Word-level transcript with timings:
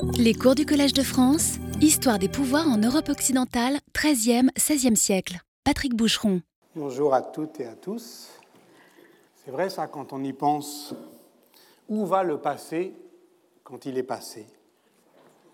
Les 0.00 0.34
cours 0.34 0.54
du 0.54 0.64
Collège 0.64 0.92
de 0.92 1.02
France, 1.02 1.56
Histoire 1.80 2.18
des 2.18 2.28
pouvoirs 2.28 2.68
en 2.68 2.76
Europe 2.76 3.08
occidentale, 3.08 3.78
13e, 3.94 4.50
16e 4.56 4.94
siècle. 4.94 5.38
Patrick 5.64 5.94
Boucheron. 5.94 6.40
Bonjour 6.76 7.14
à 7.14 7.22
toutes 7.22 7.58
et 7.60 7.66
à 7.66 7.74
tous. 7.74 8.28
C'est 9.34 9.50
vrai 9.50 9.70
ça 9.70 9.86
quand 9.86 10.12
on 10.12 10.22
y 10.22 10.32
pense. 10.32 10.94
Où 11.88 12.06
va 12.06 12.22
le 12.22 12.38
passé 12.38 12.94
quand 13.64 13.86
il 13.86 13.98
est 13.98 14.04
passé? 14.04 14.46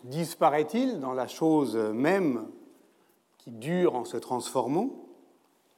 Disparaît-il 0.05 1.01
dans 1.01 1.13
la 1.13 1.27
chose 1.27 1.77
même 1.77 2.47
qui 3.39 3.51
dure 3.51 3.95
en 3.95 4.05
se 4.05 4.17
transformant? 4.17 4.91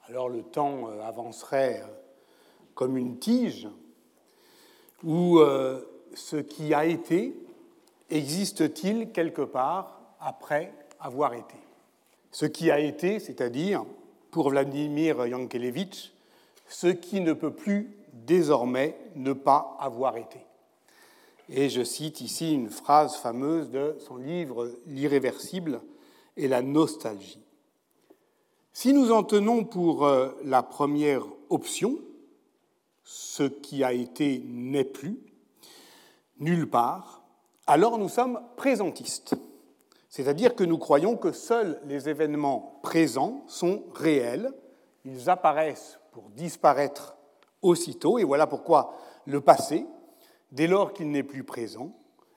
Alors 0.08 0.28
le 0.28 0.42
temps 0.42 0.88
euh, 0.88 1.02
avancerait 1.02 1.82
euh, 1.84 1.92
comme 2.74 2.96
une 2.96 3.18
tige? 3.18 3.68
Ou 5.04 5.38
euh, 5.38 5.82
ce 6.14 6.36
qui 6.36 6.74
a 6.74 6.84
été 6.84 7.45
existe-t-il 8.10 9.12
quelque 9.12 9.42
part 9.42 10.00
après 10.20 10.72
avoir 11.00 11.34
été? 11.34 11.56
Ce 12.30 12.46
qui 12.46 12.70
a 12.70 12.78
été, 12.78 13.18
c'est-à-dire, 13.18 13.84
pour 14.30 14.50
Vladimir 14.50 15.26
Yankelevitch, 15.26 16.12
ce 16.68 16.88
qui 16.88 17.20
ne 17.20 17.32
peut 17.32 17.52
plus 17.54 17.96
désormais 18.12 18.96
ne 19.14 19.32
pas 19.32 19.76
avoir 19.80 20.16
été. 20.16 20.40
Et 21.48 21.68
je 21.68 21.84
cite 21.84 22.20
ici 22.20 22.52
une 22.52 22.70
phrase 22.70 23.16
fameuse 23.16 23.70
de 23.70 23.96
son 24.00 24.16
livre 24.16 24.72
L'irréversible 24.86 25.80
et 26.36 26.48
la 26.48 26.60
nostalgie. 26.62 27.40
Si 28.72 28.92
nous 28.92 29.12
en 29.12 29.22
tenons 29.22 29.64
pour 29.64 30.04
euh, 30.04 30.30
la 30.44 30.62
première 30.62 31.24
option, 31.48 31.98
ce 33.04 33.44
qui 33.44 33.84
a 33.84 33.92
été 33.92 34.42
n'est 34.44 34.84
plus, 34.84 35.18
nulle 36.40 36.68
part, 36.68 37.22
alors 37.66 37.98
nous 37.98 38.08
sommes 38.08 38.40
présentistes. 38.56 39.34
C'est-à-dire 40.08 40.54
que 40.54 40.64
nous 40.64 40.78
croyons 40.78 41.16
que 41.16 41.32
seuls 41.32 41.80
les 41.84 42.08
événements 42.08 42.78
présents 42.82 43.42
sont 43.48 43.82
réels, 43.94 44.52
ils 45.04 45.28
apparaissent 45.28 45.98
pour 46.12 46.30
disparaître 46.30 47.16
aussitôt, 47.62 48.18
et 48.18 48.24
voilà 48.24 48.46
pourquoi 48.46 48.94
le 49.26 49.40
passé, 49.40 49.86
dès 50.52 50.68
lors 50.68 50.92
qu'il 50.92 51.10
n'est 51.10 51.22
plus 51.22 51.44
présent, 51.44 51.90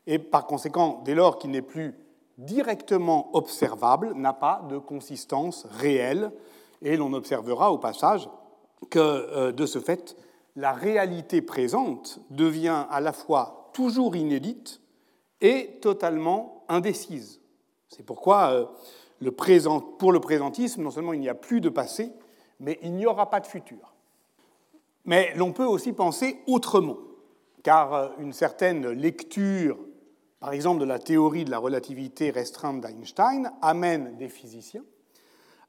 et 0.07 0.19
par 0.19 0.47
conséquent, 0.47 1.01
dès 1.05 1.15
lors 1.15 1.37
qu'il 1.37 1.51
n'est 1.51 1.61
plus 1.61 1.95
directement 2.37 3.29
observable, 3.35 4.13
n'a 4.15 4.33
pas 4.33 4.65
de 4.69 4.77
consistance 4.77 5.67
réelle, 5.69 6.31
et 6.81 6.97
l'on 6.97 7.13
observera 7.13 7.71
au 7.71 7.77
passage 7.77 8.29
que, 8.89 8.99
euh, 8.99 9.51
de 9.51 9.65
ce 9.65 9.79
fait, 9.79 10.15
la 10.55 10.73
réalité 10.73 11.41
présente 11.41 12.19
devient 12.29 12.85
à 12.89 12.99
la 13.01 13.13
fois 13.13 13.69
toujours 13.73 14.15
inédite 14.15 14.81
et 15.41 15.79
totalement 15.81 16.63
indécise. 16.67 17.39
C'est 17.87 18.05
pourquoi 18.05 18.51
euh, 18.51 18.65
pour 19.97 20.11
le 20.11 20.19
présentisme, 20.19 20.83
non 20.83 20.91
seulement 20.91 21.13
il 21.13 21.19
n'y 21.19 21.29
a 21.29 21.35
plus 21.35 21.61
de 21.61 21.69
passé, 21.69 22.11
mais 22.59 22.79
il 22.81 22.93
n'y 22.93 23.05
aura 23.05 23.29
pas 23.29 23.39
de 23.39 23.47
futur. 23.47 23.95
Mais 25.05 25.33
l'on 25.35 25.51
peut 25.51 25.65
aussi 25.65 25.93
penser 25.93 26.39
autrement, 26.47 26.97
car 27.63 27.93
euh, 27.93 28.09
une 28.19 28.33
certaine 28.33 28.89
lecture, 28.89 29.77
par 30.39 30.53
exemple 30.53 30.79
de 30.79 30.85
la 30.85 30.99
théorie 30.99 31.45
de 31.45 31.51
la 31.51 31.57
relativité 31.57 32.29
restreinte 32.29 32.81
d'Einstein, 32.81 33.51
amène 33.61 34.15
des 34.17 34.29
physiciens 34.29 34.83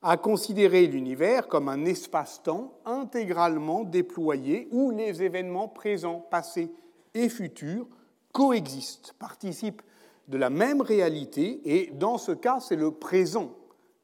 à 0.03 0.17
considérer 0.17 0.87
l'univers 0.87 1.47
comme 1.47 1.69
un 1.69 1.85
espace-temps 1.85 2.73
intégralement 2.87 3.85
déployé 3.85 4.69
où 4.71 4.91
les 4.91 5.23
événements 5.23 5.69
présents, 5.69 6.27
passés 6.31 6.73
et 7.13 7.29
futurs 7.29 7.87
coexistent, 8.33 9.15
participent 9.19 9.83
de 10.29 10.39
la 10.39 10.51
même 10.51 10.81
réalité, 10.81 11.61
et 11.65 11.91
dans 11.93 12.19
ce 12.19 12.33
cas, 12.33 12.61
c'est 12.61 12.77
le 12.77 12.93
présent 12.93 13.53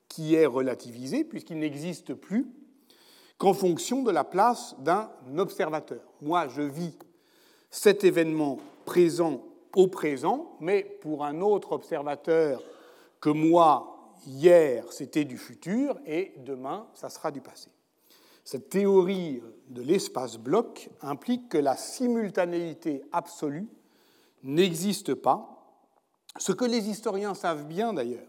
qui 0.09 0.35
est 0.35 0.47
relativisé, 0.47 1.25
puisqu'il 1.25 1.59
n'existe 1.59 2.15
plus 2.15 2.47
qu'en 3.39 3.53
fonction 3.53 4.03
de 4.03 4.11
la 4.11 4.25
place 4.25 4.75
d'un 4.79 5.11
observateur. 5.37 6.01
Moi, 6.23 6.49
je 6.49 6.63
vis 6.63 6.97
cet 7.71 8.05
événement 8.05 8.59
présent 8.85 9.45
au 9.75 9.89
présent, 9.89 10.57
mais 10.61 10.83
pour 11.01 11.25
un 11.25 11.41
autre 11.41 11.73
observateur 11.73 12.63
que 13.21 13.29
moi, 13.29 14.15
hier, 14.27 14.91
c'était 14.91 15.25
du 15.25 15.37
futur, 15.37 15.99
et 16.07 16.33
demain, 16.39 16.87
ça 16.95 17.11
sera 17.11 17.31
du 17.31 17.41
passé. 17.41 17.71
Cette 18.43 18.71
théorie 18.71 19.43
de 19.69 19.83
l'espace-bloc 19.83 20.89
implique 21.03 21.49
que 21.49 21.59
la 21.59 21.77
simultanéité 21.77 23.03
absolue 23.13 23.69
n'existe 24.43 25.15
pas, 25.15 25.57
ce 26.39 26.53
que 26.53 26.65
les 26.65 26.89
historiens 26.89 27.35
savent 27.35 27.67
bien 27.67 27.93
d'ailleurs 27.93 28.27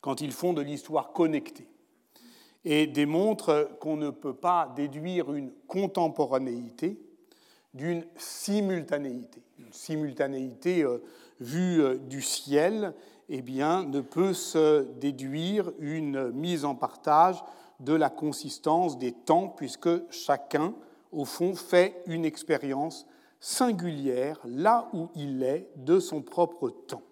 quand 0.00 0.20
ils 0.20 0.32
font 0.32 0.52
de 0.52 0.62
l'histoire 0.62 1.12
connectée 1.12 1.68
et 2.64 2.86
démontrent 2.86 3.70
qu'on 3.80 3.96
ne 3.96 4.10
peut 4.10 4.34
pas 4.34 4.72
déduire 4.76 5.32
une 5.32 5.52
contemporanéité 5.66 7.00
d'une 7.74 8.04
simultanéité. 8.16 9.42
Une 9.58 9.72
simultanéité 9.72 10.82
euh, 10.82 10.98
vue 11.40 11.82
euh, 11.82 11.96
du 11.96 12.20
ciel 12.20 12.94
eh 13.28 13.42
bien, 13.42 13.84
ne 13.84 14.00
peut 14.00 14.34
se 14.34 14.82
déduire 14.98 15.72
une 15.78 16.30
mise 16.32 16.64
en 16.64 16.74
partage 16.74 17.42
de 17.80 17.94
la 17.94 18.10
consistance 18.10 18.98
des 18.98 19.12
temps, 19.12 19.48
puisque 19.48 20.10
chacun, 20.10 20.74
au 21.10 21.24
fond, 21.24 21.54
fait 21.54 22.02
une 22.06 22.24
expérience 22.24 23.06
singulière 23.42 24.40
là 24.44 24.88
où 24.94 25.10
il 25.16 25.42
est 25.42 25.68
de 25.74 25.98
son 25.98 26.22
propre 26.22 26.70
temps. 26.70 27.02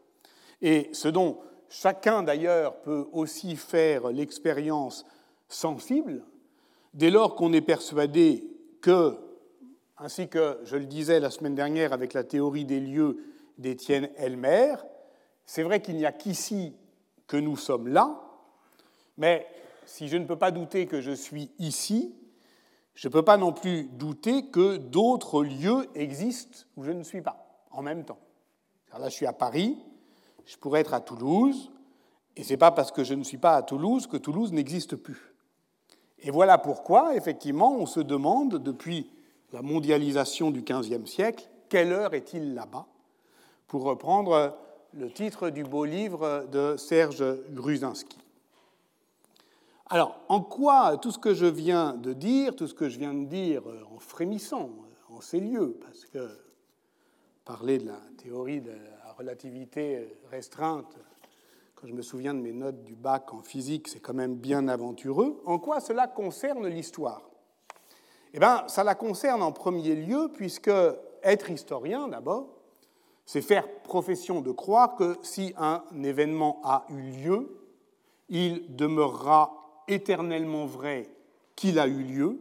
Et 0.63 0.89
ce 0.93 1.09
dont 1.09 1.41
chacun 1.69 2.23
d'ailleurs 2.23 2.81
peut 2.83 3.09
aussi 3.13 3.57
faire 3.57 4.09
l'expérience 4.09 5.05
sensible, 5.49 6.25
dès 6.95 7.11
lors 7.11 7.35
qu'on 7.35 7.53
est 7.53 7.61
persuadé 7.61 8.47
que, 8.81 9.19
ainsi 9.99 10.29
que 10.29 10.61
je 10.63 10.77
le 10.77 10.87
disais 10.87 11.19
la 11.19 11.31
semaine 11.31 11.57
dernière 11.57 11.93
avec 11.93 12.13
la 12.13 12.23
théorie 12.23 12.65
des 12.65 12.79
lieux 12.79 13.19
d'Étienne 13.59 14.09
Elmer, 14.17 14.77
c'est 15.45 15.65
vrai 15.65 15.83
qu'il 15.83 15.97
n'y 15.97 16.07
a 16.07 16.13
qu'ici 16.13 16.77
que 17.27 17.37
nous 17.37 17.57
sommes 17.57 17.89
là, 17.89 18.21
mais 19.19 19.49
si 19.85 20.07
je 20.07 20.17
ne 20.17 20.27
peux 20.27 20.39
pas 20.39 20.53
douter 20.53 20.87
que 20.87 21.01
je 21.01 21.11
suis 21.11 21.51
ici, 21.59 22.15
je 23.01 23.09
ne 23.09 23.13
peux 23.15 23.23
pas 23.23 23.39
non 23.39 23.55
plus 23.55 23.85
douter 23.85 24.49
que 24.49 24.77
d'autres 24.77 25.43
lieux 25.43 25.89
existent 25.95 26.67
où 26.77 26.85
je 26.85 26.91
ne 26.91 27.03
suis 27.03 27.23
pas 27.23 27.65
en 27.71 27.81
même 27.81 28.05
temps. 28.05 28.19
Là, 28.93 29.09
je 29.09 29.15
suis 29.15 29.25
à 29.25 29.33
Paris, 29.33 29.79
je 30.45 30.59
pourrais 30.59 30.81
être 30.81 30.93
à 30.93 31.01
Toulouse, 31.01 31.71
et 32.37 32.45
ce 32.45 32.51
n'est 32.51 32.59
pas 32.59 32.73
parce 32.73 32.93
que 32.93 33.03
je 33.03 33.15
ne 33.15 33.25
suis 33.25 33.39
pas 33.39 33.57
à 33.57 33.63
Toulouse 33.63 34.07
que 34.07 34.19
Toulouse 34.19 34.53
n'existe 34.53 34.97
plus. 34.97 35.35
Et 36.19 36.31
voilà 36.31 36.59
pourquoi, 36.59 37.17
effectivement, 37.17 37.73
on 37.73 37.87
se 37.87 38.01
demande, 38.01 38.63
depuis 38.63 39.11
la 39.55 39.63
mondialisation 39.63 40.51
du 40.51 40.61
XVe 40.61 41.07
siècle, 41.07 41.49
quelle 41.71 41.95
heure 41.95 42.13
est-il 42.13 42.53
là-bas? 42.53 42.85
Pour 43.67 43.85
reprendre 43.85 44.59
le 44.93 45.11
titre 45.11 45.49
du 45.49 45.65
beau 45.65 45.87
livre 45.87 46.45
de 46.53 46.77
Serge 46.77 47.25
Gruzinski. 47.49 48.20
Alors, 49.93 50.21
en 50.29 50.41
quoi 50.41 50.99
tout 50.99 51.11
ce 51.11 51.19
que 51.19 51.35
je 51.35 51.47
viens 51.47 51.95
de 51.95 52.13
dire, 52.13 52.55
tout 52.55 52.69
ce 52.69 52.75
que 52.75 52.89
je 52.89 52.97
viens 52.97 53.13
de 53.13 53.25
dire 53.25 53.65
en 53.93 53.99
frémissant 53.99 54.71
en 55.09 55.21
ces 55.21 55.41
lieux, 55.41 55.77
parce 55.81 56.07
que 56.07 56.29
parler 57.45 57.79
de 57.79 57.89
la 57.89 58.01
théorie 58.17 58.61
de 58.61 58.71
la 58.71 59.13
relativité 59.19 60.17
restreinte, 60.31 60.97
quand 61.75 61.89
je 61.89 61.93
me 61.93 62.03
souviens 62.03 62.35
de 62.35 62.39
mes 62.39 62.53
notes 62.53 62.85
du 62.85 62.95
bac 62.95 63.35
en 63.35 63.43
physique, 63.43 63.89
c'est 63.89 63.99
quand 63.99 64.15
même 64.15 64.37
bien 64.37 64.69
aventureux, 64.69 65.43
en 65.45 65.59
quoi 65.59 65.81
cela 65.81 66.07
concerne 66.07 66.69
l'histoire? 66.69 67.29
Eh 68.33 68.39
bien, 68.39 68.63
ça 68.69 68.85
la 68.85 68.95
concerne 68.95 69.43
en 69.43 69.51
premier 69.51 69.97
lieu, 69.97 70.31
puisque 70.33 70.71
être 71.25 71.51
historien, 71.51 72.07
d'abord, 72.07 72.47
c'est 73.27 73.43
faire 73.43 73.67
profession 73.83 74.41
de 74.41 74.53
croire 74.53 74.95
que 74.95 75.19
si 75.23 75.53
un 75.57 75.83
événement 76.05 76.61
a 76.63 76.87
eu 76.91 77.01
lieu, 77.01 77.57
il 78.29 78.77
demeurera 78.77 79.60
éternellement 79.93 80.67
vrai 80.67 81.09
qu'il 81.57 81.79
a 81.79 81.87
eu 81.87 82.03
lieu, 82.03 82.41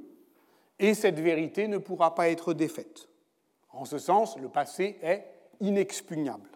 et 0.80 0.94
cette 0.94 1.19
vérité 1.19 1.68
ne 1.68 1.78
pourra 1.78 2.16
pas 2.16 2.30
être 2.30 2.54
défaite. 2.54 3.10
En 3.72 3.86
ce 3.86 3.98
sens, 3.98 4.38
le 4.38 4.50
passé 4.50 4.98
est 5.01 5.25
inexpugnable. 5.60 6.50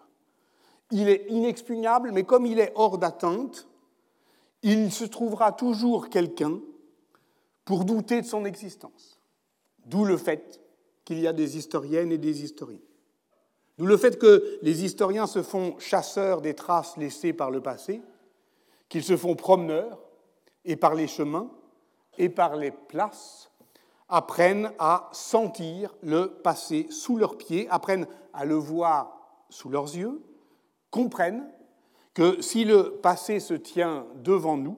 Il 0.92 1.10
est 1.10 1.26
inexpugnable, 1.30 2.12
mais 2.12 2.24
comme 2.24 2.46
il 2.46 2.60
est 2.60 2.72
hors 2.76 2.98
d'atteinte, 2.98 3.68
il 4.62 4.92
se 4.92 5.04
trouvera 5.04 5.52
toujours 5.52 6.10
quelqu'un 6.10 6.60
pour 7.66 7.86
douter 7.86 8.22
de 8.22 8.26
son 8.26 8.46
existence. 8.46 9.20
D'où 9.86 10.06
le 10.06 10.18
fait 10.18 10.62
qu'il 11.04 11.20
y 11.20 11.28
a 11.28 11.34
des 11.34 11.58
historiennes 11.58 12.12
et 12.12 12.18
des 12.18 12.44
historiens. 12.44 12.80
D'où 13.78 13.86
le 13.86 13.98
fait 13.98 14.18
que 14.18 14.60
les 14.62 14.86
historiens 14.86 15.28
se 15.28 15.44
font 15.44 15.78
chasseurs 15.80 16.42
des 16.42 16.54
traces 16.54 16.96
laissées 16.98 17.34
par 17.34 17.52
le 17.52 17.62
passé, 17.62 18.02
qu'ils 18.88 19.04
se 19.04 19.18
font 19.18 19.36
promeneurs, 19.36 20.03
et 20.66 20.76
par 20.76 20.96
les 20.96 21.08
chemins 21.08 21.50
et 22.18 22.30
par 22.30 22.56
les 22.56 22.72
places 22.72 23.50
apprennent 24.10 24.72
à 24.80 25.10
sentir 25.12 25.96
le 26.04 26.28
passé 26.28 26.88
sous 26.90 27.18
leurs 27.18 27.38
pieds, 27.38 27.68
apprennent 27.70 28.08
à 28.34 28.46
le 28.46 28.56
voir 28.56 29.46
sous 29.50 29.70
leurs 29.70 29.96
yeux, 29.96 30.22
comprennent 30.92 31.50
que 32.14 32.42
si 32.42 32.64
le 32.64 32.98
passé 33.02 33.40
se 33.40 33.56
tient 33.56 34.06
devant 34.16 34.58
nous, 34.58 34.78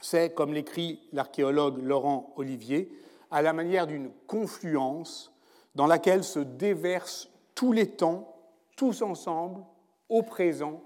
c'est, 0.00 0.34
comme 0.34 0.52
l'écrit 0.52 1.00
l'archéologue 1.12 1.78
Laurent 1.82 2.32
Olivier, 2.36 2.90
à 3.30 3.42
la 3.42 3.52
manière 3.52 3.86
d'une 3.86 4.10
confluence 4.26 5.32
dans 5.74 5.86
laquelle 5.86 6.24
se 6.24 6.40
déversent 6.40 7.30
tous 7.54 7.72
les 7.72 7.90
temps, 7.90 8.36
tous 8.76 9.02
ensemble, 9.02 9.62
au 10.08 10.22
présent, 10.22 10.82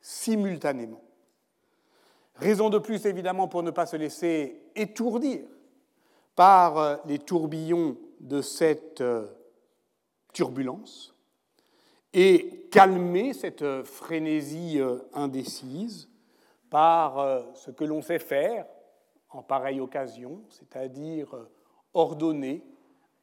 simultanément. 0.00 1.00
Raison 2.40 2.70
de 2.70 2.78
plus, 2.78 3.04
évidemment, 3.04 3.48
pour 3.48 3.62
ne 3.62 3.70
pas 3.70 3.84
se 3.84 3.96
laisser 3.96 4.62
étourdir 4.74 5.42
par 6.34 6.78
euh, 6.78 6.96
les 7.04 7.18
tourbillons 7.18 7.98
de 8.18 8.40
cette 8.40 9.02
euh, 9.02 9.26
turbulence 10.32 11.14
et 12.14 12.66
calmer 12.72 13.34
cette 13.34 13.82
frénésie 13.82 14.80
euh, 14.80 15.00
indécise 15.12 16.08
par 16.70 17.42
ce 17.56 17.72
que 17.72 17.84
l'on 17.84 18.00
sait 18.00 18.20
faire 18.20 18.64
en 19.30 19.42
pareille 19.42 19.80
occasion, 19.80 20.40
c'est-à-dire 20.48 21.34
ordonner, 21.92 22.64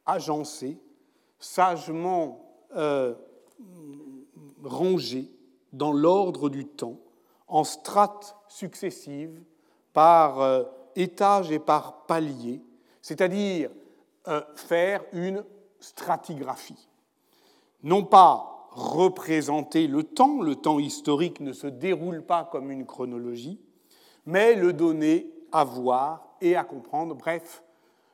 agencer, 0.04 0.78
sagement 1.38 2.44
ranger 4.62 5.32
dans 5.72 5.92
l'ordre 5.92 6.50
du 6.50 6.66
temps, 6.66 6.98
en 7.48 7.64
strates 7.64 8.36
successives, 8.48 9.42
par 9.92 10.40
euh, 10.40 10.64
étages 10.94 11.50
et 11.50 11.58
par 11.58 12.06
paliers, 12.06 12.62
c'est-à-dire 13.02 13.70
euh, 14.28 14.42
faire 14.54 15.02
une 15.12 15.44
stratigraphie. 15.80 16.88
Non 17.82 18.04
pas 18.04 18.68
représenter 18.70 19.86
le 19.86 20.04
temps, 20.04 20.40
le 20.40 20.56
temps 20.56 20.78
historique 20.78 21.40
ne 21.40 21.52
se 21.52 21.66
déroule 21.66 22.22
pas 22.22 22.44
comme 22.44 22.70
une 22.70 22.86
chronologie, 22.86 23.60
mais 24.26 24.54
le 24.54 24.72
donner 24.72 25.32
à 25.52 25.64
voir 25.64 26.28
et 26.40 26.54
à 26.54 26.64
comprendre, 26.64 27.14
bref, 27.14 27.64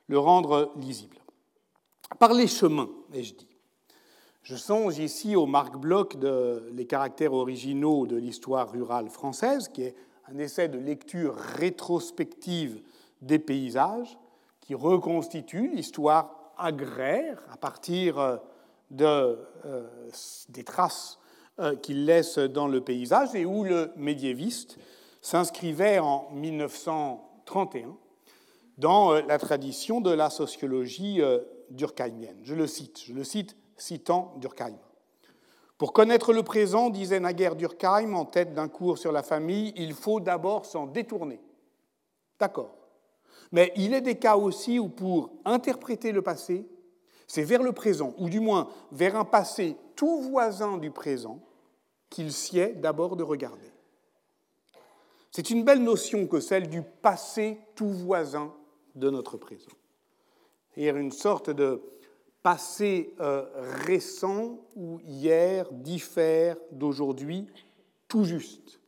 le 0.07 0.17
rendre 0.17 0.71
lisible. 0.77 1.17
Par 2.19 2.33
les 2.33 2.47
chemins, 2.47 2.89
ai-je 3.13 3.33
dit. 3.33 3.54
Je 4.45 4.55
songe 4.55 4.99
ici 4.99 5.35
au 5.35 5.47
Marc 5.47 5.75
Bloch 5.75 6.17
de 6.19 6.69
Les 6.73 6.85
caractères 6.85 7.33
originaux 7.33 8.05
de 8.05 8.15
l'histoire 8.15 8.71
rurale 8.71 9.09
française, 9.09 9.69
qui 9.69 9.81
est 9.81 9.95
un 10.31 10.37
essai 10.37 10.67
de 10.67 10.77
lecture 10.77 11.35
rétrospective 11.35 12.79
des 13.23 13.39
paysages, 13.39 14.19
qui 14.61 14.75
reconstitue 14.75 15.71
l'histoire 15.73 16.53
agraire 16.59 17.43
à 17.51 17.57
partir 17.57 18.19
euh, 18.19 18.37
de, 18.91 19.39
euh, 19.65 19.87
des 20.49 20.63
traces 20.63 21.17
euh, 21.57 21.75
qu'il 21.75 22.05
laisse 22.05 22.37
dans 22.37 22.67
le 22.67 22.81
paysage 22.81 23.33
et 23.33 23.45
où 23.45 23.63
le 23.63 23.93
médiéviste 23.97 24.77
s'inscrivait 25.23 25.97
en 25.97 26.29
1931 26.33 27.97
dans 28.77 29.13
la 29.13 29.39
tradition 29.39 30.01
de 30.01 30.11
la 30.11 30.29
sociologie 30.29 31.19
durkheimienne. 31.71 32.37
Je 32.43 32.53
le 32.53 32.67
cite, 32.67 33.01
je 33.07 33.13
le 33.13 33.23
cite 33.23 33.55
citant 33.77 34.33
Durkheim. 34.37 34.77
Pour 35.77 35.91
connaître 35.91 36.31
le 36.31 36.43
présent, 36.43 36.89
disait 36.89 37.19
naguère 37.19 37.55
Durkheim 37.55 38.13
en 38.13 38.25
tête 38.25 38.53
d'un 38.53 38.69
cours 38.69 38.97
sur 38.97 39.11
la 39.11 39.23
famille, 39.23 39.73
il 39.75 39.93
faut 39.93 40.19
d'abord 40.19 40.65
s'en 40.65 40.87
détourner. 40.87 41.41
D'accord. 42.39 42.75
Mais 43.51 43.73
il 43.75 43.93
est 43.93 44.01
des 44.01 44.15
cas 44.15 44.37
aussi 44.37 44.79
où 44.79 44.87
pour 44.87 45.31
interpréter 45.43 46.11
le 46.11 46.21
passé, 46.21 46.65
c'est 47.27 47.43
vers 47.43 47.63
le 47.63 47.71
présent, 47.71 48.13
ou 48.17 48.29
du 48.29 48.39
moins 48.39 48.69
vers 48.91 49.15
un 49.15 49.25
passé 49.25 49.75
tout 49.95 50.21
voisin 50.21 50.77
du 50.77 50.91
présent, 50.91 51.39
qu'il 52.09 52.31
sied 52.31 52.73
d'abord 52.75 53.15
de 53.15 53.23
regarder. 53.23 53.71
C'est 55.31 55.49
une 55.49 55.65
belle 55.65 55.83
notion 55.83 56.27
que 56.27 56.39
celle 56.39 56.69
du 56.69 56.81
passé 56.81 57.59
tout 57.75 57.89
voisin 57.89 58.53
de 58.93 59.09
notre 59.09 59.37
présent. 59.37 59.71
C'est-à-dire 60.71 60.95
une 60.95 61.11
sorte 61.11 61.49
de 61.49 61.81
passé 62.45 63.15
euh, 63.21 63.43
récent 63.87 64.59
ou 64.75 64.99
hier 65.03 65.65
diffère 65.71 66.55
d'aujourd'hui 66.71 67.47
tout 68.07 68.23
juste. 68.23 68.79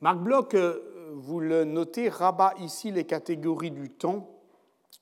Marc 0.00 0.18
Bloch, 0.18 0.54
euh, 0.54 1.12
vous 1.12 1.38
le 1.38 1.62
notez, 1.62 2.08
rabat 2.08 2.54
ici 2.58 2.90
les 2.90 3.04
catégories 3.04 3.70
du 3.70 3.88
temps 3.88 4.28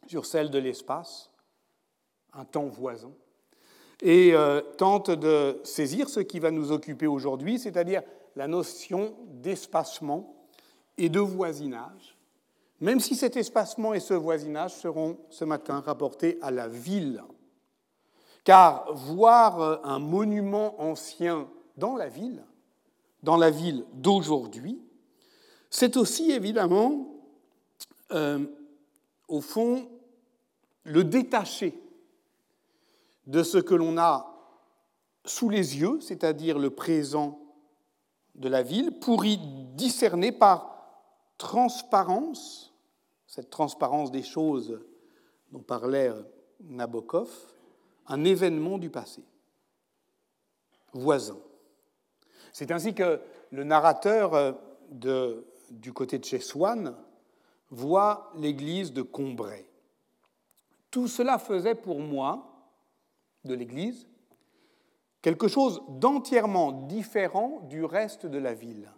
sur 0.07 0.27
celles 0.27 0.51
de 0.51 0.59
l'espace, 0.59 1.31
un 2.35 2.45
temps 2.45 2.67
voisin, 2.67 3.13
et 4.03 4.35
euh, 4.35 4.61
tente 4.77 5.11
de 5.11 5.59
saisir 5.65 6.11
ce 6.11 6.21
qui 6.21 6.41
va 6.41 6.51
nous 6.51 6.71
occuper 6.71 7.07
aujourd'hui, 7.07 7.59
c'est-à-dire 7.59 8.03
la 8.37 8.47
notion 8.47 9.17
d'espacement 9.25 10.37
et 10.99 11.09
de 11.09 11.21
voisinage, 11.21 12.19
même 12.83 13.01
si 13.01 13.17
cet 13.17 13.39
espacement 13.39 13.95
et 13.95 14.01
ce 14.01 14.13
voisinage 14.13 14.75
seront 14.75 15.17
ce 15.31 15.47
matin 15.47 15.81
rapportés 15.81 16.37
à 16.43 16.51
la 16.51 16.69
ville 16.69 17.25
car 18.49 18.91
voir 18.95 19.61
euh, 19.61 19.77
un 19.85 19.99
monument 19.99 20.81
ancien 20.81 21.51
dans 21.77 21.97
la 21.97 22.09
ville, 22.09 22.43
dans 23.23 23.37
la 23.37 23.51
ville 23.51 23.85
d'aujourd'hui, 23.93 24.81
c'est 25.69 25.99
aussi 25.99 26.31
évidemment, 26.31 27.15
euh, 28.13 28.47
au 29.29 29.43
fond, 29.43 29.91
le 30.85 31.05
détacher 31.05 31.79
de 33.27 33.43
ce 33.43 33.59
que 33.59 33.75
l'on 33.75 33.99
a 33.99 34.35
sous 35.27 35.51
les 35.51 35.77
yeux, 35.77 36.01
c'est-à-dire 36.01 36.59
le 36.59 36.71
présent 36.71 37.39
de 38.35 38.49
la 38.49 38.63
ville, 38.63 38.99
pour 38.99 39.27
y 39.27 39.37
discerner 39.75 40.33
par 40.33 41.05
transparence, 41.37 42.73
cette 43.27 43.51
transparence 43.51 44.11
des 44.11 44.23
choses 44.23 44.81
dont 45.53 45.61
parlait 45.61 46.09
euh, 46.09 46.23
Nabokov, 46.63 47.29
un 48.09 48.25
événement 48.25 48.79
du 48.79 48.91
passé, 48.91 49.23
voisin. 50.93 51.39
C'est 52.53 52.71
ainsi 52.71 52.95
que 52.95 53.21
le 53.51 53.65
narrateur 53.65 54.35
euh, 54.35 55.43
du 55.71 55.93
côté 55.93 56.19
de 56.19 56.25
chez 56.25 56.41
Swann 56.41 56.97
voit 57.71 58.33
l'église 58.37 58.93
de 58.93 59.03
Combray. 59.03 59.67
Tout 60.91 61.07
cela 61.07 61.39
faisait 61.39 61.75
pour 61.75 62.01
moi 62.01 62.71
de 63.45 63.55
l'église 63.55 64.09
quelque 65.21 65.49
chose 65.49 65.83
d'entièrement 65.89 66.73
différent 66.73 67.61
du 67.69 67.85
reste 67.85 68.25
de 68.25 68.39
la 68.39 68.55
ville. 68.55 68.91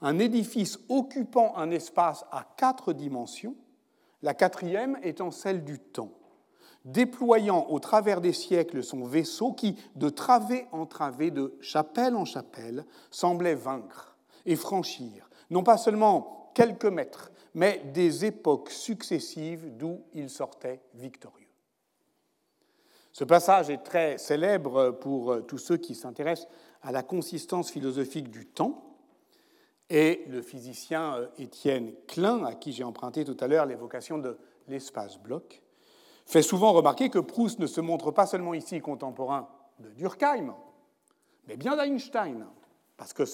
Un 0.00 0.18
édifice 0.18 0.78
occupant 0.88 1.56
un 1.56 1.70
espace 1.70 2.24
à 2.32 2.44
quatre 2.56 2.92
dimensions, 2.92 3.54
la 4.22 4.34
quatrième 4.34 4.98
étant 5.02 5.30
celle 5.30 5.64
du 5.64 5.78
temps 5.78 6.19
déployant 6.84 7.66
au 7.68 7.78
travers 7.78 8.20
des 8.20 8.32
siècles 8.32 8.82
son 8.82 9.04
vaisseau 9.04 9.52
qui, 9.52 9.76
de 9.96 10.08
travée 10.08 10.66
en 10.72 10.86
travée, 10.86 11.30
de 11.30 11.54
chapelle 11.60 12.16
en 12.16 12.24
chapelle, 12.24 12.84
semblait 13.10 13.54
vaincre 13.54 14.16
et 14.46 14.56
franchir, 14.56 15.28
non 15.50 15.62
pas 15.62 15.76
seulement 15.76 16.50
quelques 16.54 16.86
mètres, 16.86 17.30
mais 17.54 17.82
des 17.92 18.24
époques 18.24 18.70
successives 18.70 19.76
d'où 19.76 20.02
il 20.14 20.30
sortait 20.30 20.80
victorieux. 20.94 21.46
Ce 23.12 23.24
passage 23.24 23.70
est 23.70 23.82
très 23.82 24.18
célèbre 24.18 24.92
pour 24.92 25.44
tous 25.46 25.58
ceux 25.58 25.76
qui 25.76 25.94
s'intéressent 25.94 26.48
à 26.82 26.92
la 26.92 27.02
consistance 27.02 27.70
philosophique 27.70 28.30
du 28.30 28.46
temps, 28.46 28.90
et 29.90 30.24
le 30.28 30.40
physicien 30.40 31.16
euh, 31.16 31.26
Étienne 31.36 31.92
Klein, 32.06 32.44
à 32.44 32.54
qui 32.54 32.72
j'ai 32.72 32.84
emprunté 32.84 33.24
tout 33.24 33.36
à 33.40 33.48
l'heure 33.48 33.66
l'évocation 33.66 34.18
de 34.18 34.38
l'espace-bloc, 34.68 35.60
fait 36.26 36.42
souvent 36.42 36.72
remarquer 36.72 37.10
que 37.10 37.18
Proust 37.18 37.58
ne 37.58 37.66
se 37.66 37.80
montre 37.80 38.10
pas 38.10 38.26
seulement 38.26 38.54
ici 38.54 38.80
contemporain 38.80 39.48
de 39.78 39.90
Durkheim, 39.90 40.54
mais 41.46 41.56
bien 41.56 41.76
d'Einstein, 41.76 42.46
parce 42.96 43.12
que 43.12 43.24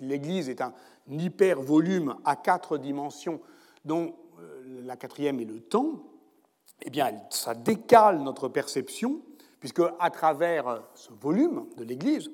l'Église 0.00 0.48
est 0.48 0.60
un 0.60 0.74
hyper-volume 1.08 2.16
à 2.24 2.36
quatre 2.36 2.78
dimensions, 2.78 3.40
dont 3.84 4.14
euh, 4.40 4.82
la 4.84 4.96
quatrième 4.96 5.40
est 5.40 5.44
le 5.44 5.60
temps, 5.60 6.02
eh 6.82 6.90
bien, 6.90 7.12
ça 7.30 7.54
décale 7.54 8.18
notre 8.20 8.48
perception, 8.48 9.22
puisque 9.60 9.82
à 9.98 10.10
travers 10.10 10.68
euh, 10.68 10.78
ce 10.94 11.12
volume 11.12 11.66
de 11.76 11.84
l'Église, 11.84 12.30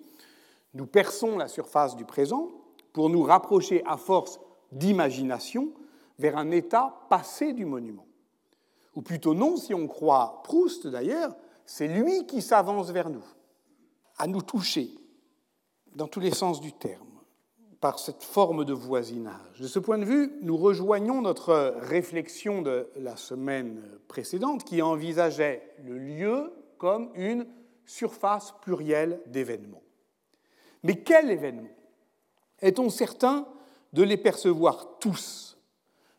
nous 0.75 0.87
perçons 0.87 1.37
la 1.37 1.49
surface 1.49 1.97
du 1.97 2.05
présent 2.05 2.49
pour 2.93 3.11
nous 3.11 3.23
rapprocher 3.23 3.83
à 3.87 3.97
force 3.97 4.41
d'imagination 4.73 5.73
vers 6.19 6.37
un 6.37 6.51
état 6.51 7.07
passé 7.09 7.53
du 7.53 7.65
monument. 7.65 8.07
Ou 8.95 9.03
plutôt 9.03 9.35
non, 9.35 9.57
si 9.57 9.75
on 9.75 9.87
croit 9.87 10.43
Proust 10.45 10.87
d'ailleurs, 10.87 11.35
c'est 11.65 11.89
lui 11.89 12.27
qui 12.27 12.43
s'avance 12.43 12.91
vers 12.91 13.11
nous, 13.11 13.25
à 14.19 14.27
nous 14.27 14.43
toucher, 14.43 14.91
dans 15.95 16.09
tous 16.09 16.21
les 16.21 16.33
sens 16.33 16.61
du 16.61 16.73
terme, 16.73 17.07
par 17.81 17.99
cette 17.99 18.23
forme 18.23 18.65
de 18.65 18.73
voisinage. 18.73 19.61
De 19.61 19.67
ce 19.67 19.79
point 19.79 19.99
de 19.99 20.05
vue, 20.05 20.33
nous 20.43 20.57
rejoignons 20.57 21.23
notre 21.23 21.75
réflexion 21.79 22.63
de 22.63 22.89
la 22.97 23.17
semaine 23.17 23.83
précédente 24.09 24.65
qui 24.65 24.83
envisageait 24.83 25.63
le 25.85 25.99
lieu 25.99 26.53
comme 26.79 27.11
une 27.15 27.47
surface 27.87 28.55
plurielle 28.63 29.21
d'événements. 29.27 29.83
Mais 30.83 31.03
quel 31.03 31.31
événement? 31.31 31.71
Est-on 32.61 32.91
certain 32.91 33.47
de 33.93 34.03
les 34.03 34.17
percevoir 34.17 34.99
tous? 34.99 35.50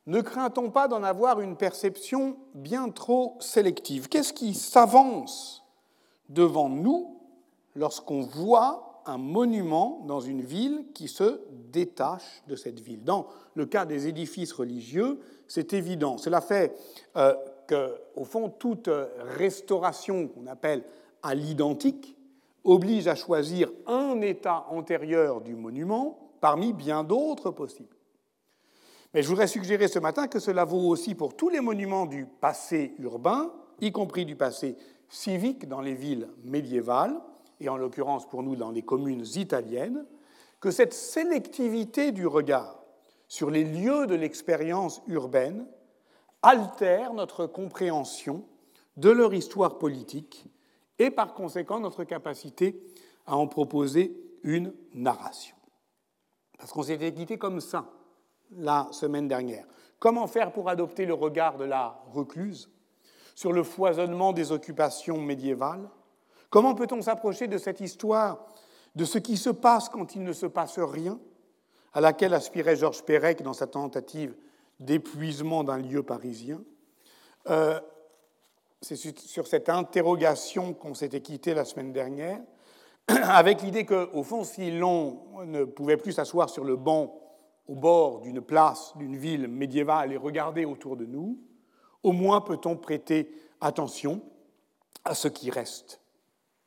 Ne 0.07 0.21
craint-on 0.21 0.71
pas 0.71 0.87
d'en 0.87 1.03
avoir 1.03 1.41
une 1.41 1.55
perception 1.55 2.37
bien 2.55 2.89
trop 2.89 3.37
sélective? 3.39 4.09
Qu'est-ce 4.09 4.33
qui 4.33 4.55
s'avance 4.55 5.63
devant 6.29 6.69
nous 6.69 7.19
lorsqu'on 7.75 8.21
voit 8.21 9.03
un 9.05 9.17
monument 9.17 10.03
dans 10.07 10.19
une 10.19 10.41
ville 10.41 10.85
qui 10.95 11.07
se 11.07 11.41
détache 11.71 12.43
de 12.47 12.55
cette 12.55 12.79
ville? 12.79 13.03
Dans 13.03 13.27
le 13.53 13.67
cas 13.67 13.85
des 13.85 14.07
édifices 14.07 14.53
religieux, 14.53 15.19
c'est 15.47 15.73
évident. 15.73 16.17
Cela 16.17 16.41
fait 16.41 16.75
euh, 17.15 17.35
qu'au 17.67 18.25
fond, 18.25 18.49
toute 18.49 18.89
restauration 19.37 20.27
qu'on 20.27 20.47
appelle 20.47 20.83
à 21.21 21.35
l'identique 21.35 22.17
oblige 22.63 23.07
à 23.07 23.15
choisir 23.15 23.71
un 23.85 24.19
état 24.21 24.65
antérieur 24.69 25.41
du 25.41 25.55
monument 25.55 26.17
parmi 26.41 26.73
bien 26.73 27.03
d'autres 27.03 27.51
possibles. 27.51 27.95
Mais 29.13 29.23
je 29.23 29.27
voudrais 29.27 29.47
suggérer 29.47 29.87
ce 29.87 29.99
matin 29.99 30.27
que 30.27 30.39
cela 30.39 30.63
vaut 30.63 30.87
aussi 30.87 31.15
pour 31.15 31.35
tous 31.35 31.49
les 31.49 31.59
monuments 31.59 32.05
du 32.05 32.25
passé 32.25 32.95
urbain, 32.99 33.51
y 33.81 33.91
compris 33.91 34.25
du 34.25 34.35
passé 34.35 34.77
civique 35.09 35.67
dans 35.67 35.81
les 35.81 35.93
villes 35.93 36.29
médiévales, 36.43 37.19
et 37.59 37.67
en 37.67 37.77
l'occurrence 37.77 38.27
pour 38.27 38.41
nous 38.41 38.55
dans 38.55 38.71
les 38.71 38.83
communes 38.83 39.25
italiennes, 39.35 40.05
que 40.61 40.71
cette 40.71 40.93
sélectivité 40.93 42.11
du 42.11 42.25
regard 42.25 42.81
sur 43.27 43.49
les 43.49 43.63
lieux 43.63 44.07
de 44.07 44.15
l'expérience 44.15 45.01
urbaine 45.07 45.67
altère 46.41 47.13
notre 47.13 47.47
compréhension 47.47 48.45
de 48.97 49.09
leur 49.09 49.33
histoire 49.33 49.77
politique 49.77 50.45
et 50.99 51.11
par 51.11 51.33
conséquent 51.33 51.79
notre 51.79 52.03
capacité 52.03 52.81
à 53.25 53.35
en 53.35 53.47
proposer 53.47 54.15
une 54.43 54.73
narration. 54.93 55.55
Parce 56.57 56.71
qu'on 56.71 56.83
s'était 56.83 57.13
quitté 57.13 57.37
comme 57.37 57.59
ça 57.59 57.89
la 58.57 58.87
semaine 58.91 59.27
dernière. 59.27 59.65
Comment 59.99 60.27
faire 60.27 60.51
pour 60.51 60.69
adopter 60.69 61.05
le 61.05 61.13
regard 61.13 61.57
de 61.57 61.63
la 61.63 62.01
recluse 62.11 62.69
sur 63.35 63.53
le 63.53 63.63
foisonnement 63.63 64.33
des 64.33 64.51
occupations 64.51 65.19
médiévales? 65.19 65.89
Comment 66.49 66.75
peut-on 66.75 67.01
s'approcher 67.01 67.47
de 67.47 67.57
cette 67.57 67.79
histoire, 67.81 68.45
de 68.95 69.05
ce 69.05 69.17
qui 69.17 69.37
se 69.37 69.49
passe 69.49 69.89
quand 69.89 70.15
il 70.15 70.23
ne 70.23 70.33
se 70.33 70.45
passe 70.45 70.79
rien, 70.79 71.19
à 71.93 72.01
laquelle 72.01 72.33
aspirait 72.33 72.75
Georges 72.75 73.03
Perec 73.03 73.41
dans 73.41 73.53
sa 73.53 73.67
tentative 73.67 74.35
d'épuisement 74.79 75.63
d'un 75.63 75.77
lieu 75.77 76.03
parisien? 76.03 76.61
Euh, 77.49 77.79
c'est 78.81 78.95
sur 78.95 79.47
cette 79.47 79.69
interrogation 79.69 80.73
qu'on 80.73 80.95
s'était 80.95 81.21
quitté 81.21 81.53
la 81.53 81.65
semaine 81.65 81.93
dernière, 81.93 82.41
avec 83.07 83.61
l'idée 83.61 83.85
qu'au 83.85 84.23
fond, 84.23 84.43
si 84.43 84.71
l'on 84.71 85.45
ne 85.45 85.63
pouvait 85.63 85.97
plus 85.97 86.13
s'asseoir 86.13 86.49
sur 86.49 86.63
le 86.63 86.75
banc 86.75 87.21
au 87.71 87.75
bord 87.75 88.19
d'une 88.19 88.41
place, 88.41 88.91
d'une 88.97 89.15
ville 89.15 89.47
médiévale 89.47 90.11
et 90.11 90.17
regarder 90.17 90.65
autour 90.65 90.97
de 90.97 91.05
nous, 91.05 91.39
au 92.03 92.11
moins 92.11 92.41
peut-on 92.41 92.75
prêter 92.75 93.31
attention 93.61 94.21
à 95.05 95.15
ce 95.15 95.29
qui 95.29 95.49
reste 95.49 96.01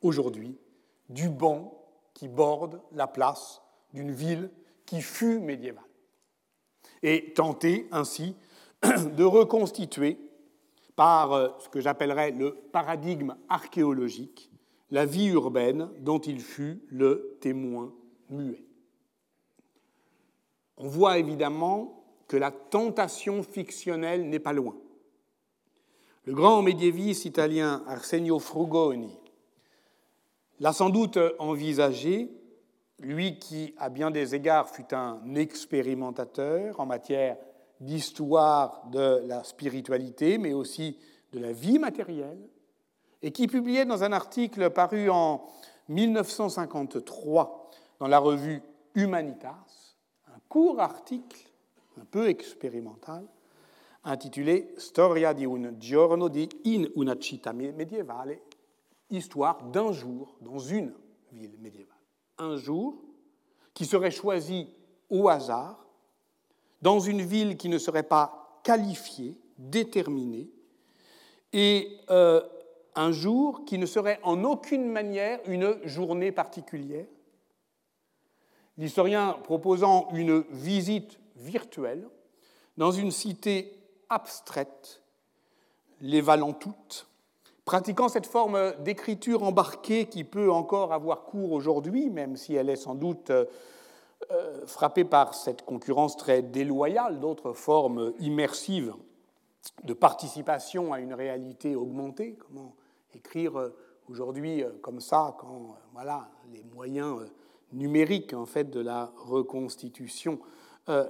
aujourd'hui 0.00 0.56
du 1.10 1.28
banc 1.28 1.78
qui 2.14 2.26
borde 2.26 2.80
la 2.92 3.06
place 3.06 3.60
d'une 3.92 4.12
ville 4.12 4.50
qui 4.86 5.02
fut 5.02 5.40
médiévale, 5.40 5.84
et 7.02 7.34
tenter 7.34 7.86
ainsi 7.92 8.34
de 8.82 9.24
reconstituer 9.24 10.18
par 10.96 11.32
euh, 11.32 11.48
ce 11.58 11.68
que 11.68 11.82
j'appellerais 11.82 12.30
le 12.30 12.54
paradigme 12.72 13.36
archéologique, 13.50 14.50
la 14.90 15.04
vie 15.04 15.26
urbaine 15.26 15.90
dont 16.00 16.20
il 16.20 16.40
fut 16.40 16.82
le 16.88 17.36
témoin 17.42 17.92
muet. 18.30 18.64
On 20.76 20.88
voit 20.88 21.18
évidemment 21.18 22.04
que 22.28 22.36
la 22.36 22.50
tentation 22.50 23.42
fictionnelle 23.42 24.28
n'est 24.28 24.38
pas 24.38 24.52
loin. 24.52 24.76
Le 26.24 26.34
grand 26.34 26.62
médiéviste 26.62 27.26
italien 27.26 27.82
Arsenio 27.86 28.38
Frugoni 28.38 29.18
l'a 30.60 30.72
sans 30.72 30.88
doute 30.88 31.18
envisagé, 31.38 32.30
lui 32.98 33.38
qui, 33.38 33.74
à 33.76 33.90
bien 33.90 34.10
des 34.10 34.34
égards, 34.34 34.68
fut 34.68 34.94
un 34.94 35.34
expérimentateur 35.34 36.80
en 36.80 36.86
matière 36.86 37.36
d'histoire 37.80 38.86
de 38.90 39.22
la 39.26 39.44
spiritualité, 39.44 40.38
mais 40.38 40.54
aussi 40.54 40.96
de 41.32 41.40
la 41.40 41.52
vie 41.52 41.78
matérielle, 41.78 42.48
et 43.20 43.32
qui 43.32 43.46
publiait 43.46 43.84
dans 43.84 44.04
un 44.04 44.12
article 44.12 44.70
paru 44.70 45.10
en 45.10 45.44
1953 45.88 47.70
dans 47.98 48.08
la 48.08 48.18
revue 48.18 48.62
Humanitas, 48.94 49.63
court 50.54 50.78
article 50.78 51.50
un 52.00 52.04
peu 52.04 52.28
expérimental, 52.28 53.26
intitulé 54.04 54.74
Storia 54.76 55.32
di 55.32 55.44
un 55.44 55.74
giorno 55.78 56.28
di 56.28 56.48
in 56.66 56.88
una 56.94 57.18
città 57.18 57.50
medievale, 57.50 58.42
histoire 59.08 59.64
d'un 59.64 59.90
jour 59.90 60.36
dans 60.38 60.60
une 60.60 60.94
ville 61.32 61.58
médiévale. 61.58 61.98
Un 62.38 62.54
jour 62.54 63.02
qui 63.72 63.84
serait 63.84 64.12
choisi 64.12 64.68
au 65.10 65.28
hasard 65.28 65.84
dans 66.80 67.00
une 67.00 67.22
ville 67.22 67.56
qui 67.56 67.68
ne 67.68 67.78
serait 67.78 68.04
pas 68.04 68.60
qualifiée, 68.62 69.36
déterminée, 69.58 70.52
et 71.52 71.98
euh, 72.10 72.40
un 72.94 73.10
jour 73.10 73.64
qui 73.64 73.76
ne 73.76 73.86
serait 73.86 74.20
en 74.22 74.44
aucune 74.44 74.88
manière 74.88 75.40
une 75.46 75.80
journée 75.82 76.30
particulière. 76.30 77.08
L'historien 78.78 79.38
proposant 79.44 80.08
une 80.12 80.40
visite 80.50 81.20
virtuelle 81.36 82.08
dans 82.76 82.90
une 82.90 83.10
cité 83.10 83.78
abstraite, 84.10 85.02
les 86.00 86.20
valant 86.20 86.52
toutes, 86.52 87.06
pratiquant 87.64 88.08
cette 88.08 88.26
forme 88.26 88.74
d'écriture 88.80 89.42
embarquée 89.42 90.06
qui 90.06 90.24
peut 90.24 90.50
encore 90.50 90.92
avoir 90.92 91.24
cours 91.24 91.52
aujourd'hui, 91.52 92.10
même 92.10 92.36
si 92.36 92.54
elle 92.54 92.68
est 92.68 92.76
sans 92.76 92.94
doute 92.94 93.30
euh, 93.30 93.44
euh, 94.30 94.66
frappé 94.66 95.04
par 95.04 95.34
cette 95.34 95.62
concurrence 95.62 96.16
très 96.16 96.40
déloyale 96.40 97.20
d'autres 97.20 97.52
formes 97.52 98.12
immersives 98.20 98.94
de 99.82 99.92
participation 99.92 100.92
à 100.92 101.00
une 101.00 101.12
réalité 101.12 101.76
augmentée. 101.76 102.36
Comment 102.36 102.74
écrire 103.14 103.58
euh, 103.58 103.76
aujourd'hui 104.08 104.62
euh, 104.62 104.70
comme 104.82 105.00
ça 105.00 105.36
quand 105.38 105.76
voilà, 105.92 106.28
les 106.52 106.62
moyens 106.62 107.26
numériques 107.74 108.32
en 108.32 108.46
fait, 108.46 108.70
de 108.70 108.80
la 108.80 109.12
reconstitution 109.16 110.38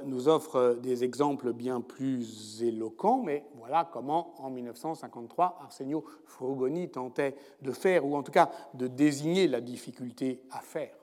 nous 0.04 0.28
offrent 0.28 0.78
des 0.80 1.02
exemples 1.02 1.52
bien 1.52 1.80
plus 1.80 2.62
éloquents, 2.62 3.20
mais 3.24 3.44
voilà 3.56 3.88
comment, 3.92 4.34
en 4.38 4.48
1953, 4.48 5.58
Arsenio 5.62 6.04
Frugoni 6.26 6.88
tentait 6.90 7.34
de 7.60 7.72
faire, 7.72 8.06
ou 8.06 8.14
en 8.14 8.22
tout 8.22 8.30
cas 8.30 8.50
de 8.74 8.86
désigner 8.86 9.48
la 9.48 9.60
difficulté 9.60 10.42
à 10.52 10.60
faire. 10.60 10.94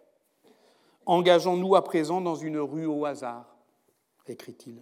Engageons-nous 1.06 1.76
à 1.76 1.84
présent 1.84 2.22
dans 2.22 2.36
une 2.36 2.60
rue 2.60 2.86
au 2.86 3.06
hasard, 3.06 3.58
écrit-il. 4.26 4.82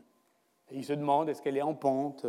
Il 0.72 0.86
se 0.86 0.94
demande 0.94 1.30
est-ce 1.30 1.42
qu'elle 1.42 1.58
est 1.58 1.64
en 1.64 1.74
pente, 1.74 2.28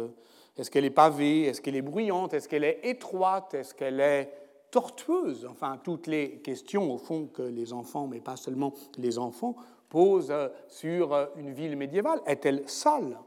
est-ce 0.56 0.70
qu'elle 0.70 0.86
est 0.86 0.90
pavée, 0.90 1.42
est-ce 1.42 1.60
qu'elle 1.60 1.76
est 1.76 1.82
bruyante, 1.82 2.32
est-ce 2.32 2.48
qu'elle 2.48 2.64
est 2.64 2.80
étroite, 2.84 3.52
est-ce 3.52 3.74
qu'elle 3.74 4.00
est 4.00 4.32
tortueuse. 4.70 5.46
Enfin, 5.50 5.78
toutes 5.82 6.06
les 6.06 6.38
questions, 6.38 6.92
au 6.92 6.98
fond, 6.98 7.26
que 7.26 7.42
les 7.42 7.72
enfants, 7.72 8.06
mais 8.06 8.20
pas 8.20 8.36
seulement 8.36 8.74
les 8.98 9.18
enfants, 9.18 9.56
posent 9.88 10.32
sur 10.68 11.28
une 11.36 11.52
ville 11.52 11.76
médiévale. 11.76 12.20
Est-elle 12.26 12.68
sale? 12.68 13.18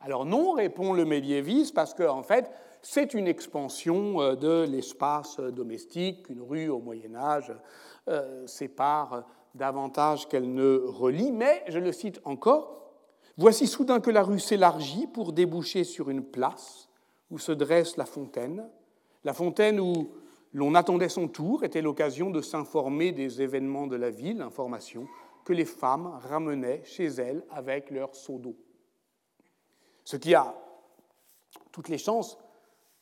Alors 0.00 0.24
non, 0.24 0.52
répond 0.52 0.92
le 0.92 1.04
médiéviste, 1.04 1.74
parce 1.74 1.94
qu'en 1.94 2.18
en 2.18 2.22
fait, 2.22 2.50
c'est 2.82 3.14
une 3.14 3.26
expansion 3.26 4.34
de 4.34 4.64
l'espace 4.68 5.40
domestique 5.40 6.26
qu'une 6.26 6.42
rue 6.42 6.68
au 6.68 6.78
Moyen 6.78 7.14
Âge 7.16 7.52
euh, 8.08 8.46
sépare 8.46 9.24
davantage 9.54 10.28
qu'elle 10.28 10.54
ne 10.54 10.76
relie, 10.86 11.32
mais, 11.32 11.64
je 11.68 11.78
le 11.78 11.92
cite 11.92 12.20
encore, 12.24 12.78
Voici 13.40 13.68
soudain 13.68 14.00
que 14.00 14.10
la 14.10 14.24
rue 14.24 14.40
s'élargit 14.40 15.06
pour 15.06 15.32
déboucher 15.32 15.84
sur 15.84 16.10
une 16.10 16.24
place 16.24 16.88
où 17.30 17.38
se 17.38 17.52
dresse 17.52 17.96
la 17.96 18.04
fontaine, 18.04 18.68
la 19.22 19.32
fontaine 19.32 19.78
où 19.78 20.10
l'on 20.52 20.74
attendait 20.74 21.08
son 21.08 21.28
tour 21.28 21.64
était 21.64 21.82
l'occasion 21.82 22.30
de 22.30 22.40
s'informer 22.40 23.12
des 23.12 23.42
événements 23.42 23.86
de 23.86 23.96
la 23.96 24.10
ville, 24.10 24.42
information 24.42 25.06
que 25.44 25.52
les 25.52 25.64
femmes 25.64 26.18
ramenaient 26.22 26.82
chez 26.84 27.06
elles 27.06 27.44
avec 27.50 27.90
leur 27.90 28.14
seau 28.14 28.38
d'eau. 28.38 28.56
Ce 30.04 30.16
qui 30.16 30.34
a 30.34 30.54
toutes 31.72 31.88
les 31.88 31.98
chances 31.98 32.38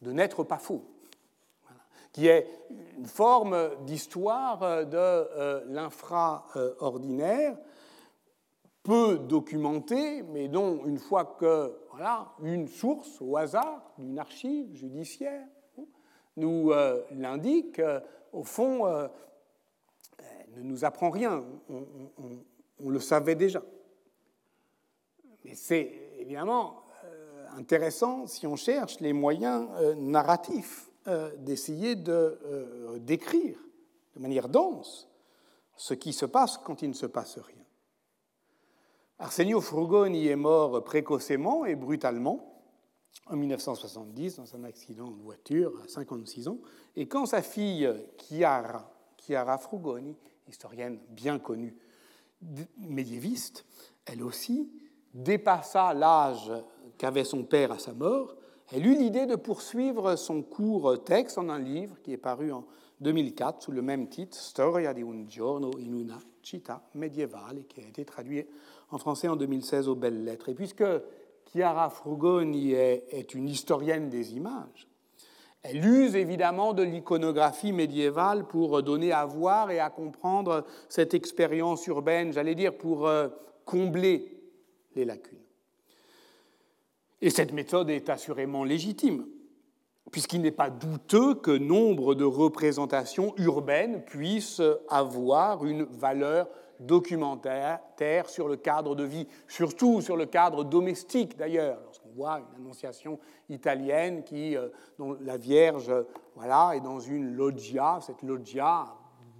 de 0.02 0.12
n'être 0.12 0.44
pas 0.44 0.58
faux 0.58 0.84
qui 2.16 2.28
est 2.28 2.48
une 2.96 3.04
forme 3.04 3.76
d'histoire 3.84 4.86
de 4.86 4.96
euh, 4.96 5.62
l'infraordinaire, 5.66 7.58
peu 8.82 9.18
documentée, 9.18 10.22
mais 10.22 10.48
dont, 10.48 10.82
une 10.86 10.96
fois 10.96 11.36
que 11.38 11.78
voilà, 11.90 12.32
une 12.42 12.68
source 12.68 13.20
au 13.20 13.36
hasard 13.36 13.92
d'une 13.98 14.18
archive 14.18 14.74
judiciaire 14.74 15.46
nous 16.36 16.70
euh, 16.72 17.02
l'indique, 17.12 17.80
au 18.32 18.44
fond, 18.44 18.86
ne 20.56 20.62
nous 20.62 20.84
apprend 20.84 21.10
rien, 21.10 21.44
on, 21.68 22.90
le 22.90 23.00
savait 23.00 23.34
déjà. 23.34 23.62
Mais 25.44 25.54
c'est 25.54 25.92
évidemment 26.18 26.82
euh, 27.04 27.46
intéressant 27.56 28.26
si 28.26 28.46
on 28.46 28.56
cherche 28.56 29.00
les 29.00 29.12
moyens 29.12 29.68
euh, 29.76 29.94
narratifs 29.94 30.90
euh, 31.08 31.34
d'essayer 31.36 31.94
de 31.94 32.38
décrire 33.00 33.58
de 34.14 34.20
manière 34.20 34.48
dense 34.48 35.08
ce 35.76 35.94
qui 35.94 36.12
se 36.12 36.26
passe 36.26 36.58
quand 36.58 36.82
il 36.82 36.88
ne 36.88 36.94
se 36.94 37.06
passe 37.06 37.38
rien. 37.38 37.64
Arsenio 39.18 39.60
Frugoni 39.60 40.26
est 40.28 40.36
mort 40.36 40.82
précocement 40.84 41.64
et 41.64 41.74
brutalement 41.74 42.55
en 43.26 43.36
1970 43.36 44.36
dans 44.36 44.54
un 44.56 44.64
accident 44.64 45.10
de 45.10 45.20
voiture 45.20 45.72
à 45.84 45.88
56 45.88 46.48
ans, 46.48 46.58
et 46.94 47.06
quand 47.06 47.26
sa 47.26 47.42
fille 47.42 47.90
Chiara, 48.18 48.92
Chiara 49.16 49.58
Frugoni, 49.58 50.16
historienne 50.48 50.98
bien 51.10 51.38
connue 51.38 51.76
médiéviste, 52.78 53.64
elle 54.04 54.22
aussi 54.22 54.70
dépassa 55.14 55.94
l'âge 55.94 56.52
qu'avait 56.98 57.24
son 57.24 57.44
père 57.44 57.72
à 57.72 57.78
sa 57.78 57.92
mort, 57.92 58.36
elle 58.72 58.86
eut 58.86 58.96
l'idée 58.96 59.26
de 59.26 59.36
poursuivre 59.36 60.16
son 60.16 60.42
court 60.42 61.02
texte 61.04 61.38
en 61.38 61.48
un 61.48 61.58
livre 61.58 62.00
qui 62.02 62.12
est 62.12 62.18
paru 62.18 62.52
en 62.52 62.64
2004 63.00 63.62
sous 63.62 63.72
le 63.72 63.82
même 63.82 64.08
titre, 64.08 64.36
Storia 64.36 64.92
di 64.92 65.02
un 65.02 65.26
giorno 65.28 65.70
in 65.78 65.92
una 65.92 66.18
città 66.42 66.82
medievale, 66.94 67.66
qui 67.66 67.80
a 67.80 67.86
été 67.86 68.04
traduit 68.04 68.46
en 68.90 68.98
français 68.98 69.28
en 69.28 69.36
2016 69.36 69.88
aux 69.88 69.94
Belles 69.94 70.24
Lettres. 70.24 70.48
Et 70.48 70.54
puisque 70.54 70.84
Chiara 71.52 71.90
Frugoni 71.90 72.72
est, 72.72 73.34
une 73.34 73.48
historienne 73.48 74.08
des 74.08 74.34
images, 74.34 74.88
elle 75.62 75.84
use 75.84 76.14
évidemment 76.14 76.74
de 76.74 76.82
l'iconographie 76.82 77.72
médiévale 77.72 78.46
pour 78.46 78.82
donner 78.82 79.12
à 79.12 79.24
voir 79.26 79.70
et 79.70 79.80
à 79.80 79.90
comprendre 79.90 80.64
cette 80.88 81.14
expérience 81.14 81.86
urbaine, 81.86 82.32
j'allais 82.32 82.54
dire 82.54 82.76
pour 82.76 83.08
euh, 83.08 83.28
combler 83.64 84.40
les 84.94 85.04
lacunes. 85.04 85.38
Et 87.20 87.30
cette 87.30 87.52
méthode 87.52 87.90
est 87.90 88.08
assurément 88.10 88.62
légitime 88.62 89.26
puisqu'il 90.10 90.40
n'est 90.42 90.50
pas 90.50 90.70
douteux 90.70 91.34
que 91.34 91.50
nombre 91.50 92.14
de 92.14 92.24
représentations 92.24 93.34
urbaines 93.38 94.04
puissent 94.04 94.62
avoir 94.88 95.64
une 95.64 95.82
valeur 95.82 96.48
documentaire 96.80 97.80
sur 98.26 98.48
le 98.48 98.56
cadre 98.56 98.94
de 98.94 99.04
vie, 99.04 99.26
surtout 99.48 100.00
sur 100.00 100.16
le 100.16 100.26
cadre 100.26 100.64
domestique 100.64 101.36
d'ailleurs. 101.36 101.80
Lorsqu'on 101.84 102.10
voit 102.10 102.40
une 102.40 102.62
annonciation 102.62 103.18
italienne 103.48 104.22
qui, 104.24 104.56
euh, 104.56 104.68
dont 104.98 105.16
la 105.20 105.36
Vierge 105.36 105.92
voilà, 106.34 106.72
est 106.74 106.80
dans 106.80 107.00
une 107.00 107.34
loggia, 107.34 107.98
cette 108.00 108.22
loggia 108.22 108.86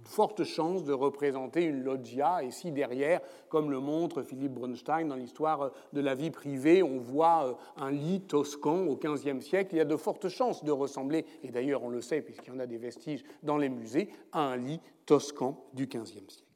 forte 0.07 0.43
chance 0.45 0.83
de 0.83 0.93
représenter 0.93 1.63
une 1.63 1.83
loggia. 1.83 2.43
Et 2.43 2.51
si 2.51 2.71
derrière, 2.71 3.21
comme 3.49 3.69
le 3.69 3.79
montre 3.79 4.23
Philippe 4.23 4.53
Bronstein 4.53 5.05
dans 5.07 5.15
l'histoire 5.15 5.61
euh, 5.61 5.69
de 5.93 6.01
la 6.01 6.15
vie 6.15 6.31
privée, 6.31 6.81
on 6.81 6.97
voit 6.97 7.47
euh, 7.47 7.83
un 7.83 7.91
lit 7.91 8.21
toscan 8.21 8.87
au 8.87 8.95
XVe 8.95 9.41
siècle, 9.41 9.75
il 9.75 9.77
y 9.77 9.81
a 9.81 9.85
de 9.85 9.97
fortes 9.97 10.29
chances 10.29 10.63
de 10.63 10.71
ressembler, 10.71 11.25
et 11.43 11.51
d'ailleurs 11.51 11.83
on 11.83 11.89
le 11.89 12.01
sait 12.01 12.21
puisqu'il 12.21 12.53
y 12.53 12.55
en 12.55 12.59
a 12.59 12.65
des 12.65 12.77
vestiges 12.77 13.23
dans 13.43 13.57
les 13.57 13.69
musées, 13.69 14.09
à 14.31 14.41
un 14.41 14.57
lit 14.57 14.79
toscan 15.05 15.65
du 15.73 15.87
XVe 15.87 16.29
siècle. 16.29 16.46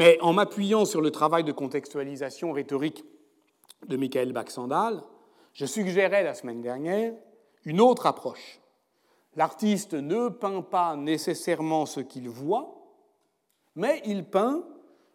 Mais 0.00 0.18
en 0.22 0.32
m'appuyant 0.32 0.86
sur 0.86 1.02
le 1.02 1.10
travail 1.10 1.44
de 1.44 1.52
contextualisation 1.52 2.52
rhétorique 2.52 3.04
de 3.86 3.98
Michael 3.98 4.32
Baxandal, 4.32 5.02
je 5.52 5.66
suggérais 5.66 6.22
la 6.22 6.32
semaine 6.32 6.62
dernière 6.62 7.12
une 7.66 7.82
autre 7.82 8.06
approche. 8.06 8.62
L'artiste 9.36 9.92
ne 9.92 10.30
peint 10.30 10.62
pas 10.62 10.96
nécessairement 10.96 11.84
ce 11.84 12.00
qu'il 12.00 12.30
voit, 12.30 12.82
mais 13.74 14.00
il 14.06 14.24
peint 14.24 14.64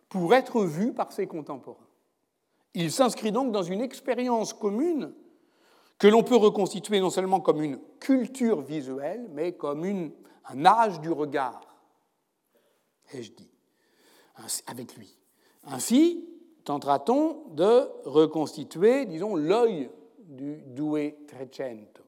pour 0.07 0.35
être 0.35 0.61
vu 0.61 0.93
par 0.93 1.11
ses 1.11 1.25
contemporains. 1.25 1.87
Il 2.75 2.91
s'inscrit 2.91 3.31
donc 3.31 3.51
dans 3.51 3.63
une 3.63 3.81
expérience 3.81 4.53
commune 4.53 5.15
que 5.97 6.07
l'on 6.07 6.21
peut 6.21 6.35
reconstituer 6.35 6.99
non 6.99 7.09
seulement 7.09 7.39
comme 7.39 7.63
une 7.63 7.79
culture 7.99 8.61
visuelle, 8.61 9.25
mais 9.31 9.53
comme 9.53 10.11
un 10.45 10.65
âge 10.67 11.01
du 11.01 11.09
regard, 11.11 11.75
ai-je 13.11 13.31
dit, 13.31 13.54
avec 14.67 14.95
lui. 14.95 15.17
Ainsi, 15.63 16.25
tentera-t-on 16.63 17.47
de 17.53 17.87
reconstituer, 18.05 19.05
disons, 19.05 19.35
l'œil 19.35 19.89
du 20.19 20.61
doué 20.67 21.17
Trecento? 21.27 22.03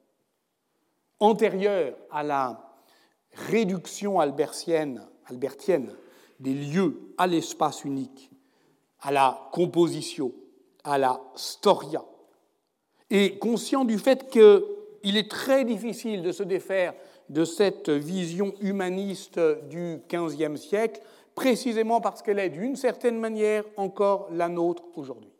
Antérieure 1.19 1.95
à 2.11 2.23
la 2.23 2.79
réduction 3.33 4.19
albertienne, 4.19 5.07
albertienne 5.25 5.93
des 6.39 6.53
lieux 6.53 7.13
à 7.17 7.27
l'espace 7.27 7.83
unique, 7.83 8.29
à 9.01 9.11
la 9.11 9.49
composition, 9.51 10.33
à 10.83 10.97
la 10.97 11.21
storia, 11.35 12.03
et 13.09 13.37
conscient 13.39 13.85
du 13.85 13.97
fait 13.97 14.29
qu'il 14.29 15.17
est 15.17 15.31
très 15.31 15.65
difficile 15.65 16.21
de 16.21 16.31
se 16.31 16.43
défaire 16.43 16.93
de 17.29 17.45
cette 17.45 17.89
vision 17.89 18.53
humaniste 18.61 19.39
du 19.69 19.99
XVe 20.09 20.55
siècle, 20.55 21.01
précisément 21.37 22.01
parce 22.01 22.23
qu'elle 22.23 22.39
est 22.39 22.49
d'une 22.49 22.75
certaine 22.75 23.19
manière 23.19 23.63
encore 23.77 24.27
la 24.31 24.49
nôtre 24.49 24.83
aujourd'hui. 24.95 25.31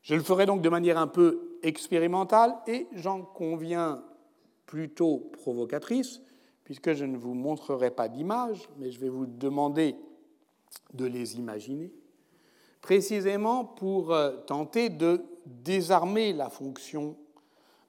Je 0.00 0.14
le 0.14 0.22
ferai 0.22 0.46
donc 0.46 0.62
de 0.62 0.68
manière 0.68 0.96
un 0.96 1.08
peu 1.08 1.58
expérimentale 1.64 2.54
et 2.68 2.86
j'en 2.92 3.22
conviens 3.22 4.04
plutôt 4.66 5.28
provocatrice, 5.32 6.20
puisque 6.62 6.92
je 6.92 7.04
ne 7.04 7.16
vous 7.16 7.34
montrerai 7.34 7.90
pas 7.90 8.08
d'images, 8.08 8.68
mais 8.78 8.92
je 8.92 9.00
vais 9.00 9.08
vous 9.08 9.26
demander 9.26 9.96
de 10.94 11.04
les 11.04 11.36
imaginer, 11.36 11.92
précisément 12.80 13.64
pour 13.64 14.12
euh, 14.12 14.36
tenter 14.46 14.88
de 14.88 15.24
désarmer 15.46 16.32
la 16.32 16.48
fonction 16.48 17.16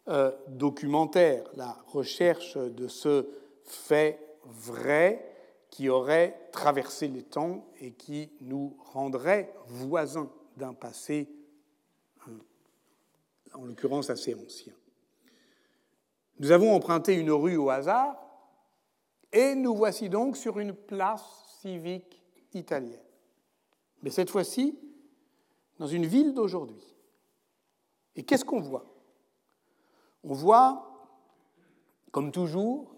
euh, 0.07 0.31
documentaire, 0.47 1.43
la 1.55 1.77
recherche 1.85 2.57
de 2.57 2.87
ce 2.87 3.27
fait 3.65 4.19
vrai 4.45 5.30
qui 5.71 5.89
aurait 5.89 6.49
traversé 6.51 7.07
les 7.07 7.23
temps 7.23 7.65
et 7.79 7.93
qui 7.93 8.29
nous 8.41 8.77
rendrait 8.93 9.55
voisins 9.67 10.31
d'un 10.57 10.73
passé, 10.73 11.27
en 13.53 13.65
l'occurrence 13.65 14.09
assez 14.09 14.35
ancien. 14.35 14.73
Nous 16.39 16.51
avons 16.51 16.73
emprunté 16.73 17.15
une 17.15 17.31
rue 17.31 17.57
au 17.57 17.69
hasard 17.69 18.15
et 19.31 19.55
nous 19.55 19.73
voici 19.73 20.09
donc 20.09 20.37
sur 20.37 20.59
une 20.59 20.73
place 20.73 21.23
civique 21.61 22.21
italienne. 22.53 22.99
Mais 24.03 24.09
cette 24.09 24.29
fois-ci, 24.29 24.77
dans 25.79 25.87
une 25.87 26.05
ville 26.05 26.33
d'aujourd'hui. 26.33 26.95
Et 28.15 28.23
qu'est-ce 28.23 28.45
qu'on 28.45 28.59
voit? 28.59 28.85
On 30.23 30.33
voit, 30.33 31.09
comme 32.11 32.31
toujours, 32.31 32.95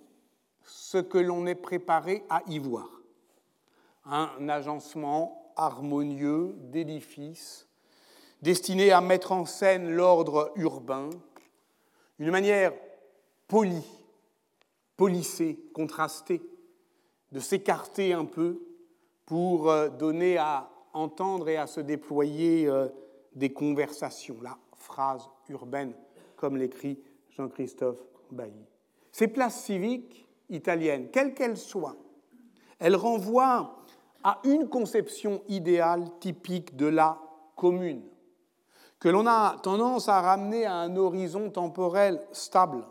ce 0.66 0.98
que 0.98 1.18
l'on 1.18 1.46
est 1.46 1.56
préparé 1.56 2.24
à 2.30 2.42
y 2.48 2.60
voir. 2.60 2.90
Un 4.06 4.50
agencement 4.50 5.54
harmonieux 5.56 6.56
d'édifices 6.58 7.68
destiné 8.44 8.92
à 8.92 9.00
mettre 9.00 9.32
en 9.32 9.46
scène 9.46 9.90
l'ordre 9.90 10.52
urbain, 10.56 11.10
une 12.20 12.30
manière 12.30 12.74
poli, 13.48 13.82
polissé, 14.98 15.58
contrasté, 15.74 16.42
de 17.32 17.40
s'écarter 17.40 18.12
un 18.12 18.26
peu 18.26 18.62
pour 19.26 19.72
euh, 19.72 19.88
donner 19.88 20.38
à 20.38 20.70
entendre 20.92 21.48
et 21.48 21.56
à 21.56 21.68
se 21.68 21.80
déployer 21.80 22.68
euh, 22.68 22.90
des 23.34 23.54
conversations, 23.54 24.38
la 24.42 24.58
phrase 24.76 25.30
urbaine, 25.48 25.94
comme 26.36 26.58
l'écrit 26.58 27.00
Jean-Christophe 27.30 28.04
Bailly. 28.30 28.68
Ces 29.14 29.30
places 29.30 29.64
civiques 29.64 30.23
italiennes, 30.50 31.10
quelles 31.12 31.34
qu'elles 31.34 31.58
soient, 31.58 31.96
elles 32.80 32.96
renvoient 32.96 33.84
à 34.24 34.40
une 34.44 34.70
conception 34.70 35.42
idéale 35.48 36.06
typique 36.20 36.76
de 36.76 36.86
la 36.86 37.20
commune, 37.56 38.04
que 39.00 39.10
l'on 39.10 39.28
a 39.28 39.58
tendance 39.62 40.08
à 40.08 40.22
ramener 40.22 40.66
à 40.66 40.76
un 40.76 40.96
horizon 40.96 41.50
temporel 41.50 42.22
stable, 42.32 42.86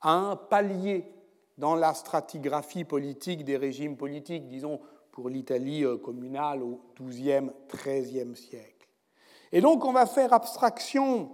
à 0.00 0.12
un 0.12 0.36
palier 0.36 1.12
dans 1.58 1.74
la 1.74 1.94
stratigraphie 1.94 2.84
politique 2.84 3.44
des 3.44 3.56
régimes 3.56 3.96
politiques, 3.96 4.48
disons 4.48 4.80
pour 5.12 5.28
l'Italie 5.28 5.84
euh, 5.84 5.96
communale 5.96 6.62
au 6.62 6.80
XIIe, 7.00 7.50
XIIIe 7.72 8.36
siècle. 8.36 8.86
Et 9.52 9.60
donc 9.60 9.84
on 9.84 9.92
va 9.92 10.04
faire 10.04 10.32
abstraction 10.32 11.30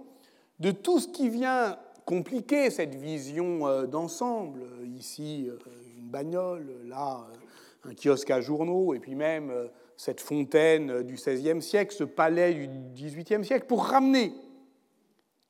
de 0.59 0.71
tout 0.71 0.99
ce 0.99 1.09
qui 1.09 1.27
vient 1.27 1.77
compliquer 2.05 2.69
cette 2.69 2.95
vision 2.95 3.67
euh, 3.67 3.85
d'ensemble. 3.85 4.61
Ici, 4.95 5.47
euh, 5.47 5.57
une 5.97 6.09
bagnole, 6.09 6.67
là, 6.85 7.25
un 7.85 7.93
kiosque 7.93 8.31
à 8.31 8.41
journaux, 8.41 8.93
et 8.93 8.99
puis 8.99 9.15
même 9.15 9.51
cette 9.97 10.21
fontaine 10.21 11.03
du 11.03 11.15
XVIe 11.15 11.61
siècle, 11.61 11.93
ce 11.93 12.03
palais 12.03 12.53
du 12.53 13.09
XVIIIe 13.09 13.43
siècle, 13.43 13.65
pour 13.67 13.85
ramener 13.85 14.33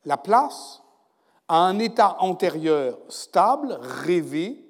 la 0.05 0.17
place 0.17 0.81
à 1.47 1.57
un 1.57 1.77
état 1.79 2.17
antérieur 2.19 2.97
stable, 3.09 3.77
rêvé, 3.79 4.65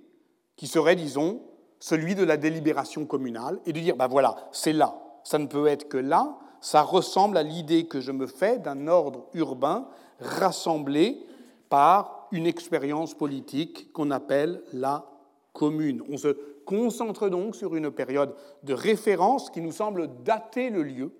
qui 0.56 0.68
serait, 0.68 0.96
disons, 0.96 1.42
celui 1.80 2.16
de 2.16 2.24
la 2.24 2.38
délibération 2.38 3.06
communale, 3.06 3.60
et 3.66 3.74
de 3.74 3.80
dire, 3.80 3.96
ben 3.96 4.08
voilà, 4.08 4.36
c'est 4.52 4.74
là, 4.74 4.96
ça 5.24 5.38
ne 5.38 5.48
peut 5.48 5.68
être 5.68 5.88
que 5.88 5.98
là, 5.98 6.38
ça 6.62 6.82
ressemble 6.82 7.38
à 7.38 7.44
l'idée 7.44 7.88
que 7.88 8.00
je 8.00 8.12
me 8.12 8.26
fais 8.26 8.58
d'un 8.58 8.88
ordre 8.88 9.28
urbain 9.34 9.88
rassemblé 10.20 11.26
par 11.74 12.28
une 12.32 12.46
expérience 12.46 13.16
politique 13.16 13.92
qu'on 13.94 14.12
appelle 14.12 14.62
la 14.74 15.10
commune. 15.54 16.04
On 16.08 16.18
se 16.18 16.28
concentre 16.68 17.30
donc 17.30 17.56
sur 17.56 17.76
une 17.76 17.90
période 17.90 18.36
de 18.62 18.76
référence 18.76 19.50
qui 19.50 19.60
nous 19.60 19.72
semble 19.72 20.22
dater 20.22 20.70
le 20.70 20.84
lieu, 20.84 21.12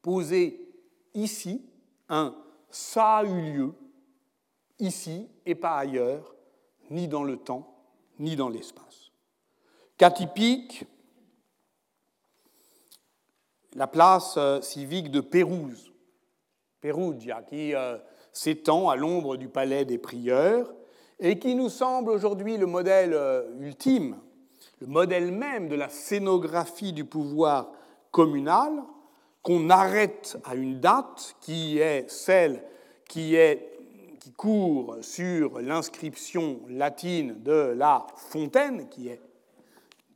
poser 0.00 0.66
ici 1.12 1.62
un 2.08 2.34
ça 2.70 3.18
a 3.18 3.24
eu 3.24 3.52
lieu, 3.52 3.74
ici 4.78 5.28
et 5.44 5.54
pas 5.54 5.76
ailleurs, 5.76 6.34
ni 6.88 7.06
dans 7.06 7.22
le 7.22 7.36
temps, 7.36 7.84
ni 8.18 8.36
dans 8.36 8.48
l'espace. 8.48 9.12
Cas 9.98 10.10
typique, 10.10 10.86
la 13.74 13.86
place 13.86 14.38
euh, 14.38 14.62
civique 14.62 15.10
de 15.10 15.20
Pérouse, 15.20 15.92
Perugia, 16.80 17.42
qui 17.42 17.74
euh, 17.74 17.98
s'étend 18.32 18.88
à 18.88 18.96
l'ombre 18.96 19.36
du 19.36 19.48
palais 19.48 19.84
des 19.84 19.98
prieurs 19.98 20.72
et 21.18 21.38
qui 21.38 21.54
nous 21.54 21.68
semble 21.68 22.10
aujourd'hui 22.10 22.56
le 22.56 22.66
modèle 22.66 23.12
euh, 23.12 23.42
ultime, 23.60 24.16
le 24.80 24.86
modèle 24.86 25.32
même 25.32 25.68
de 25.68 25.76
la 25.76 25.88
scénographie 25.88 26.92
du 26.92 27.04
pouvoir 27.04 27.72
communal, 28.10 28.72
qu'on 29.42 29.70
arrête 29.70 30.38
à 30.44 30.54
une 30.54 30.80
date 30.80 31.36
qui 31.40 31.78
est 31.78 32.10
celle 32.10 32.62
qui, 33.08 33.34
est, 33.34 33.70
qui 34.20 34.32
court 34.32 34.96
sur 35.00 35.60
l'inscription 35.60 36.60
latine 36.68 37.42
de 37.42 37.74
la 37.76 38.06
fontaine, 38.16 38.88
qui 38.88 39.08
est 39.08 39.20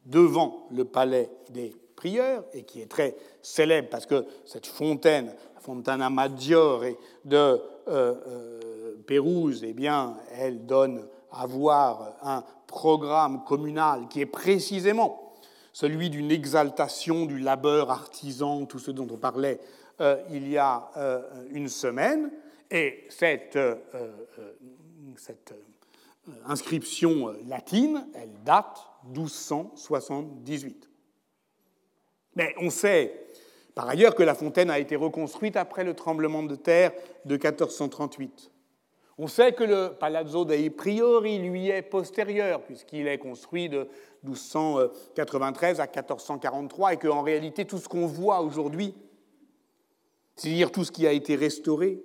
devant 0.05 0.67
le 0.71 0.85
palais 0.85 1.31
des 1.51 1.75
prieurs 1.97 2.45
et 2.53 2.65
qui 2.65 2.83
est 2.83 2.91
très 2.91 3.17
célèbre 3.43 3.89
parce 3.91 4.07
que 4.07 4.27
cette 4.45 4.67
fontaine, 4.67 5.35
la 5.55 5.61
Fontana 5.61 6.11
Maggiore 6.11 6.85
de 7.25 7.61
euh, 7.89 8.15
euh, 8.27 8.95
Pérouse, 9.07 9.65
eh 9.65 9.73
bien, 9.73 10.17
elle 10.39 10.67
donne 10.67 11.07
à 11.31 11.47
voir 11.47 12.15
un 12.23 12.45
programme 12.67 13.45
communal 13.45 14.09
qui 14.09 14.21
est 14.21 14.27
précisément 14.27 15.35
celui 15.73 16.09
d'une 16.09 16.31
exaltation 16.31 17.27
du 17.27 17.39
labeur 17.39 17.91
artisan, 17.91 18.65
tout 18.65 18.79
ce 18.79 18.91
dont 18.91 19.09
on 19.11 19.17
parlait 19.17 19.61
euh, 20.01 20.23
il 20.31 20.49
y 20.49 20.57
a 20.57 20.91
euh, 20.97 21.23
une 21.51 21.69
semaine. 21.69 22.31
Et 22.71 23.05
cette, 23.09 23.59
cette 25.17 25.55
inscription 26.47 27.35
latine, 27.47 28.07
elle 28.15 28.33
date 28.45 28.81
1278. 29.05 30.89
Mais 32.37 32.55
on 32.59 32.71
sait 32.71 33.27
par 33.75 33.89
ailleurs 33.89 34.15
que 34.15 34.23
la 34.23 34.35
fontaine 34.35 34.71
a 34.71 34.79
été 34.79 34.97
reconstruite 34.97 35.57
après 35.57 35.85
le 35.85 35.95
tremblement 35.95 36.43
de 36.43 36.55
terre 36.55 36.93
de 37.25 37.35
1438. 37.35 38.51
On 39.17 39.29
sait 39.29 39.53
que 39.53 39.63
le 39.63 39.93
Palazzo 39.99 40.45
dei 40.45 40.71
Priori 40.71 41.39
lui 41.39 41.69
est 41.69 41.83
postérieur, 41.83 42.63
puisqu'il 42.63 43.07
est 43.07 43.19
construit 43.19 43.69
de 43.69 43.89
1293 44.25 45.81
à 45.81 45.85
1443, 45.85 46.95
et 46.95 46.97
qu'en 46.97 47.23
réalité, 47.23 47.65
tout 47.65 47.79
ce 47.79 47.89
qu'on 47.89 48.07
voit 48.07 48.41
aujourd'hui, 48.41 48.95
c'est-à-dire 50.35 50.73
tout 50.73 50.85
ce 50.85 50.91
qui 50.91 51.07
a 51.07 51.13
été 51.13 51.37
restauré, 51.37 52.03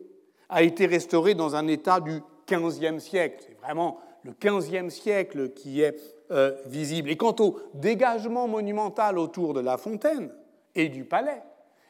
a 0.50 0.62
été 0.62 0.86
restauré 0.86 1.34
dans 1.34 1.56
un 1.56 1.68
état 1.68 2.00
du 2.00 2.22
XVe 2.48 3.00
siècle. 3.00 3.44
C'est 3.48 3.58
vraiment 3.60 4.00
le 4.24 4.34
XVe 4.34 4.90
siècle 4.90 5.54
qui 5.54 5.82
est 5.82 5.96
euh, 6.32 6.56
visible. 6.66 7.10
Et 7.10 7.18
quant 7.18 7.36
au 7.40 7.60
dégagement 7.74 8.48
monumental 8.48 9.18
autour 9.18 9.54
de 9.54 9.62
la 9.62 9.78
fontaine 9.78 10.32
et 10.76 10.90
du 10.90 11.06
palais, 11.06 11.42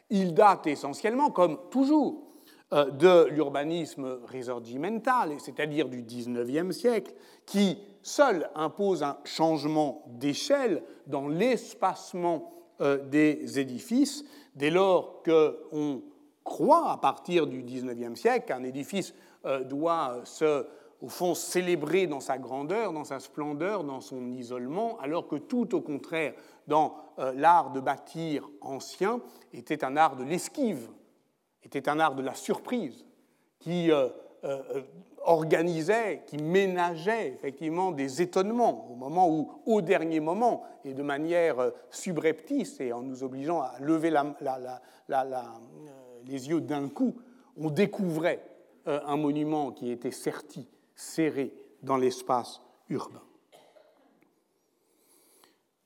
il 0.10 0.34
date 0.34 0.68
essentiellement, 0.68 1.32
comme 1.32 1.60
toujours, 1.70 2.30
euh, 2.72 2.92
de 2.92 3.26
l'urbanisme 3.32 4.20
risorgimental, 4.28 5.34
c'est-à-dire 5.40 5.90
du 5.90 6.04
XIXe 6.04 6.76
siècle, 6.76 7.14
qui 7.48 7.80
seul 8.04 8.48
impose 8.54 9.02
un 9.02 9.18
changement 9.24 10.04
d'échelle 10.08 10.84
dans 11.08 11.28
l'espacement 11.28 12.54
euh, 12.82 12.98
des 13.10 13.60
édifices, 13.60 14.24
dès 14.56 14.70
lors 14.70 15.24
qu'on 15.24 16.04
croit, 16.44 16.92
à 16.92 16.98
partir 16.98 17.48
du 17.48 17.64
XIXe 17.64 18.20
siècle, 18.20 18.46
qu'un 18.46 18.64
édifice 18.64 19.16
euh, 19.46 19.64
doit 19.64 20.22
se, 20.24 20.68
au 21.02 21.10
fond, 21.10 21.34
célébrer 21.34 22.08
dans 22.08 22.20
sa 22.20 22.38
grandeur, 22.38 22.94
dans 22.94 23.06
sa 23.06 23.20
splendeur, 23.20 23.84
dans 23.84 24.02
son 24.02 24.32
isolement, 24.32 24.98
alors 25.00 25.28
que 25.28 25.38
tout 25.38 25.74
au 25.76 25.82
contraire, 25.82 26.34
dans 26.68 26.96
l'art 27.36 27.72
de 27.72 27.80
bâtir 27.80 28.50
ancien, 28.62 29.22
était 29.54 29.84
un 29.84 29.96
art 29.98 30.16
de 30.18 30.24
l'esquive 30.24 30.90
était 31.64 31.90
un 31.90 32.00
art 32.00 32.16
de 32.16 32.24
la 32.24 32.34
surprise 32.34 33.06
qui 33.60 33.92
euh, 33.92 34.08
euh, 34.44 34.62
euh, 34.76 34.82
organisait, 35.24 36.24
qui 36.26 36.38
ménageait 36.38 37.28
effectivement 37.28 37.92
des 37.92 38.22
étonnements 38.22 38.90
au 38.90 38.96
moment 38.96 39.30
où, 39.30 39.52
au 39.66 39.82
dernier 39.82 40.20
moment, 40.20 40.64
et 40.86 40.94
de 40.94 41.04
manière 41.04 41.72
subreptice 41.92 42.80
et 42.80 42.94
en 42.94 43.02
nous 43.02 43.24
obligeant 43.24 43.62
à 43.62 43.74
lever 43.80 44.14
les 46.26 46.50
yeux 46.50 46.62
d'un 46.62 46.88
coup, 46.88 47.16
on 47.58 47.70
découvrait 47.70 48.42
un 48.86 49.18
monument 49.18 49.72
qui 49.72 49.92
était 49.92 50.10
serti, 50.10 50.70
serré 51.00 51.54
dans 51.82 51.96
l'espace 51.96 52.62
urbain. 52.90 53.22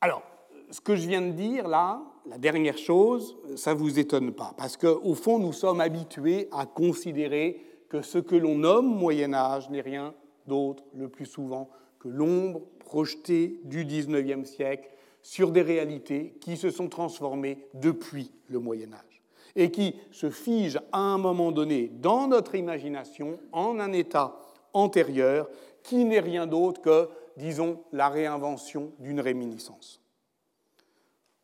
Alors, 0.01 0.23
ce 0.71 0.81
que 0.81 0.95
je 0.95 1.07
viens 1.07 1.21
de 1.21 1.31
dire 1.31 1.67
là, 1.67 2.01
la 2.25 2.39
dernière 2.39 2.77
chose, 2.77 3.37
ça 3.55 3.73
ne 3.73 3.79
vous 3.79 3.99
étonne 3.99 4.31
pas, 4.31 4.53
parce 4.57 4.75
qu'au 4.75 5.13
fond, 5.13 5.37
nous 5.37 5.53
sommes 5.53 5.81
habitués 5.81 6.49
à 6.51 6.65
considérer 6.65 7.61
que 7.89 8.01
ce 8.01 8.17
que 8.17 8.35
l'on 8.35 8.55
nomme 8.55 8.87
Moyen 8.87 9.33
Âge 9.33 9.69
n'est 9.69 9.81
rien 9.81 10.15
d'autre, 10.47 10.83
le 10.95 11.09
plus 11.09 11.27
souvent, 11.27 11.69
que 11.99 12.07
l'ombre 12.07 12.61
projetée 12.79 13.61
du 13.65 13.85
XIXe 13.85 14.49
siècle 14.49 14.89
sur 15.21 15.51
des 15.51 15.61
réalités 15.61 16.35
qui 16.41 16.57
se 16.57 16.71
sont 16.71 16.89
transformées 16.89 17.67
depuis 17.75 18.31
le 18.47 18.59
Moyen 18.59 18.93
Âge 18.93 19.21
et 19.55 19.69
qui 19.69 19.95
se 20.11 20.31
figent 20.31 20.81
à 20.91 20.99
un 20.99 21.19
moment 21.19 21.51
donné 21.51 21.91
dans 21.93 22.27
notre 22.27 22.55
imagination 22.55 23.39
en 23.51 23.79
un 23.79 23.93
état 23.93 24.35
antérieur 24.73 25.49
qui 25.83 26.05
n'est 26.05 26.19
rien 26.19 26.47
d'autre 26.47 26.81
que, 26.81 27.09
disons, 27.37 27.83
la 27.91 28.09
réinvention 28.09 28.91
d'une 28.99 29.19
réminiscence. 29.19 30.01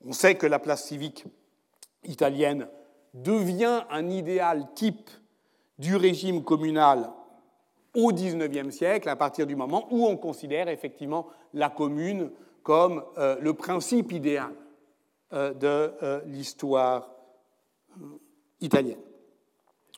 On 0.05 0.13
sait 0.13 0.35
que 0.35 0.47
la 0.47 0.59
place 0.59 0.85
civique 0.85 1.25
italienne 2.03 2.67
devient 3.13 3.83
un 3.89 4.09
idéal 4.09 4.67
type 4.75 5.09
du 5.77 5.95
régime 5.95 6.43
communal 6.43 7.09
au 7.95 8.11
XIXe 8.11 8.73
siècle, 8.73 9.09
à 9.09 9.15
partir 9.15 9.47
du 9.47 9.55
moment 9.55 9.87
où 9.91 10.05
on 10.05 10.15
considère 10.15 10.69
effectivement 10.69 11.27
la 11.53 11.69
commune 11.69 12.31
comme 12.63 13.03
euh, 13.17 13.37
le 13.41 13.53
principe 13.53 14.11
idéal 14.11 14.53
euh, 15.33 15.53
de 15.53 15.93
euh, 16.03 16.21
l'histoire 16.25 17.09
italienne. 18.61 18.99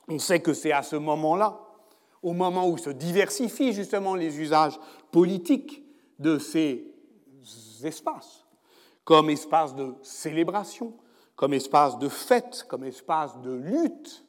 On 0.08 0.20
sait 0.20 0.39
que 0.39 0.54
c'est 0.54 0.72
à 0.72 0.84
ce 0.84 0.96
moment-là, 0.96 1.60
au 2.21 2.34
moment 2.34 2.67
où 2.69 2.77
se 2.77 2.89
diversifient 2.89 3.73
justement 3.73 4.15
les 4.15 4.39
usages 4.39 4.79
politiques 5.12 5.84
de 6.19 6.38
ces 6.38 6.86
espaces, 7.84 8.45
comme 9.03 9.29
espace 9.29 9.75
de 9.75 9.95
célébration, 10.03 10.93
comme 11.36 11.53
espace 11.53 11.97
de 11.97 12.07
fête, 12.07 12.65
comme 12.67 12.84
espace 12.84 13.39
de 13.41 13.51
lutte, 13.51 14.25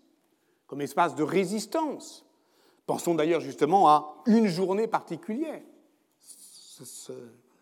comme 0.66 0.81
espace 0.81 1.14
de 1.14 1.22
résistance. 1.22 2.24
Pensons 2.87 3.14
d'ailleurs 3.14 3.40
justement 3.40 3.88
à 3.88 4.22
une 4.26 4.46
journée 4.46 4.87
particulière. 4.87 5.61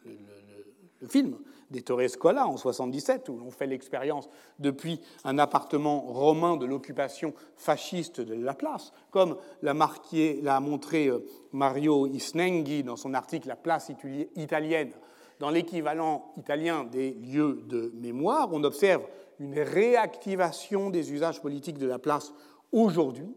le, 0.04 1.08
film 1.08 1.36
d'Ettore 1.70 2.08
Scola 2.08 2.46
en 2.46 2.56
77, 2.56 3.28
où 3.28 3.36
l'on 3.36 3.50
fait 3.50 3.66
l'expérience 3.66 4.28
depuis 4.58 5.00
un 5.24 5.38
appartement 5.38 6.00
romain 6.00 6.56
de 6.56 6.66
l'occupation 6.66 7.32
fasciste 7.56 8.20
de 8.20 8.34
la 8.34 8.54
place, 8.54 8.92
comme 9.10 9.36
l'a 9.62 10.60
montré 10.60 11.06
euh, 11.06 11.24
Mario 11.52 12.06
Isnenghi 12.06 12.82
dans 12.82 12.96
son 12.96 13.14
article 13.14 13.48
La 13.48 13.56
place 13.56 13.90
italienne. 14.36 14.92
Dans 15.38 15.50
l'équivalent 15.50 16.32
italien 16.36 16.84
des 16.84 17.12
lieux 17.12 17.62
de 17.66 17.92
mémoire, 17.94 18.50
on 18.52 18.62
observe 18.62 19.02
une 19.38 19.58
réactivation 19.58 20.90
des 20.90 21.12
usages 21.12 21.40
politiques 21.40 21.78
de 21.78 21.86
la 21.86 21.98
place 21.98 22.34
aujourd'hui, 22.72 23.34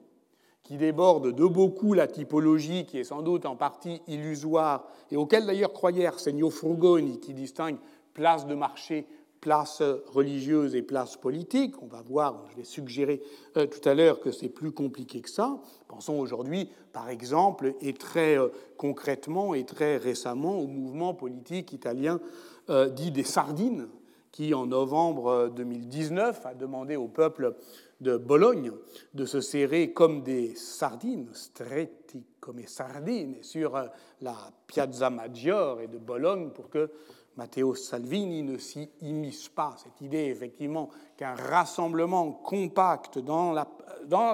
qui 0.64 0.78
déborde 0.78 1.34
de 1.34 1.46
beaucoup 1.46 1.94
la 1.94 2.08
typologie 2.08 2.86
qui 2.86 2.98
est 2.98 3.04
sans 3.04 3.22
doute 3.22 3.46
en 3.46 3.56
partie 3.56 4.02
illusoire 4.08 4.86
et 5.12 5.18
auquel 5.18 5.46
d'ailleurs 5.46 5.74
croyait 5.74 6.06
Arsenio 6.06 6.50
Frugoni, 6.50 7.20
qui 7.20 7.34
distingue 7.34 7.78
place 8.14 8.46
de 8.46 8.56
marché, 8.56 9.08
place 9.44 9.84
religieuse 10.08 10.74
et 10.74 10.82
place 10.82 11.18
politique. 11.18 11.76
On 11.82 11.88
va 11.88 12.02
voir, 12.02 12.46
je 12.52 12.56
vais 12.56 12.64
suggérer 12.64 13.22
euh, 13.58 13.68
tout 13.68 13.88
à 13.88 13.94
l'heure 13.94 14.22
que 14.22 14.32
c'est 14.32 14.48
plus 14.48 14.72
compliqué 14.72 15.20
que 15.20 15.30
ça. 15.30 15.60
Pensons 15.90 16.18
aujourd'hui, 16.18 16.70
par 16.94 17.10
exemple, 17.10 17.74
et 17.82 17.94
très 17.94 18.40
euh, 18.40 18.48
concrètement 18.78 19.54
et 19.54 19.66
très 19.66 19.98
récemment 19.98 20.58
au 20.58 20.68
mouvement 20.68 21.14
politique 21.14 21.74
italien 21.74 22.22
euh, 22.70 22.88
dit 22.88 23.12
des 23.12 23.26
Sardines, 23.26 23.90
qui 24.32 24.54
en 24.54 24.66
novembre 24.66 25.52
2019 25.54 26.46
a 26.46 26.54
demandé 26.54 26.96
au 26.96 27.10
peuple 27.10 27.54
de 28.00 28.16
Bologne 28.16 28.72
de 29.14 29.26
se 29.26 29.42
serrer 29.42 29.92
comme 29.92 30.24
des 30.24 30.56
sardines, 30.56 31.30
stretti 31.34 32.24
come 32.40 32.66
sardine, 32.66 33.36
sur 33.42 33.74
la 34.22 34.36
Piazza 34.68 35.10
Maggiore 35.10 35.88
de 35.92 35.98
Bologne 35.98 36.50
pour 36.50 36.70
que 36.70 36.90
Matteo 37.38 37.76
Salvini 37.76 38.44
ne 38.44 38.58
s'y 38.58 38.90
immisce 39.02 39.50
pas. 39.50 39.76
Cette 39.84 40.02
idée, 40.02 40.26
effectivement, 40.26 40.90
qu'un 41.18 41.36
rassemblement 41.36 42.32
compact 42.32 43.20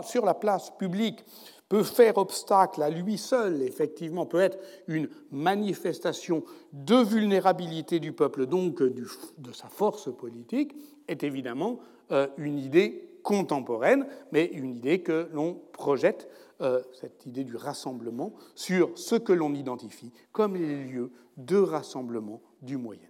sur 0.04 0.26
la 0.26 0.34
place 0.34 0.72
publique 0.78 1.24
peut 1.70 1.84
faire 1.84 2.18
obstacle 2.18 2.82
à 2.82 2.90
lui 2.90 3.18
seul, 3.18 3.62
effectivement, 3.62 4.26
peut 4.26 4.42
être 4.42 4.58
une 4.88 5.08
manifestation 5.32 6.44
de 6.74 6.96
vulnérabilité 6.96 8.00
du 8.00 8.12
peuple, 8.12 8.48
donc 8.48 8.82
de 8.82 9.52
sa 9.54 9.68
force 9.68 10.12
politique, 10.16 10.76
est 11.08 11.24
évidemment 11.24 11.80
euh, 12.12 12.28
une 12.38 12.58
idée 12.58 13.20
contemporaine, 13.24 14.08
mais 14.32 14.46
une 14.46 14.76
idée 14.76 15.02
que 15.02 15.30
l'on 15.32 15.60
projette, 15.74 16.28
euh, 16.62 16.82
cette 17.00 17.26
idée 17.26 17.44
du 17.44 17.56
rassemblement, 17.56 18.34
sur 18.56 18.98
ce 18.98 19.16
que 19.16 19.34
l'on 19.34 19.54
identifie 19.54 20.12
comme 20.32 20.56
les 20.56 20.84
lieux 20.86 21.12
de 21.38 21.58
rassemblement 21.58 22.42
du 22.62 22.78
Moyen 22.78 23.02
Âge. 23.02 23.10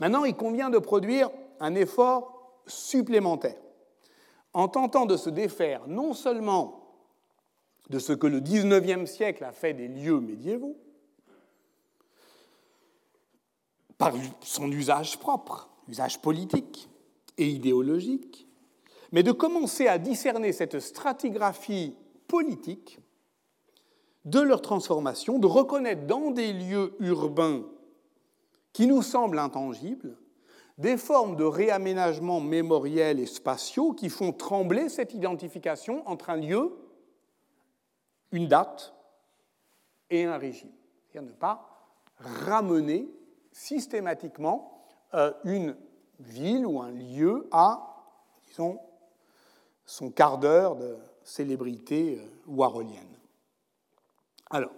Maintenant, 0.00 0.24
il 0.24 0.34
convient 0.34 0.70
de 0.70 0.78
produire 0.78 1.30
un 1.60 1.74
effort 1.74 2.60
supplémentaire 2.66 3.56
en 4.52 4.68
tentant 4.68 5.06
de 5.06 5.16
se 5.16 5.30
défaire 5.30 5.86
non 5.88 6.14
seulement 6.14 6.84
de 7.90 7.98
ce 7.98 8.12
que 8.12 8.26
le 8.26 8.40
XIXe 8.40 9.10
siècle 9.10 9.44
a 9.44 9.52
fait 9.52 9.74
des 9.74 9.88
lieux 9.88 10.20
médiévaux, 10.20 10.76
par 13.98 14.12
son 14.40 14.70
usage 14.70 15.18
propre, 15.18 15.68
usage 15.88 16.20
politique 16.20 16.88
et 17.38 17.48
idéologique, 17.48 18.48
mais 19.14 19.22
de 19.22 19.30
commencer 19.30 19.86
à 19.86 19.96
discerner 19.96 20.52
cette 20.52 20.80
stratigraphie 20.80 21.96
politique 22.26 22.98
de 24.24 24.40
leur 24.40 24.60
transformation, 24.60 25.38
de 25.38 25.46
reconnaître 25.46 26.04
dans 26.08 26.32
des 26.32 26.52
lieux 26.52 26.96
urbains 26.98 27.62
qui 28.72 28.88
nous 28.88 29.02
semblent 29.02 29.38
intangibles 29.38 30.16
des 30.78 30.96
formes 30.96 31.36
de 31.36 31.44
réaménagement 31.44 32.40
mémoriel 32.40 33.20
et 33.20 33.26
spatiaux 33.26 33.92
qui 33.92 34.08
font 34.08 34.32
trembler 34.32 34.88
cette 34.88 35.14
identification 35.14 36.02
entre 36.08 36.30
un 36.30 36.36
lieu, 36.36 36.72
une 38.32 38.48
date 38.48 38.94
et 40.10 40.24
un 40.24 40.38
régime. 40.38 40.72
C'est-à-dire 41.06 41.30
ne 41.30 41.36
pas 41.36 41.88
ramener 42.16 43.08
systématiquement 43.52 44.84
euh, 45.14 45.32
une 45.44 45.76
ville 46.18 46.66
ou 46.66 46.82
un 46.82 46.90
lieu 46.90 47.46
à, 47.52 47.94
disons, 48.48 48.80
son 49.86 50.10
quart 50.10 50.38
d'heure 50.38 50.76
de 50.76 50.96
célébrité 51.22 52.18
euh, 52.20 52.26
warholienne. 52.46 53.18
Alors, 54.50 54.72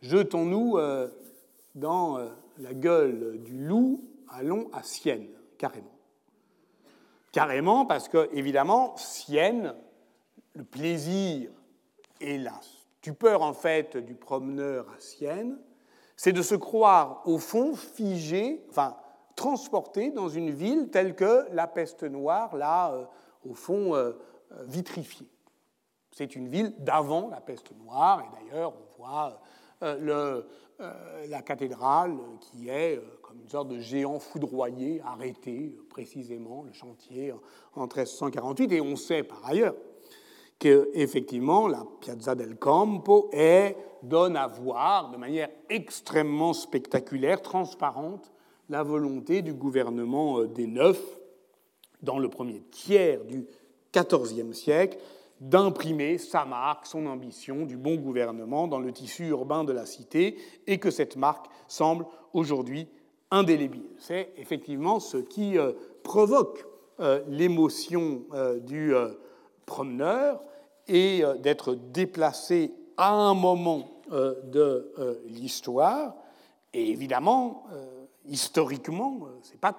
jetons-nous 0.00 0.78
euh, 0.78 1.08
dans 1.74 2.18
euh, 2.18 2.28
la 2.58 2.74
gueule 2.74 3.40
du 3.42 3.66
loup, 3.66 4.04
allons 4.28 4.70
à 4.72 4.82
Sienne, 4.82 5.28
carrément. 5.58 5.94
Carrément, 7.32 7.86
parce 7.86 8.08
que, 8.08 8.28
évidemment, 8.32 8.96
Sienne, 8.96 9.74
le 10.54 10.64
plaisir 10.64 11.50
et 12.20 12.38
la 12.38 12.58
stupeur, 12.62 13.42
en 13.42 13.52
fait, 13.52 13.96
du 13.96 14.14
promeneur 14.14 14.86
à 14.90 14.98
Sienne, 14.98 15.58
c'est 16.16 16.32
de 16.32 16.42
se 16.42 16.56
croire, 16.56 17.22
au 17.26 17.38
fond, 17.38 17.74
figé, 17.74 18.64
enfin, 18.68 18.96
transporté 19.36 20.10
dans 20.10 20.28
une 20.28 20.50
ville 20.50 20.90
telle 20.90 21.14
que 21.14 21.46
la 21.52 21.66
peste 21.66 22.02
noire 22.02 22.56
l'a, 22.56 23.08
au 23.44 23.54
fond, 23.54 23.94
vitrifiée. 24.66 25.28
C'est 26.12 26.34
une 26.34 26.48
ville 26.48 26.74
d'avant 26.78 27.28
la 27.28 27.40
peste 27.40 27.72
noire, 27.82 28.22
et 28.22 28.44
d'ailleurs 28.44 28.72
on 28.72 29.02
voit 29.02 29.40
euh, 29.82 30.42
euh, 30.80 31.26
la 31.28 31.42
cathédrale 31.42 32.16
qui 32.40 32.68
est 32.68 32.96
euh, 32.96 33.18
comme 33.22 33.40
une 33.40 33.48
sorte 33.48 33.68
de 33.68 33.78
géant 33.78 34.18
foudroyé, 34.18 35.00
arrêté 35.04 35.76
précisément, 35.88 36.64
le 36.64 36.72
chantier 36.72 37.32
en 37.74 37.82
1348, 37.82 38.72
et 38.72 38.80
on 38.80 38.96
sait 38.96 39.22
par 39.22 39.46
ailleurs 39.46 39.74
qu'effectivement 40.58 41.68
la 41.68 41.84
Piazza 42.00 42.34
del 42.34 42.56
Campo 42.56 43.30
donne 44.02 44.36
à 44.36 44.46
voir 44.46 45.10
de 45.10 45.16
manière 45.16 45.48
extrêmement 45.68 46.52
spectaculaire, 46.52 47.40
transparente, 47.40 48.32
la 48.68 48.82
volonté 48.82 49.42
du 49.42 49.54
gouvernement 49.54 50.44
des 50.44 50.66
Neufs, 50.66 51.19
dans 52.02 52.18
le 52.18 52.28
premier 52.28 52.62
tiers 52.70 53.24
du 53.24 53.46
XIVe 53.92 54.52
siècle, 54.52 54.98
d'imprimer 55.40 56.18
sa 56.18 56.44
marque, 56.44 56.86
son 56.86 57.06
ambition 57.06 57.64
du 57.64 57.76
bon 57.76 57.96
gouvernement 57.96 58.68
dans 58.68 58.78
le 58.78 58.92
tissu 58.92 59.28
urbain 59.28 59.64
de 59.64 59.72
la 59.72 59.86
cité, 59.86 60.36
et 60.66 60.78
que 60.78 60.90
cette 60.90 61.16
marque 61.16 61.46
semble 61.66 62.04
aujourd'hui 62.32 62.88
indélébile. 63.30 63.88
C'est 63.98 64.32
effectivement 64.36 65.00
ce 65.00 65.16
qui 65.16 65.58
euh, 65.58 65.72
provoque 66.02 66.66
euh, 67.00 67.22
l'émotion 67.28 68.24
euh, 68.34 68.60
du 68.60 68.92
promeneur 69.66 70.42
et 70.88 71.22
d'être 71.38 71.74
déplacé 71.74 72.74
à 72.96 73.12
un 73.12 73.34
moment 73.34 74.02
de 74.10 74.90
l'histoire. 75.26 76.16
Et 76.74 76.90
évidemment, 76.90 77.66
historiquement, 78.26 79.28
ce 79.42 79.52
n'est 79.52 79.58
pas 79.58 79.76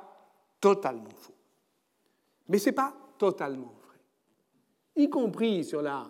totalement 0.61 1.09
faux. 1.13 1.33
Mais 2.51 2.59
ce 2.59 2.69
n'est 2.69 2.75
pas 2.75 2.93
totalement 3.17 3.73
y 4.95 5.09
compris 5.09 5.63
sur, 5.63 5.81
la, 5.81 6.07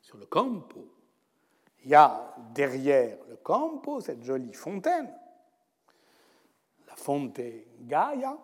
sur 0.00 0.18
le 0.18 0.26
campo. 0.26 0.86
Il 1.84 1.90
y 1.90 1.94
a 1.94 2.34
derrière 2.54 3.18
le 3.28 3.36
campo 3.36 4.00
cette 4.00 4.22
jolie 4.22 4.52
fontaine, 4.52 5.08
la 6.86 6.96
Fonte 6.96 7.40
Gaia, 7.82 8.36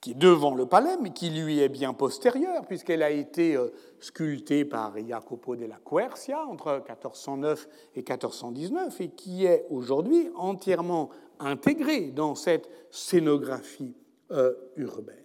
qui 0.00 0.12
est 0.12 0.14
devant 0.14 0.54
le 0.54 0.66
palais, 0.66 0.96
mais 1.00 1.12
qui 1.12 1.30
lui 1.30 1.58
est 1.58 1.68
bien 1.68 1.92
postérieure, 1.92 2.66
puisqu'elle 2.66 3.02
a 3.02 3.10
été 3.10 3.56
euh, 3.56 3.72
sculptée 3.98 4.64
par 4.64 4.94
Jacopo 4.96 5.56
della 5.56 5.80
Quercia 5.84 6.46
entre 6.46 6.74
1409 6.74 7.68
et 7.94 8.00
1419, 8.00 9.00
et 9.00 9.08
qui 9.08 9.46
est 9.46 9.66
aujourd'hui 9.70 10.30
entièrement 10.36 11.08
intégrée 11.40 12.10
dans 12.10 12.36
cette 12.36 12.68
scénographie 12.90 13.96
euh, 14.30 14.54
urbaine. 14.76 15.16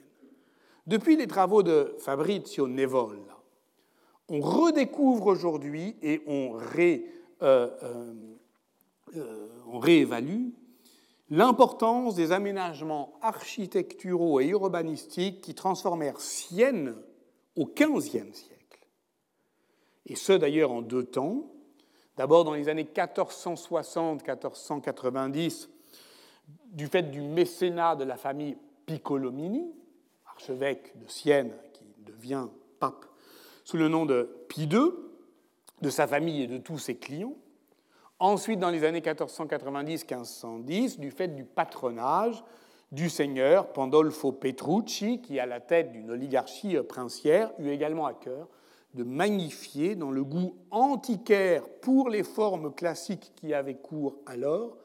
Depuis 0.85 1.15
les 1.15 1.27
travaux 1.27 1.63
de 1.63 1.95
Fabrizio 1.99 2.67
Nevolla, 2.67 3.33
on 4.29 4.41
redécouvre 4.41 5.27
aujourd'hui 5.27 5.95
et 6.01 6.21
on, 6.27 6.57
euh, 6.57 6.97
euh, 7.41 7.69
euh, 9.15 9.47
on 9.67 9.79
réévalue 9.79 10.49
l'importance 11.29 12.15
des 12.15 12.31
aménagements 12.31 13.13
architecturaux 13.21 14.39
et 14.39 14.47
urbanistiques 14.47 15.41
qui 15.41 15.53
transformèrent 15.55 16.19
Sienne 16.19 16.95
au 17.55 17.65
XVe 17.65 18.33
siècle. 18.33 18.87
Et 20.05 20.15
ce 20.15 20.33
d'ailleurs 20.33 20.71
en 20.71 20.81
deux 20.81 21.05
temps. 21.05 21.49
D'abord 22.17 22.43
dans 22.43 22.53
les 22.53 22.69
années 22.69 22.83
1460-1490, 22.83 25.69
du 26.71 26.87
fait 26.87 27.09
du 27.09 27.21
mécénat 27.21 27.95
de 27.95 28.03
la 28.03 28.17
famille 28.17 28.57
Piccolomini, 28.85 29.71
archevêque 30.25 30.97
de 30.99 31.07
Sienne, 31.09 31.53
qui 31.73 31.85
devient 32.05 32.47
pape 32.79 33.05
sous 33.63 33.77
le 33.77 33.87
nom 33.87 34.05
de 34.05 34.29
Pie 34.49 34.63
II, 34.63 34.91
de 35.81 35.89
sa 35.89 36.07
famille 36.07 36.43
et 36.43 36.47
de 36.47 36.57
tous 36.57 36.77
ses 36.77 36.97
clients. 36.97 37.35
Ensuite, 38.19 38.59
dans 38.59 38.69
les 38.69 38.83
années 38.83 39.01
1490-1510, 39.01 40.99
du 40.99 41.11
fait 41.11 41.29
du 41.29 41.43
patronage 41.43 42.43
du 42.91 43.09
seigneur 43.09 43.73
Pandolfo 43.73 44.31
Petrucci, 44.31 45.21
qui, 45.21 45.39
à 45.39 45.45
la 45.45 45.59
tête 45.59 45.91
d'une 45.91 46.11
oligarchie 46.11 46.77
princière, 46.87 47.51
eut 47.59 47.69
également 47.69 48.05
à 48.05 48.13
cœur 48.13 48.47
de 48.93 49.03
magnifier, 49.03 49.95
dans 49.95 50.11
le 50.11 50.23
goût 50.23 50.55
antiquaire 50.69 51.67
pour 51.81 52.09
les 52.09 52.23
formes 52.23 52.73
classiques 52.73 53.33
qui 53.35 53.53
avaient 53.53 53.75
cours 53.75 54.19
alors, 54.27 54.77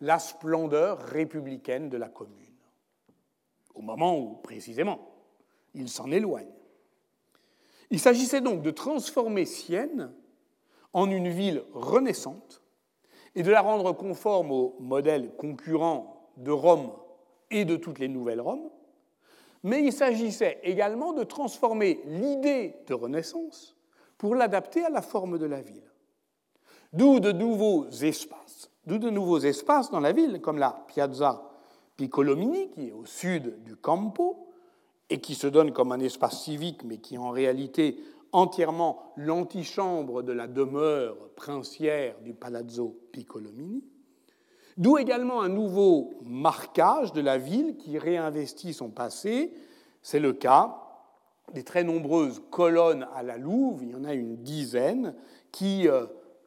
la 0.00 0.18
splendeur 0.18 0.98
républicaine 0.98 1.88
de 1.88 1.96
la 1.96 2.08
commune 2.08 2.43
au 3.74 3.82
moment 3.82 4.18
où, 4.18 4.34
précisément, 4.42 5.00
il 5.74 5.88
s'en 5.88 6.10
éloigne. 6.10 6.52
Il 7.90 8.00
s'agissait 8.00 8.40
donc 8.40 8.62
de 8.62 8.70
transformer 8.70 9.44
Sienne 9.44 10.12
en 10.92 11.10
une 11.10 11.28
ville 11.28 11.64
renaissante 11.72 12.62
et 13.34 13.42
de 13.42 13.50
la 13.50 13.60
rendre 13.60 13.92
conforme 13.92 14.52
au 14.52 14.76
modèle 14.78 15.34
concurrent 15.36 16.30
de 16.36 16.50
Rome 16.50 16.92
et 17.50 17.64
de 17.64 17.76
toutes 17.76 17.98
les 17.98 18.08
nouvelles 18.08 18.40
Roms, 18.40 18.70
mais 19.62 19.82
il 19.82 19.92
s'agissait 19.92 20.60
également 20.62 21.12
de 21.12 21.24
transformer 21.24 22.00
l'idée 22.04 22.76
de 22.86 22.94
Renaissance 22.94 23.76
pour 24.18 24.34
l'adapter 24.34 24.84
à 24.84 24.90
la 24.90 25.02
forme 25.02 25.38
de 25.38 25.46
la 25.46 25.60
ville. 25.60 25.90
D'où 26.92 27.18
de 27.18 27.32
nouveaux 27.32 27.88
espaces, 27.88 28.70
d'où 28.86 28.98
de 28.98 29.10
nouveaux 29.10 29.40
espaces 29.40 29.90
dans 29.90 30.00
la 30.00 30.12
ville, 30.12 30.40
comme 30.40 30.58
la 30.58 30.84
Piazza 30.86 31.53
Piccolomini, 31.96 32.70
qui 32.70 32.88
est 32.88 32.92
au 32.92 33.06
sud 33.06 33.62
du 33.64 33.76
Campo, 33.76 34.48
et 35.10 35.20
qui 35.20 35.34
se 35.34 35.46
donne 35.46 35.72
comme 35.72 35.92
un 35.92 36.00
espace 36.00 36.42
civique, 36.42 36.82
mais 36.84 36.98
qui 36.98 37.14
est 37.14 37.18
en 37.18 37.30
réalité 37.30 37.98
entièrement 38.32 39.12
l'antichambre 39.16 40.22
de 40.22 40.32
la 40.32 40.48
demeure 40.48 41.16
princière 41.36 42.16
du 42.20 42.34
Palazzo 42.34 42.98
Piccolomini. 43.12 43.84
D'où 44.76 44.98
également 44.98 45.40
un 45.40 45.48
nouveau 45.48 46.14
marquage 46.24 47.12
de 47.12 47.20
la 47.20 47.38
ville 47.38 47.76
qui 47.76 47.96
réinvestit 47.96 48.74
son 48.74 48.90
passé. 48.90 49.52
C'est 50.02 50.18
le 50.18 50.32
cas 50.32 50.80
des 51.52 51.62
très 51.62 51.84
nombreuses 51.84 52.42
colonnes 52.50 53.06
à 53.14 53.22
la 53.22 53.36
Louve, 53.36 53.84
il 53.84 53.90
y 53.90 53.94
en 53.94 54.04
a 54.04 54.14
une 54.14 54.36
dizaine, 54.36 55.14
qui 55.52 55.86
euh, 55.88 56.06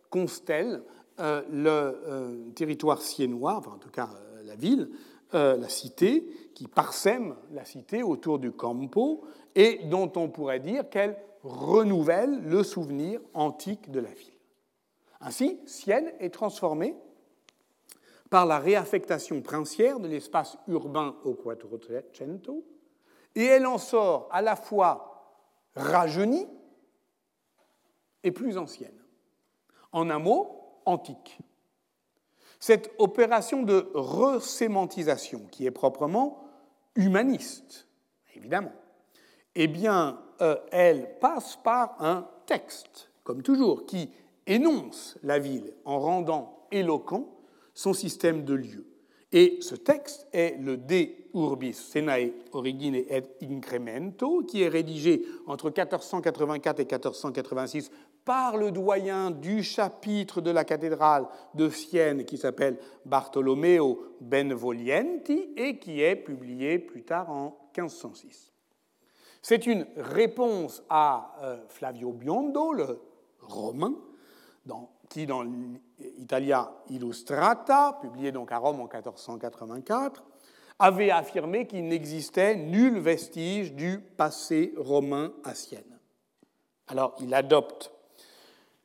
constellent 0.09 0.83
euh, 1.19 1.41
le 1.49 1.69
euh, 1.69 2.49
territoire 2.55 3.01
siennois, 3.01 3.55
enfin 3.55 3.71
en 3.75 3.77
tout 3.77 3.89
cas 3.89 4.09
la 4.43 4.55
ville, 4.55 4.89
la 5.33 5.69
cité, 5.69 6.25
qui 6.53 6.67
parsème 6.67 7.35
la 7.51 7.65
cité 7.65 8.03
autour 8.03 8.39
du 8.39 8.51
Campo 8.51 9.25
et 9.55 9.81
dont 9.85 10.11
on 10.15 10.29
pourrait 10.29 10.59
dire 10.59 10.89
qu'elle 10.89 11.17
renouvelle 11.43 12.41
le 12.43 12.63
souvenir 12.63 13.19
antique 13.33 13.91
de 13.91 13.99
la 13.99 14.11
ville. 14.11 14.33
Ainsi, 15.19 15.59
Sienne 15.65 16.11
est 16.19 16.33
transformée 16.33 16.95
par 18.29 18.45
la 18.45 18.59
réaffectation 18.59 19.41
princière 19.41 19.99
de 19.99 20.07
l'espace 20.07 20.57
urbain 20.67 21.15
au 21.23 21.33
Quattrocento, 21.33 22.65
et 23.35 23.45
elle 23.45 23.65
en 23.65 23.77
sort 23.77 24.27
à 24.31 24.41
la 24.41 24.55
fois 24.55 25.41
rajeunie 25.75 26.47
et 28.23 28.31
plus 28.31 28.57
ancienne. 28.57 28.99
En 29.91 30.09
un 30.09 30.19
mot, 30.19 30.81
antique. 30.85 31.39
Cette 32.59 32.91
opération 32.97 33.63
de 33.63 33.89
resémantisation, 33.93 35.41
qui 35.51 35.65
est 35.65 35.71
proprement 35.71 36.43
humaniste, 36.95 37.87
évidemment, 38.35 38.73
eh 39.55 39.67
bien, 39.67 40.19
euh, 40.41 40.55
elle 40.71 41.19
passe 41.19 41.57
par 41.63 42.01
un 42.03 42.27
texte, 42.45 43.09
comme 43.23 43.41
toujours, 43.41 43.85
qui 43.85 44.09
énonce 44.45 45.17
la 45.23 45.39
ville 45.39 45.73
en 45.85 45.99
rendant 45.99 46.67
éloquent 46.71 47.27
son 47.73 47.93
système 47.93 48.43
de 48.43 48.53
lieux. 48.53 48.87
Et 49.33 49.57
ce 49.61 49.75
texte 49.75 50.25
est 50.31 50.57
le 50.57 50.77
De 50.77 51.07
Urbis 51.33 51.73
Senae 51.73 52.31
Origine 52.53 52.95
et 52.95 53.23
Incremento, 53.43 54.43
qui 54.43 54.63
est 54.63 54.69
rédigé 54.69 55.23
entre 55.47 55.65
1484 55.65 56.79
et 56.79 56.85
1486 56.85 57.91
par 58.27 58.57
le 58.57 58.71
doyen 58.71 59.31
du 59.31 59.63
chapitre 59.63 60.41
de 60.41 60.51
la 60.51 60.65
cathédrale 60.65 61.29
de 61.53 61.69
Sienne 61.69 62.25
qui 62.25 62.37
s'appelle 62.37 62.77
Bartolomeo 63.05 64.17
Benvolienti 64.19 65.53
et 65.55 65.79
qui 65.79 66.01
est 66.01 66.17
publié 66.17 66.77
plus 66.77 67.03
tard 67.03 67.29
en 67.31 67.57
1506. 67.77 68.51
C'est 69.41 69.65
une 69.65 69.87
réponse 69.95 70.83
à 70.89 71.37
euh, 71.41 71.63
Flavio 71.69 72.11
Biondo, 72.11 72.73
le 72.73 72.99
romain, 73.39 73.93
qui, 75.07 75.25
dans 75.25 75.43
l'Italia 75.43 76.69
Illustrata, 76.89 77.97
publié 78.01 78.33
donc 78.33 78.51
à 78.51 78.57
Rome 78.57 78.81
en 78.81 78.89
1484, 78.93 80.25
avait 80.79 81.11
affirmé 81.11 81.65
qu'il 81.65 81.87
n'existait 81.87 82.57
nul 82.57 82.99
vestige 82.99 83.71
du 83.71 83.99
passé 83.99 84.73
romain 84.75 85.31
à 85.45 85.55
Sienne. 85.55 85.97
Alors 86.87 87.15
il 87.21 87.33
adopte 87.33 87.93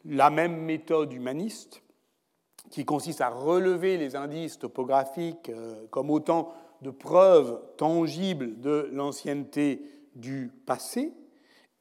la 0.05 0.31
même 0.31 0.57
méthode 0.63 1.13
humaniste 1.13 1.83
qui 2.71 2.85
consiste 2.85 3.21
à 3.21 3.29
relever 3.29 3.99
les 3.99 4.17
indices 4.17 4.59
topographiques 4.59 5.51
euh, 5.51 5.87
comme 5.91 6.11
autant 6.11 6.55
de 6.81 6.91
preuves 6.91 7.61
tangibles 7.77 8.61
de 8.61 8.89
l'ancienneté 8.93 9.83
du 10.15 10.51
passé, 10.67 11.13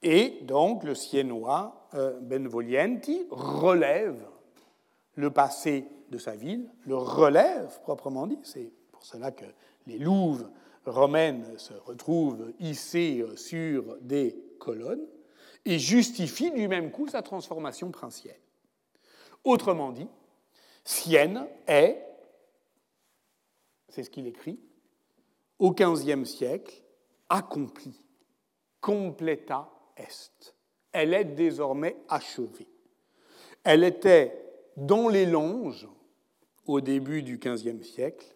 et 0.04 0.40
donc 0.44 0.84
le 0.84 0.96
siennois 0.96 1.88
euh, 1.94 2.20
Benvolienti 2.20 3.26
relève 3.30 4.26
le 5.16 5.30
passé 5.32 5.86
de 6.10 6.18
sa 6.18 6.36
ville, 6.36 6.70
le 6.86 6.96
relève 6.96 7.80
proprement 7.82 8.28
dit. 8.28 8.40
C'est 8.44 8.72
pour 8.92 9.04
cela 9.04 9.32
que 9.32 9.46
les 9.88 9.98
louves 9.98 10.50
romaines 10.86 11.46
se 11.58 11.74
retrouvent 11.74 12.52
hissées 12.60 13.22
euh, 13.22 13.36
sur 13.36 13.98
des 14.02 14.36
colonnes 14.60 15.06
et 15.66 15.80
justifie 15.80 16.52
du 16.52 16.68
même 16.68 16.92
coup 16.92 17.08
sa 17.08 17.22
transformation 17.22 17.92
princière. 17.92 18.36
Autrement 19.44 19.92
dit, 19.92 20.08
Sienne 20.84 21.48
est, 21.68 22.04
c'est 23.90 24.04
ce 24.04 24.10
qu'il 24.10 24.28
écrit, 24.28 24.60
au 25.60 25.72
XVe 25.72 26.26
siècle, 26.26 26.82
accomplie, 27.30 28.06
completa 28.80 29.70
est. 29.96 30.56
Elle 30.92 31.14
est 31.14 31.26
désormais 31.26 31.98
achevée. 32.10 32.68
Elle 33.64 33.84
était 33.84 34.42
dans 34.76 35.08
les 35.08 35.26
longes 35.26 35.88
au 36.66 36.82
début 36.82 37.22
du 37.22 37.38
XVe 37.38 37.84
siècle. 37.84 38.36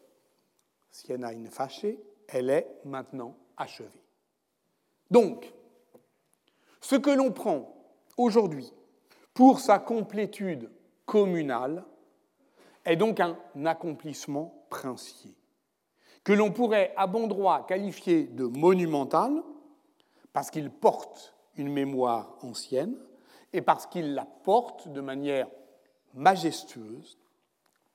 Siena 0.92 1.30
in 1.30 1.50
face, 1.50 1.86
elle 2.28 2.50
est 2.50 2.68
maintenant 2.86 3.36
achevée. 3.58 4.04
Donc, 5.10 5.52
ce 6.86 6.95
que 6.95 7.10
l'on 7.10 7.32
prend 7.32 7.74
aujourd'hui 8.15 8.71
pour 9.34 9.60
sa 9.60 9.80
complétude 9.80 10.69
communale 11.08 11.84
est 12.86 12.95
donc 12.95 13.19
un 13.19 13.36
accomplissement 13.65 14.67
princier, 14.69 15.34
que 16.24 16.32
l'on 16.32 16.52
pourrait 16.52 16.93
à 16.95 17.08
bon 17.08 17.26
droit 17.26 17.65
qualifier 17.65 18.26
de 18.26 18.45
monumental, 18.45 19.41
parce 20.32 20.52
qu'il 20.52 20.69
porte 20.69 21.34
une 21.58 21.69
mémoire 21.69 22.38
ancienne, 22.43 22.95
et 23.52 23.62
parce 23.62 23.88
qu'il 23.88 24.13
la 24.13 24.26
porte 24.26 24.88
de 24.88 25.02
manière 25.02 25.48
majestueuse. 26.13 27.17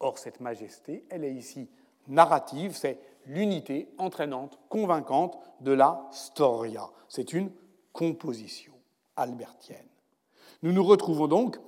Or, 0.00 0.18
cette 0.18 0.40
majesté, 0.40 1.04
elle 1.10 1.22
est 1.22 1.34
ici 1.34 1.70
narrative, 2.08 2.74
c'est 2.74 2.98
l'unité 3.26 3.88
entraînante, 3.98 4.58
convaincante 4.68 5.38
de 5.60 5.70
la 5.70 6.08
storia. 6.10 6.88
C'est 7.08 7.32
une 7.32 7.52
composition 7.92 8.69
albertienne. 9.20 9.88
Nous 10.62 10.72
nous 10.72 10.84
retrouvons 10.84 11.28
donc 11.28 11.58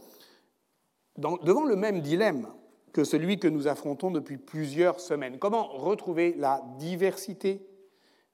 devant 1.17 1.65
le 1.65 1.77
même 1.77 2.01
dilemme 2.01 2.49
que 2.93 3.05
celui 3.05 3.39
que 3.39 3.49
nous 3.49 3.69
affrontons 3.69 4.11
depuis 4.11 4.37
plusieurs 4.37 5.01
semaines. 5.01 5.39
Comment 5.39 5.69
retrouver 5.69 6.35
la 6.37 6.63
diversité 6.79 7.67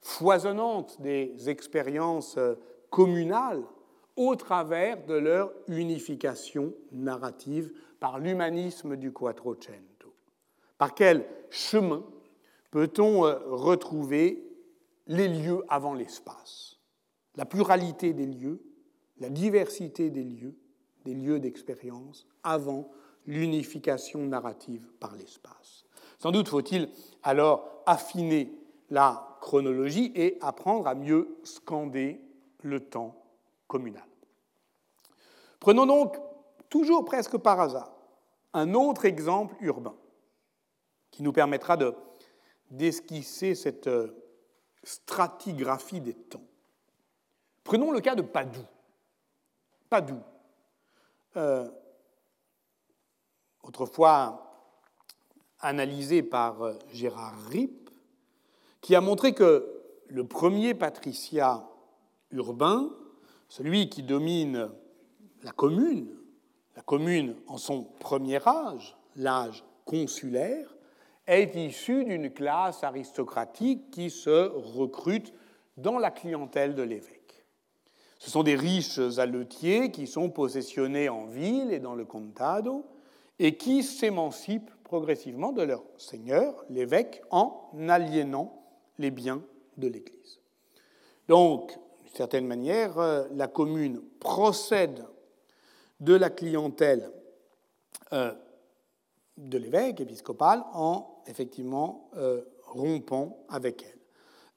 foisonnante 0.01 1.01
des 1.01 1.49
expériences 1.49 2.37
communales 2.89 3.63
au 4.15 4.35
travers 4.35 5.05
de 5.05 5.13
leur 5.13 5.51
unification 5.67 6.73
narrative 6.91 7.71
par 7.99 8.19
l'humanisme 8.19 8.97
du 8.97 9.13
Quattrocento? 9.13 10.13
Par 10.77 10.93
quel 10.93 11.25
chemin 11.49 12.03
peut-on 12.71 13.25
euh, 13.25 13.37
retrouver 13.47 14.45
les 15.07 15.27
lieux 15.27 15.63
avant 15.69 15.93
l'espace? 15.93 16.79
La 17.35 17.45
pluralité 17.45 18.13
des 18.13 18.25
lieux, 18.25 18.61
la 19.19 19.29
diversité 19.29 20.09
des 20.09 20.23
lieux, 20.23 20.55
des 21.05 21.13
lieux 21.13 21.39
d'expérience 21.39 22.27
avant 22.43 22.89
l'unification 23.25 24.25
narrative 24.25 24.87
par 24.99 25.15
l'espace. 25.15 25.85
Sans 26.17 26.31
doute 26.31 26.49
faut-il 26.49 26.89
alors 27.23 27.83
affiner 27.85 28.51
la 28.89 29.37
chronologie 29.41 30.11
et 30.15 30.37
apprendre 30.41 30.87
à 30.87 30.95
mieux 30.95 31.37
scander 31.43 32.19
le 32.63 32.79
temps 32.79 33.15
communal. 33.67 34.03
Prenons 35.59 35.85
donc 35.85 36.17
toujours 36.69 37.05
presque 37.05 37.37
par 37.37 37.59
hasard, 37.59 37.91
un 38.53 38.73
autre 38.73 39.05
exemple 39.05 39.55
urbain 39.61 39.95
qui 41.11 41.23
nous 41.23 41.33
permettra 41.33 41.77
de 41.77 41.93
d'esquisser 42.71 43.55
cette 43.55 43.87
euh, 43.87 44.15
stratigraphie 44.83 46.01
des 46.01 46.13
temps. 46.13 46.43
Prenons 47.63 47.91
le 47.91 47.99
cas 47.99 48.15
de 48.15 48.21
Padoue. 48.21 48.65
Padoue, 49.89 50.21
euh, 51.35 51.67
autrefois 53.63 54.49
analysé 55.59 56.21
par 56.21 56.61
euh, 56.61 56.73
Gérard 56.93 57.35
Ripp, 57.49 57.89
qui 58.81 58.95
a 58.95 59.01
montré 59.01 59.33
que 59.33 59.81
le 60.07 60.25
premier 60.25 60.73
patriciat 60.73 61.67
urbain, 62.31 62.89
celui 63.47 63.89
qui 63.89 64.03
domine 64.03 64.69
la 65.43 65.51
commune, 65.51 66.15
la 66.75 66.81
commune 66.81 67.35
en 67.47 67.57
son 67.57 67.83
premier 67.83 68.39
âge, 68.47 68.95
l'âge 69.15 69.63
consulaire, 69.85 70.75
est 71.25 71.55
issue 71.55 72.05
d'une 72.05 72.31
classe 72.31 72.83
aristocratique 72.83 73.91
qui 73.91 74.09
se 74.09 74.49
recrute 74.49 75.33
dans 75.77 75.99
la 75.99 76.11
clientèle 76.11 76.75
de 76.75 76.83
l'évêque. 76.83 77.18
Ce 78.19 78.29
sont 78.29 78.43
des 78.43 78.55
riches 78.55 78.99
allotiers 79.17 79.91
qui 79.91 80.05
sont 80.05 80.29
possessionnés 80.29 81.09
en 81.09 81.25
ville 81.25 81.71
et 81.71 81.79
dans 81.79 81.95
le 81.95 82.05
contado 82.05 82.85
et 83.39 83.55
qui 83.55 83.81
s'émancipent 83.81 84.71
progressivement 84.83 85.53
de 85.53 85.61
leur 85.61 85.83
seigneur, 85.97 86.65
l'évêque, 86.69 87.21
en 87.31 87.71
aliénant 87.87 88.61
les 88.97 89.11
biens 89.11 89.41
de 89.77 89.87
l'Église. 89.87 90.41
Donc, 91.29 91.77
d'une 92.03 92.15
certaine 92.15 92.45
manière, 92.45 92.99
euh, 92.99 93.25
la 93.31 93.47
commune 93.47 94.01
procède 94.19 95.05
de 96.01 96.15
la 96.15 96.29
clientèle 96.29 97.11
euh, 98.11 98.33
de 99.37 99.57
l'évêque 99.57 100.01
épiscopal 100.01 100.63
en 100.73 101.21
effectivement 101.27 102.09
euh, 102.17 102.41
rompant 102.65 103.45
avec 103.47 103.83
elle. 103.83 103.99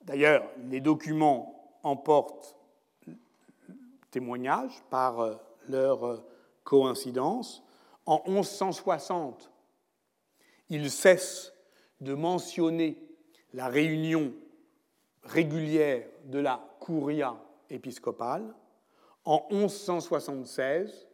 D'ailleurs, 0.03 0.45
les 0.69 0.81
documents 0.81 1.79
emportent 1.85 2.57
témoignage 4.13 4.71
par 4.91 5.41
leur 5.69 6.23
coïncidence. 6.63 7.65
En 8.07 8.23
1160, 8.29 9.51
ils 10.69 10.91
cessent 10.91 11.53
de 12.01 12.15
mentionner 12.15 12.99
la 13.53 13.69
réunion 13.69 14.33
régulière 15.25 16.07
de 16.25 16.39
la 16.39 16.65
curia 16.81 17.37
épiscopale. 17.71 18.55
En 19.25 19.47
1176, 19.51 21.09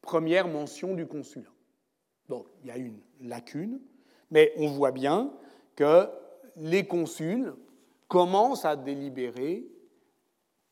première 0.00 0.48
mention 0.48 0.94
du 0.94 1.06
consulat. 1.06 1.50
Donc 2.28 2.46
il 2.62 2.68
y 2.68 2.70
a 2.70 2.76
une 2.76 3.00
lacune, 3.20 3.80
mais 4.30 4.52
on 4.56 4.68
voit 4.68 4.92
bien 4.92 5.32
que 5.76 6.08
les 6.56 6.86
consuls 6.86 7.54
commencent 8.08 8.64
à 8.64 8.76
délibérer 8.76 9.66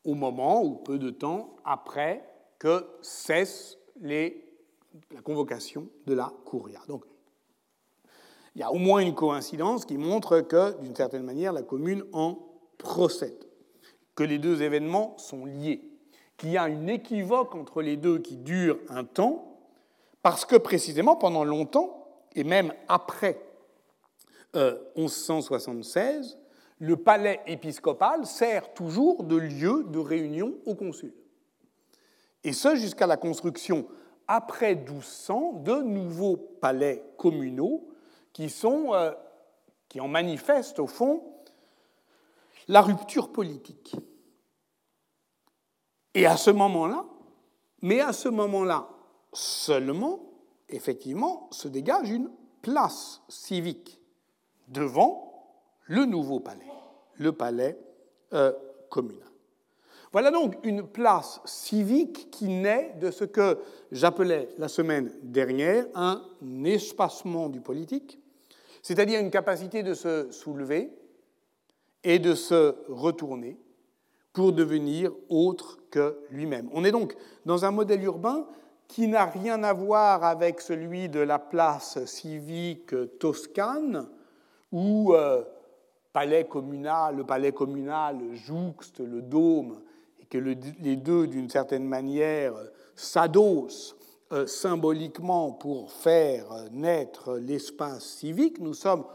au 0.03 0.15
moment 0.15 0.63
ou 0.63 0.75
peu 0.75 0.97
de 0.97 1.09
temps 1.09 1.55
après 1.63 2.23
que 2.59 2.85
cesse 3.01 3.77
la 4.01 4.29
convocation 5.23 5.87
de 6.05 6.13
la 6.13 6.31
curia. 6.45 6.79
Donc 6.87 7.03
il 8.55 8.59
y 8.59 8.63
a 8.63 8.71
au 8.71 8.77
moins 8.77 8.99
une 8.99 9.15
coïncidence 9.15 9.85
qui 9.85 9.97
montre 9.97 10.41
que, 10.41 10.79
d'une 10.81 10.95
certaine 10.95 11.23
manière, 11.23 11.53
la 11.53 11.63
commune 11.63 12.03
en 12.11 12.37
procède, 12.77 13.45
que 14.15 14.23
les 14.23 14.39
deux 14.39 14.61
événements 14.61 15.17
sont 15.17 15.45
liés, 15.45 15.81
qu'il 16.37 16.49
y 16.49 16.57
a 16.57 16.67
une 16.67 16.89
équivoque 16.89 17.55
entre 17.55 17.81
les 17.81 17.95
deux 17.95 18.19
qui 18.19 18.35
dure 18.35 18.77
un 18.89 19.05
temps, 19.05 19.57
parce 20.21 20.45
que 20.45 20.57
précisément 20.57 21.15
pendant 21.15 21.45
longtemps, 21.45 22.07
et 22.35 22.43
même 22.43 22.73
après 22.89 23.41
1176, 24.53 26.33
euh, 26.33 26.40
le 26.81 26.97
palais 26.97 27.41
épiscopal 27.45 28.25
sert 28.25 28.73
toujours 28.73 29.23
de 29.23 29.35
lieu 29.35 29.85
de 29.87 29.99
réunion 29.99 30.55
au 30.65 30.73
consul. 30.73 31.13
Et 32.43 32.53
ce 32.53 32.75
jusqu'à 32.75 33.05
la 33.05 33.17
construction, 33.17 33.87
après 34.27 34.73
1200, 34.73 35.61
de 35.63 35.75
nouveaux 35.75 36.37
palais 36.37 37.05
communaux 37.17 37.87
qui, 38.33 38.49
sont, 38.49 38.95
euh, 38.95 39.11
qui 39.89 40.01
en 40.01 40.07
manifestent 40.07 40.79
au 40.79 40.87
fond 40.87 41.23
la 42.67 42.81
rupture 42.81 43.31
politique. 43.31 43.95
Et 46.15 46.25
à 46.25 46.35
ce 46.35 46.49
moment-là, 46.49 47.05
mais 47.83 47.99
à 47.99 48.11
ce 48.11 48.27
moment-là 48.27 48.89
seulement, 49.33 50.31
effectivement, 50.67 51.47
se 51.51 51.67
dégage 51.67 52.09
une 52.09 52.31
place 52.63 53.21
civique 53.29 53.99
devant 54.67 55.30
le 55.91 56.05
nouveau 56.05 56.39
palais, 56.39 56.71
le 57.17 57.33
palais 57.33 57.77
euh, 58.33 58.53
communal. 58.89 59.27
Voilà 60.13 60.31
donc 60.31 60.55
une 60.63 60.87
place 60.87 61.41
civique 61.43 62.31
qui 62.31 62.47
naît 62.47 62.95
de 63.01 63.11
ce 63.11 63.25
que 63.25 63.59
j'appelais 63.91 64.47
la 64.57 64.69
semaine 64.69 65.11
dernière 65.21 65.85
un 65.93 66.21
espacement 66.63 67.49
du 67.49 67.59
politique, 67.59 68.19
c'est-à-dire 68.81 69.19
une 69.19 69.31
capacité 69.31 69.83
de 69.83 69.93
se 69.93 70.31
soulever 70.31 70.93
et 72.05 72.19
de 72.19 72.35
se 72.35 72.75
retourner 72.87 73.57
pour 74.31 74.53
devenir 74.53 75.11
autre 75.27 75.77
que 75.91 76.19
lui-même. 76.29 76.69
On 76.73 76.85
est 76.85 76.91
donc 76.91 77.17
dans 77.45 77.65
un 77.65 77.71
modèle 77.71 78.03
urbain 78.03 78.47
qui 78.87 79.09
n'a 79.09 79.25
rien 79.25 79.61
à 79.63 79.73
voir 79.73 80.23
avec 80.23 80.61
celui 80.61 81.09
de 81.09 81.19
la 81.19 81.37
place 81.37 82.03
civique 82.05 82.95
toscane, 83.19 84.07
où 84.71 85.13
euh, 85.13 85.43
palais 86.13 86.45
communal, 86.45 87.15
le 87.15 87.25
palais 87.25 87.51
communal 87.51 88.19
jouxte 88.33 88.99
le 88.99 89.21
dôme, 89.21 89.81
et 90.19 90.25
que 90.25 90.37
les 90.37 90.95
deux, 90.95 91.27
d'une 91.27 91.49
certaine 91.49 91.85
manière, 91.85 92.53
s'adossent 92.95 93.95
euh, 94.31 94.47
symboliquement 94.47 95.51
pour 95.51 95.91
faire 95.91 96.45
naître 96.71 97.37
l'espace 97.37 98.05
civique, 98.05 98.59
nous 98.59 98.73
sommes 98.73 99.05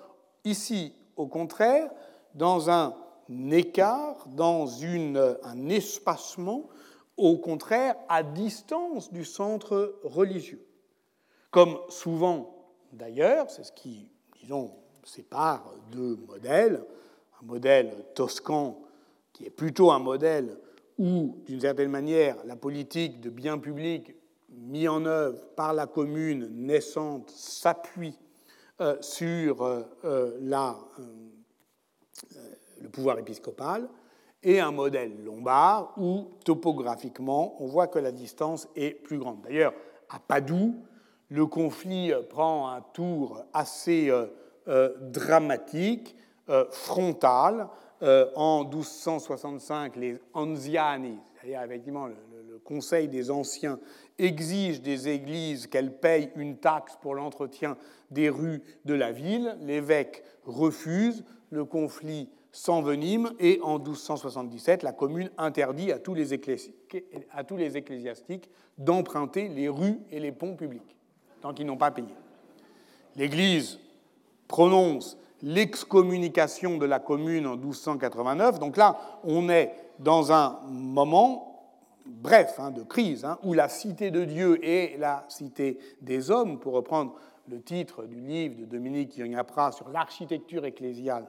ici, 0.45 0.95
au 1.17 1.27
contraire, 1.27 1.91
dans 2.35 2.69
un 2.71 2.95
écart, 3.51 4.27
dans 4.29 4.69
un 4.85 5.69
espacement, 5.69 6.69
au 7.17 7.39
contraire, 7.39 7.97
à 8.09 8.23
distance 8.23 9.11
du 9.11 9.25
centre 9.25 9.99
religieux. 10.03 10.67
Comme 11.51 11.79
souvent, 11.89 12.75
d'ailleurs, 12.93 13.51
c'est 13.51 13.65
ce 13.65 13.73
qui, 13.73 14.11
disons, 14.39 14.73
sépare 15.07 15.73
deux 15.93 16.17
modèles, 16.29 16.85
un 17.41 17.47
modèle 17.47 17.93
toscan 18.15 18.83
qui 19.33 19.45
est 19.45 19.51
plutôt 19.51 19.91
un 19.91 19.99
modèle 19.99 20.59
où, 20.99 21.43
d'une 21.47 21.61
certaine 21.61 21.91
manière, 21.91 22.37
la 22.45 22.57
politique 22.57 23.21
de 23.21 23.31
bien 23.31 23.59
public 23.59 24.15
mis 24.49 24.89
en 24.89 25.05
œuvre 25.05 25.39
par 25.55 25.75
la 25.75 25.87
commune 25.87 26.49
naissante 26.51 27.31
s'appuie 27.31 28.19
euh, 28.81 28.97
sur 29.01 29.63
euh, 29.63 29.83
euh, 30.05 30.39
le 32.81 32.89
pouvoir 32.89 33.19
épiscopal, 33.19 33.89
et 34.43 34.61
un 34.61 34.71
modèle 34.71 35.25
lombard 35.25 35.95
où, 35.97 36.31
topographiquement, 36.45 37.57
on 37.63 37.67
voit 37.67 37.89
que 37.89 37.99
la 37.99 38.13
distance 38.13 38.69
est 38.77 38.91
plus 38.91 39.19
grande. 39.19 39.43
D'ailleurs, 39.43 39.75
à 40.09 40.19
Padoue, 40.19 40.75
le 41.29 41.47
conflit 41.47 42.13
prend 42.31 42.69
un 42.69 42.81
tour 42.81 43.43
assez 43.53 44.11
dramatique, 44.67 46.17
frontal. 46.71 47.69
en 48.35 48.65
1265, 48.65 49.97
les 49.97 50.19
Anziani, 50.35 51.19
c'est-à-dire 51.35 51.63
effectivement 51.63 52.07
le 52.07 52.59
Conseil 52.65 53.09
des 53.09 53.31
Anciens, 53.31 53.79
exige 54.19 54.83
des 54.83 55.09
églises 55.09 55.67
qu'elles 55.67 55.99
payent 55.99 56.31
une 56.37 56.59
taxe 56.59 56.97
pour 57.01 57.15
l'entretien 57.15 57.77
des 58.11 58.29
rues 58.29 58.63
de 58.85 58.95
la 58.95 59.13
ville. 59.13 59.57
L'évêque 59.61 60.23
refuse, 60.45 61.25
le 61.51 61.65
conflit 61.65 62.29
s'envenime 62.53 63.33
et 63.39 63.61
en 63.63 63.79
1277, 63.79 64.83
la 64.83 64.93
commune 64.93 65.31
interdit 65.37 65.93
à 65.93 65.99
tous 65.99 66.15
les, 66.15 66.33
à 67.31 67.45
tous 67.45 67.57
les 67.57 67.77
ecclésiastiques 67.77 68.49
d'emprunter 68.79 69.49
les 69.49 69.69
rues 69.69 69.99
et 70.11 70.21
les 70.21 70.33
ponts 70.33 70.57
publics 70.57 70.97
tant 71.43 71.53
qu'ils 71.53 71.67
n'ont 71.67 71.77
pas 71.77 71.91
payé. 71.91 72.09
L'Église 73.15 73.79
prononce 74.49 75.19
l'excommunication 75.43 76.79
de 76.79 76.87
la 76.87 76.99
commune 76.99 77.47
en 77.47 77.57
1289. 77.57 78.59
Donc 78.59 78.77
là, 78.77 78.99
on 79.25 79.49
est 79.49 79.75
dans 79.99 80.33
un 80.33 80.59
moment 80.69 81.57
bref, 82.07 82.57
hein, 82.59 82.71
de 82.71 82.83
crise, 82.83 83.25
hein, 83.25 83.39
où 83.43 83.53
la 83.53 83.69
cité 83.69 84.11
de 84.11 84.25
Dieu 84.25 84.65
et 84.65 84.97
la 84.99 85.25
cité 85.29 85.79
des 86.01 86.31
hommes, 86.31 86.59
pour 86.59 86.75
reprendre 86.75 87.15
le 87.49 87.61
titre 87.61 88.05
du 88.05 88.21
livre 88.21 88.61
de 88.61 88.65
Dominique 88.65 89.17
Yognapra 89.17 89.73
sur 89.73 89.89
l'architecture 89.89 90.65
ecclésiale 90.65 91.27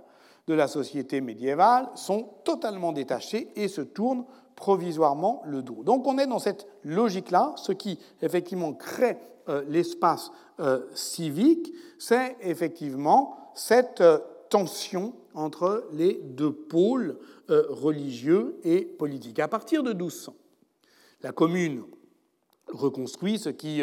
de 0.48 0.54
la 0.54 0.68
société 0.68 1.22
médiévale, 1.22 1.90
sont 1.96 2.30
totalement 2.44 2.94
détachés 2.94 3.52
et 3.56 3.68
se 3.68 3.82
tournent 3.82 4.26
provisoirement 4.56 5.44
le 5.46 5.62
dos. 5.62 5.84
Donc 5.84 6.08
on 6.08 6.18
est 6.18 6.28
dans 6.28 6.40
cette 6.40 6.68
logique-là, 6.84 7.54
ce 7.58 7.72
qui 7.72 8.00
effectivement 8.22 8.74
crée 8.74 9.18
euh, 9.50 9.64
l'espace 9.70 10.32
euh, 10.60 10.82
civique, 10.94 11.72
c'est 12.00 12.36
effectivement 12.42 13.38
cette 13.56 14.02
euh, 14.02 14.18
tension 14.50 15.14
entre 15.34 15.88
les 15.94 16.20
deux 16.24 16.52
pôles 16.52 17.18
religieux 17.50 18.60
et 18.64 18.82
politiques. 18.82 19.40
À 19.40 19.48
partir 19.48 19.84
de 19.84 19.94
1200, 19.94 20.36
la 21.22 21.32
commune 21.32 21.84
reconstruit 22.68 23.40
ce 23.40 23.50
qui 23.50 23.82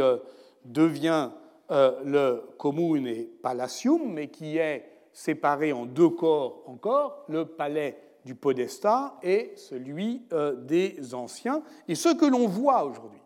devient 0.67 1.31
le 1.71 2.43
commune 2.59 3.07
et 3.07 3.31
palatium, 3.43 4.12
mais 4.12 4.29
qui 4.29 4.59
est 4.59 4.93
séparé 5.15 5.73
en 5.73 5.87
deux 5.87 6.11
corps 6.11 6.65
encore, 6.67 7.25
le 7.29 7.47
palais 7.47 7.97
du 8.25 8.35
podestat 8.35 9.19
et 9.23 9.53
celui 9.57 10.27
euh, 10.33 10.55
des 10.55 11.15
anciens. 11.15 11.62
Et 11.89 11.95
ce 11.95 12.15
que 12.15 12.27
l'on 12.27 12.49
voit 12.49 12.85
aujourd'hui 12.85 13.21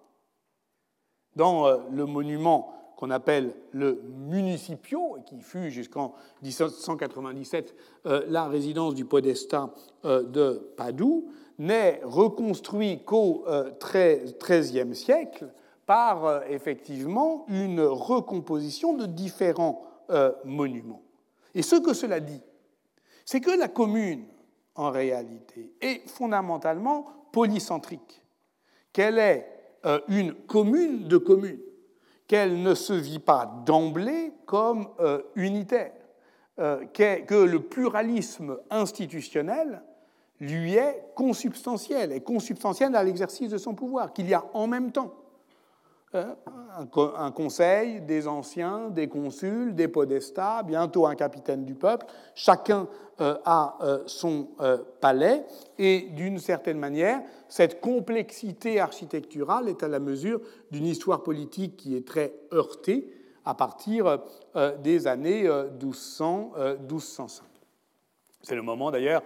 dans 1.35 1.69
le 1.91 2.05
monument 2.05 2.75
qu'on 2.97 3.11
appelle 3.11 3.55
le 3.71 4.03
municipio, 4.09 5.19
qui 5.25 5.41
fut 5.41 5.71
jusqu'en 5.71 6.15
1797 6.43 7.77
euh, 8.07 8.25
la 8.27 8.49
résidence 8.49 8.97
du 8.97 9.05
podestat 9.05 9.73
euh, 10.05 10.25
de 10.25 10.73
Padoue, 10.77 11.29
n'est 11.61 12.01
reconstruit 12.05 13.05
qu'au 13.05 13.45
XIIIe 13.81 14.95
siècle 14.95 15.49
par 15.87 16.45
effectivement 16.49 17.47
une 17.49 17.81
recomposition 17.81 18.95
de 18.95 19.07
différents 19.07 19.83
monuments. 20.45 21.03
Et 21.55 21.63
ce 21.63 21.77
que 21.77 21.95
cela 21.95 22.21
dit, 22.21 22.41
c'est 23.25 23.41
que 23.41 23.51
la 23.51 23.69
commune, 23.69 24.25
en 24.75 24.91
réalité, 24.91 25.73
est 25.81 26.09
fondamentalement 26.09 27.05
polycentrique, 27.33 28.23
qu'elle 28.93 29.19
est 29.19 29.59
une 30.09 30.35
commune 30.35 31.09
de 31.09 31.19
communes. 31.19 31.61
Qu'elle 32.27 32.63
ne 32.63 32.75
se 32.75 32.93
vit 32.93 33.21
pas 33.21 33.63
d'emblée 33.65 34.33
comme 34.45 34.89
euh, 35.01 35.23
unitaire, 35.35 35.93
euh, 36.59 36.85
que 36.85 37.35
le 37.35 37.63
pluralisme 37.63 38.59
institutionnel 38.69 39.83
lui 40.39 40.75
est 40.75 41.07
consubstantiel, 41.15 42.13
est 42.13 42.21
consubstantiel 42.21 42.95
à 42.95 43.03
l'exercice 43.03 43.49
de 43.49 43.57
son 43.57 43.75
pouvoir, 43.75 44.13
qu'il 44.13 44.29
y 44.29 44.35
a 44.35 44.45
en 44.53 44.67
même 44.67 44.93
temps 44.93 45.15
un 46.15 47.31
conseil, 47.33 48.01
des 48.01 48.27
anciens, 48.29 48.89
des 48.91 49.09
consuls, 49.09 49.75
des 49.75 49.89
podestats, 49.89 50.63
bientôt 50.63 51.07
un 51.07 51.15
capitaine 51.15 51.65
du 51.65 51.75
peuple. 51.75 52.07
Chacun 52.35 52.89
euh, 53.21 53.37
a 53.45 53.77
euh, 53.83 54.03
son 54.07 54.49
euh, 54.61 54.79
palais 55.01 55.45
et 55.77 56.03
d'une 56.13 56.39
certaine 56.39 56.79
manière, 56.79 57.21
cette 57.49 57.81
complexité 57.81 58.81
architecturale 58.81 59.69
est 59.69 59.83
à 59.83 59.89
la 59.89 59.99
mesure 59.99 60.41
d'une 60.71 60.87
histoire 60.87 61.23
politique 61.23 61.77
qui 61.77 61.97
est 61.97 62.07
très 62.07 62.33
heurtée 62.53 63.13
à 63.45 63.55
partir 63.55 64.19
des 64.83 65.07
années 65.07 65.49
1200, 65.81 66.53
1205. 66.81 67.43
C'est 68.43 68.55
le 68.55 68.61
moment 68.61 68.91
d'ailleurs 68.91 69.23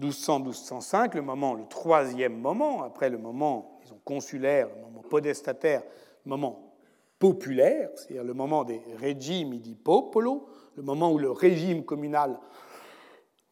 1200-1205, 0.00 1.14
le 1.14 1.22
moment, 1.22 1.54
le 1.54 1.66
troisième 1.68 2.36
moment, 2.36 2.82
après 2.82 3.08
le 3.08 3.18
moment 3.18 3.80
consulaire, 4.04 4.68
le 4.74 4.82
moment 4.82 5.02
podestataire 5.08 5.82
moment 6.24 6.74
populaire, 7.18 7.90
c'est-à-dire 7.94 8.24
le 8.24 8.34
moment 8.34 8.64
des 8.64 8.82
régimes 8.96 9.58
di 9.58 9.74
popolo, 9.74 10.48
le 10.76 10.82
moment 10.82 11.12
où 11.12 11.18
le 11.18 11.30
régime 11.30 11.84
communal 11.84 12.38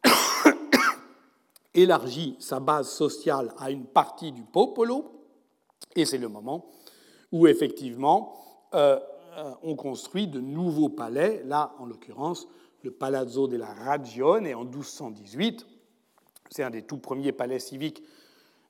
élargit 1.75 2.37
sa 2.41 2.59
base 2.59 2.89
sociale 2.89 3.53
à 3.59 3.71
une 3.71 3.87
partie 3.87 4.33
du 4.33 4.43
popolo, 4.43 5.13
et 5.95 6.05
c'est 6.05 6.19
le 6.19 6.29
moment 6.29 6.67
où 7.31 7.47
effectivement 7.47 8.35
euh, 8.75 8.99
euh, 9.37 9.53
on 9.63 9.77
construit 9.77 10.27
de 10.27 10.41
nouveaux 10.41 10.89
palais, 10.89 11.43
là 11.45 11.75
en 11.79 11.87
l'occurrence 11.87 12.49
le 12.83 12.91
Palazzo 12.91 13.47
della 13.47 13.73
Ragione 13.73 14.53
en 14.55 14.65
1218, 14.65 15.67
c'est 16.51 16.63
un 16.65 16.71
des 16.71 16.83
tout 16.83 16.99
premiers 16.99 17.33
palais 17.33 17.59
civiques 17.59 18.03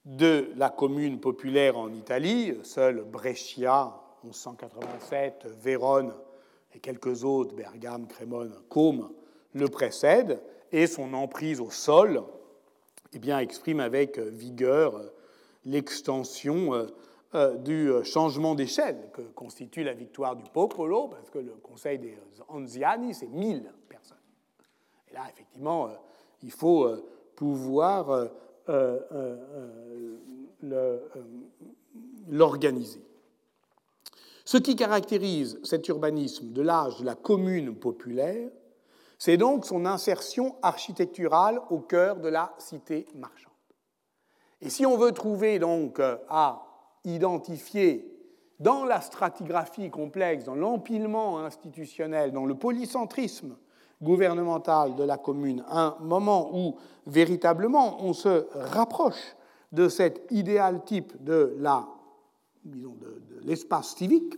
de 0.05 0.51
la 0.57 0.71
commune 0.71 1.21
populaire 1.21 1.77
en 1.79 1.93
Italie. 1.93 2.55
Seul 2.63 3.05
Brescia, 3.05 4.01
1187, 4.25 5.47
Vérone 5.63 6.13
et 6.75 6.81
quelques 6.81 7.25
autres, 7.25 7.55
Bergame, 7.55 8.07
Crémone, 8.07 8.55
Côme, 8.69 9.11
le 9.53 9.69
précèdent, 9.69 10.41
et 10.73 10.87
son 10.87 11.15
emprise 11.15 11.61
au 11.61 11.71
sol 11.71 12.23
eh 13.13 13.19
bien, 13.19 13.39
exprime 13.41 13.81
avec 13.81 14.19
vigueur 14.19 15.01
l'extension 15.65 16.75
euh, 16.75 16.87
euh, 17.35 17.57
du 17.57 17.91
changement 18.05 18.55
d'échelle 18.55 19.11
que 19.13 19.23
constitue 19.23 19.83
la 19.83 19.95
victoire 19.95 20.37
du 20.37 20.45
Popolo, 20.51 21.09
parce 21.09 21.29
que 21.31 21.39
le 21.39 21.55
conseil 21.63 21.99
des 21.99 22.17
Anziani, 22.49 23.15
c'est 23.15 23.29
1000 23.29 23.73
personnes. 23.89 24.17
Et 25.11 25.15
là, 25.15 25.23
effectivement, 25.29 25.89
euh, 25.89 25.95
il 26.43 26.53
faut 26.53 26.89
pouvoir 27.37 28.31
l'organiser. 32.29 33.03
Ce 34.45 34.57
qui 34.57 34.75
caractérise 34.75 35.59
cet 35.63 35.89
urbanisme 35.89 36.53
de 36.53 36.63
l'âge 36.63 36.99
de 36.99 37.05
la 37.05 37.15
commune 37.15 37.75
populaire, 37.75 38.51
c'est 39.19 39.37
donc 39.37 39.67
son 39.67 39.87
insertion 39.87 40.57
architecturale 40.63 41.61
au 41.71 41.79
cœur 41.79 42.17
de 42.17 42.29
la 42.29 42.55
cité 42.59 43.07
marchande. 43.15 43.53
Et 44.61 44.71
si 44.71 44.87
on 44.87 44.97
veut 44.97 45.13
trouver 45.13 45.59
donc 45.59 46.01
à 46.29 46.67
identifier 47.05 48.07
dans 48.59 48.85
la 48.85 49.01
stratigraphie 49.01 49.91
complexe, 49.91 50.45
dans 50.45 50.55
l'empilement 50.55 51.39
institutionnel, 51.41 52.33
dans 52.33 52.45
le 52.45 52.55
polycentrisme 52.55 53.57
gouvernementale 54.03 54.95
de 54.97 55.05
la 55.05 55.19
commune, 55.19 55.65
un 55.69 55.97
moment 56.01 56.51
où 56.57 56.77
véritablement 57.07 58.03
on 58.03 58.13
se 58.13 58.47
rapproche 58.55 59.37
de 59.73 59.89
cet 59.89 60.27
idéal 60.31 60.85
type 60.85 61.23
de 61.23 61.55
la 61.59 61.87
disons, 62.65 62.97
l'espace 63.43 63.95
civique, 63.97 64.35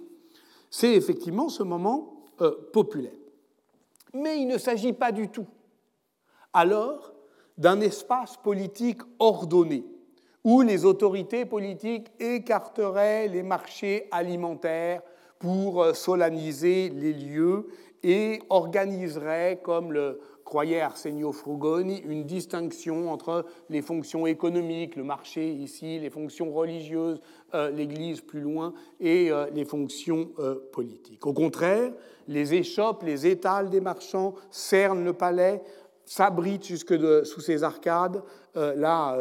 c'est 0.70 0.94
effectivement 0.94 1.48
ce 1.48 1.62
moment 1.62 2.24
euh, 2.40 2.70
populaire. 2.72 3.12
Mais 4.14 4.40
il 4.40 4.46
ne 4.46 4.58
s'agit 4.58 4.92
pas 4.92 5.12
du 5.12 5.28
tout 5.28 5.46
alors 6.52 7.12
d'un 7.56 7.80
espace 7.80 8.36
politique 8.36 9.00
ordonné, 9.18 9.84
où 10.44 10.60
les 10.60 10.84
autorités 10.84 11.44
politiques 11.44 12.10
écarteraient 12.18 13.28
les 13.28 13.42
marchés 13.42 14.08
alimentaires 14.10 15.02
pour 15.38 15.82
euh, 15.82 15.94
solenniser 15.94 16.90
les 16.90 17.12
lieux 17.12 17.68
et 18.03 18.40
organiserait, 18.48 19.61
comme 19.62 19.92
le 19.92 20.20
croyait 20.44 20.80
Arsenio 20.80 21.32
Frugoni, 21.32 22.00
une 22.00 22.24
distinction 22.24 23.11
entre 23.11 23.46
les 23.70 23.80
fonctions 23.80 24.26
économiques, 24.26 24.96
le 24.96 25.05
marché 25.05 25.48
ici, 25.48 25.98
les 25.98 26.11
fonctions 26.11 26.53
religieuses, 26.53 27.20
euh, 27.55 27.70
l'Église 27.70 28.20
plus 28.20 28.40
loin, 28.40 28.74
et 29.00 29.30
euh, 29.30 29.46
les 29.55 29.64
fonctions 29.64 30.30
euh, 30.38 30.57
politiques. 30.72 31.26
Au 31.26 31.32
contraire, 31.32 31.92
les 32.28 32.55
échoppes, 32.55 33.03
les 33.03 33.26
étals 33.26 33.70
des 33.70 33.80
marchands 33.80 34.34
cernent 34.50 35.05
le 35.05 35.12
palais, 35.12 35.62
s'abritent 36.05 36.66
jusque 36.66 36.94
sous 37.24 37.40
ses 37.40 37.62
arcades. 37.62 38.22
là, 38.55 39.16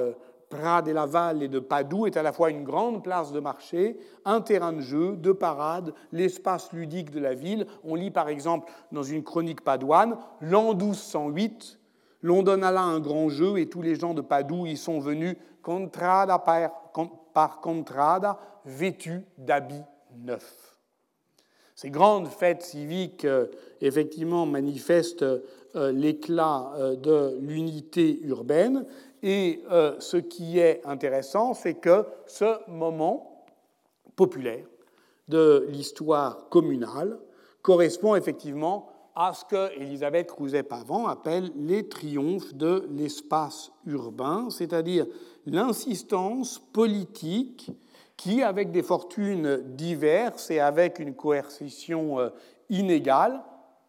Prades 0.51 0.87
et 0.87 0.93
Laval 0.93 1.41
et 1.41 1.47
de 1.47 1.57
Padoue 1.57 2.05
est 2.05 2.17
à 2.17 2.21
la 2.21 2.31
fois 2.31 2.51
une 2.51 2.63
grande 2.63 3.03
place 3.03 3.31
de 3.31 3.39
marché, 3.39 3.97
un 4.25 4.41
terrain 4.41 4.73
de 4.73 4.81
jeu, 4.81 5.15
de 5.15 5.31
parade, 5.31 5.95
l'espace 6.11 6.71
ludique 6.73 7.09
de 7.09 7.19
la 7.19 7.33
ville. 7.33 7.65
On 7.83 7.95
lit 7.95 8.11
par 8.11 8.29
exemple 8.29 8.71
dans 8.91 9.01
une 9.01 9.23
chronique 9.23 9.61
padoine, 9.61 10.17
l'an 10.41 10.75
1208, 10.75 11.79
l'on 12.21 12.43
donna 12.43 12.69
là 12.69 12.81
un 12.81 12.99
grand 12.99 13.29
jeu 13.29 13.57
et 13.57 13.67
tous 13.67 13.81
les 13.81 13.95
gens 13.95 14.13
de 14.13 14.21
Padoue 14.21 14.67
y 14.67 14.77
sont 14.77 14.99
venus 14.99 15.35
contrada 15.63 16.37
par, 16.39 17.61
contrada, 17.61 18.39
vêtus 18.65 19.25
d'habits 19.37 19.83
neufs. 20.17 20.77
Ces 21.75 21.89
grandes 21.89 22.27
fêtes 22.27 22.61
civiques, 22.61 23.25
euh, 23.25 23.47
effectivement, 23.79 24.45
manifestent 24.45 25.23
euh, 25.23 25.91
l'éclat 25.91 26.73
euh, 26.75 26.95
de 26.95 27.37
l'unité 27.39 28.19
urbaine 28.23 28.85
et 29.23 29.63
euh, 29.71 29.95
ce 29.99 30.17
qui 30.17 30.59
est 30.59 30.81
intéressant, 30.85 31.53
c'est 31.53 31.75
que 31.75 32.05
ce 32.25 32.69
moment 32.69 33.45
populaire 34.15 34.65
de 35.27 35.65
l'histoire 35.69 36.49
communale 36.49 37.19
correspond 37.61 38.15
effectivement 38.15 38.89
à 39.15 39.33
ce 39.33 39.45
que 39.45 39.77
Elisabeth 39.79 40.27
Crouzet-Pavant 40.27 41.07
appelle 41.07 41.51
les 41.55 41.87
triomphes 41.87 42.53
de 42.53 42.87
l'espace 42.91 43.71
urbain, 43.85 44.49
c'est-à-dire 44.49 45.05
l'insistance 45.45 46.59
politique 46.59 47.71
qui, 48.15 48.41
avec 48.41 48.71
des 48.71 48.83
fortunes 48.83 49.61
diverses 49.75 50.49
et 50.51 50.59
avec 50.59 50.99
une 50.99 51.13
coercition 51.13 52.19
euh, 52.19 52.29
inégale, 52.69 53.43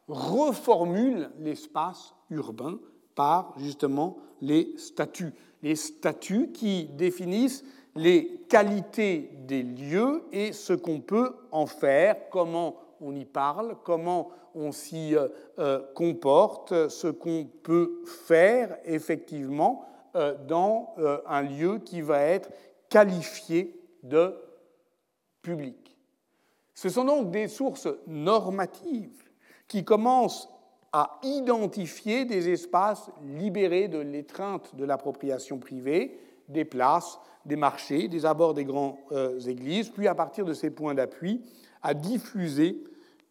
reformule 0.09 1.31
l'espace 1.39 2.15
urbain 2.31 2.79
par 3.15 3.55
justement 3.59 4.17
les 4.43 4.75
statuts. 4.77 5.33
Les 5.63 5.77
statuts 5.77 6.51
qui 6.53 6.85
définissent 6.85 7.65
les 7.95 8.43
qualités 8.49 9.31
des 9.47 9.63
lieux 9.63 10.25
et 10.33 10.53
ce 10.53 10.73
qu'on 10.73 11.01
peut 11.01 11.35
en 11.51 11.67
faire, 11.67 12.29
comment 12.31 12.77
on 13.01 13.15
y 13.15 13.25
parle, 13.25 13.77
comment 13.85 14.31
on 14.55 14.73
s'y 14.73 15.17
euh, 15.17 15.29
euh, 15.59 15.81
comporte, 15.95 16.89
ce 16.89 17.09
qu'on 17.09 17.49
peut 17.63 18.03
faire 18.27 18.77
effectivement 18.85 19.87
euh, 20.15 20.35
dans 20.47 20.95
un 21.27 21.43
lieu 21.43 21.79
qui 21.79 22.01
va 22.01 22.21
être 22.21 22.51
qualifié 22.89 23.81
de 24.03 24.35
public. 25.41 25.97
Ce 26.75 26.89
sont 26.89 27.05
donc 27.05 27.31
des 27.31 27.49
sources 27.49 27.89
normatives 28.07 29.31
qui 29.69 29.85
commencent 29.85 30.49
à 30.93 31.19
identifier 31.23 32.25
des 32.25 32.51
espaces 32.51 33.11
libérés 33.23 33.89
de 33.89 33.99
l'étreinte 33.99 34.77
de 34.77 34.85
l'appropriation 34.85 35.59
privée, 35.59 36.19
des 36.49 36.65
places, 36.65 37.19
des 37.47 37.57
marchés, 37.57 38.09
des 38.09 38.27
abords 38.27 38.55
des 38.55 38.65
grandes 38.65 38.97
euh, 39.13 39.39
églises, 39.41 39.89
puis 39.89 40.07
à 40.07 40.15
partir 40.15 40.45
de 40.45 40.53
ces 40.53 40.71
points 40.71 40.95
d'appui, 40.95 41.43
à 41.83 41.95
diffuser 41.95 42.83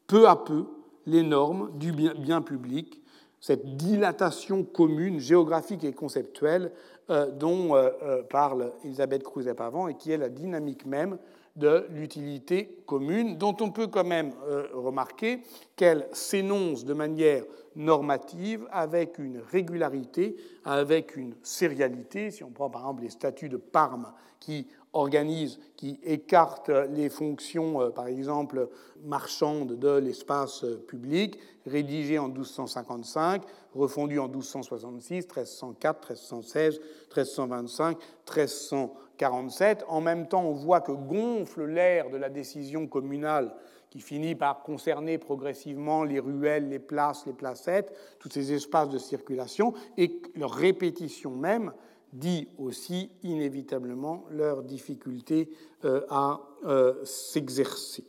peu 0.07 0.28
à 0.28 0.36
peu 0.36 0.66
les 1.05 1.24
normes 1.24 1.72
du 1.78 1.91
bien 1.91 2.41
public, 2.41 3.01
cette 3.39 3.78
dilatation 3.78 4.64
commune, 4.64 5.20
géographique 5.20 5.84
et 5.84 5.93
conceptuelle 5.93 6.72
euh, 7.09 7.32
dont 7.32 7.76
euh, 7.76 8.22
parle 8.24 8.74
Elisabeth 8.84 9.24
Crouzet-Pavant 9.24 9.88
et 9.88 9.95
qui 9.95 10.12
est 10.12 10.18
la 10.18 10.30
dynamique 10.30 10.86
même 10.86 11.18
de 11.56 11.86
l'utilité 11.89 12.78
commune, 12.86 13.38
dont 13.38 13.56
on 13.60 13.72
peut 13.72 13.88
quand 13.88 14.06
même 14.06 14.34
remarquer 14.74 15.41
qu'elle 15.76 16.08
s'énonce 16.14 16.86
de 16.86 16.93
manière 16.93 17.43
normative 17.76 18.68
avec 18.72 19.20
une 19.20 19.39
régularité, 19.52 20.36
avec 20.66 21.16
une 21.16 21.36
sérialité. 21.43 22.32
Si 22.32 22.43
on 22.43 22.52
prend 22.52 22.70
par 22.70 22.82
exemple 22.82 23.04
les 23.04 23.10
statuts 23.10 23.49
de 23.49 23.58
Parme 23.58 24.12
qui 24.39 24.68
organise, 24.93 25.60
qui 25.78 25.99
écarte 26.04 26.70
les 26.70 27.10
fonctions, 27.10 27.82
euh, 27.82 27.89
par 27.89 28.08
exemple, 28.08 28.70
marchandes 29.06 29.80
de 29.80 29.97
l'espace 29.97 30.64
euh, 30.66 30.84
public, 30.88 31.39
rédigé 31.66 32.20
en 32.20 32.28
1255, 32.28 33.43
refondu 33.74 34.19
en 34.19 34.28
1266, 34.28 35.26
1304, 35.26 36.09
1316, 36.09 36.80
1325, 36.80 37.97
1347. 38.28 39.86
En 39.88 40.01
même 40.01 40.28
temps, 40.28 40.43
on 40.43 40.53
voit 40.53 40.82
que 40.82 40.91
gonfle 40.91 41.65
l'air 41.65 42.09
de 42.09 42.17
la 42.17 42.30
décision 42.30 42.88
communale 42.88 43.53
qui 43.89 43.99
finit 43.99 44.36
par 44.36 44.63
concerner 44.63 45.17
progressivement 45.17 46.03
les 46.03 46.19
ruelles, 46.19 46.69
les 46.69 46.80
places, 46.80 47.26
les 47.26 47.34
placettes, 47.34 47.93
tous 48.19 48.30
ces 48.30 48.53
espaces 48.53 48.89
de 48.89 48.97
circulation, 48.97 49.74
et 49.97 50.22
leur 50.36 50.51
répétition 50.51 51.32
même 51.32 51.74
dit 52.13 52.47
aussi 52.57 53.09
inévitablement 53.24 54.26
leur 54.32 54.63
difficulté 54.63 55.49
euh, 55.86 56.01
à 56.09 56.41
euh, 56.65 57.03
s'exercer. 57.03 58.05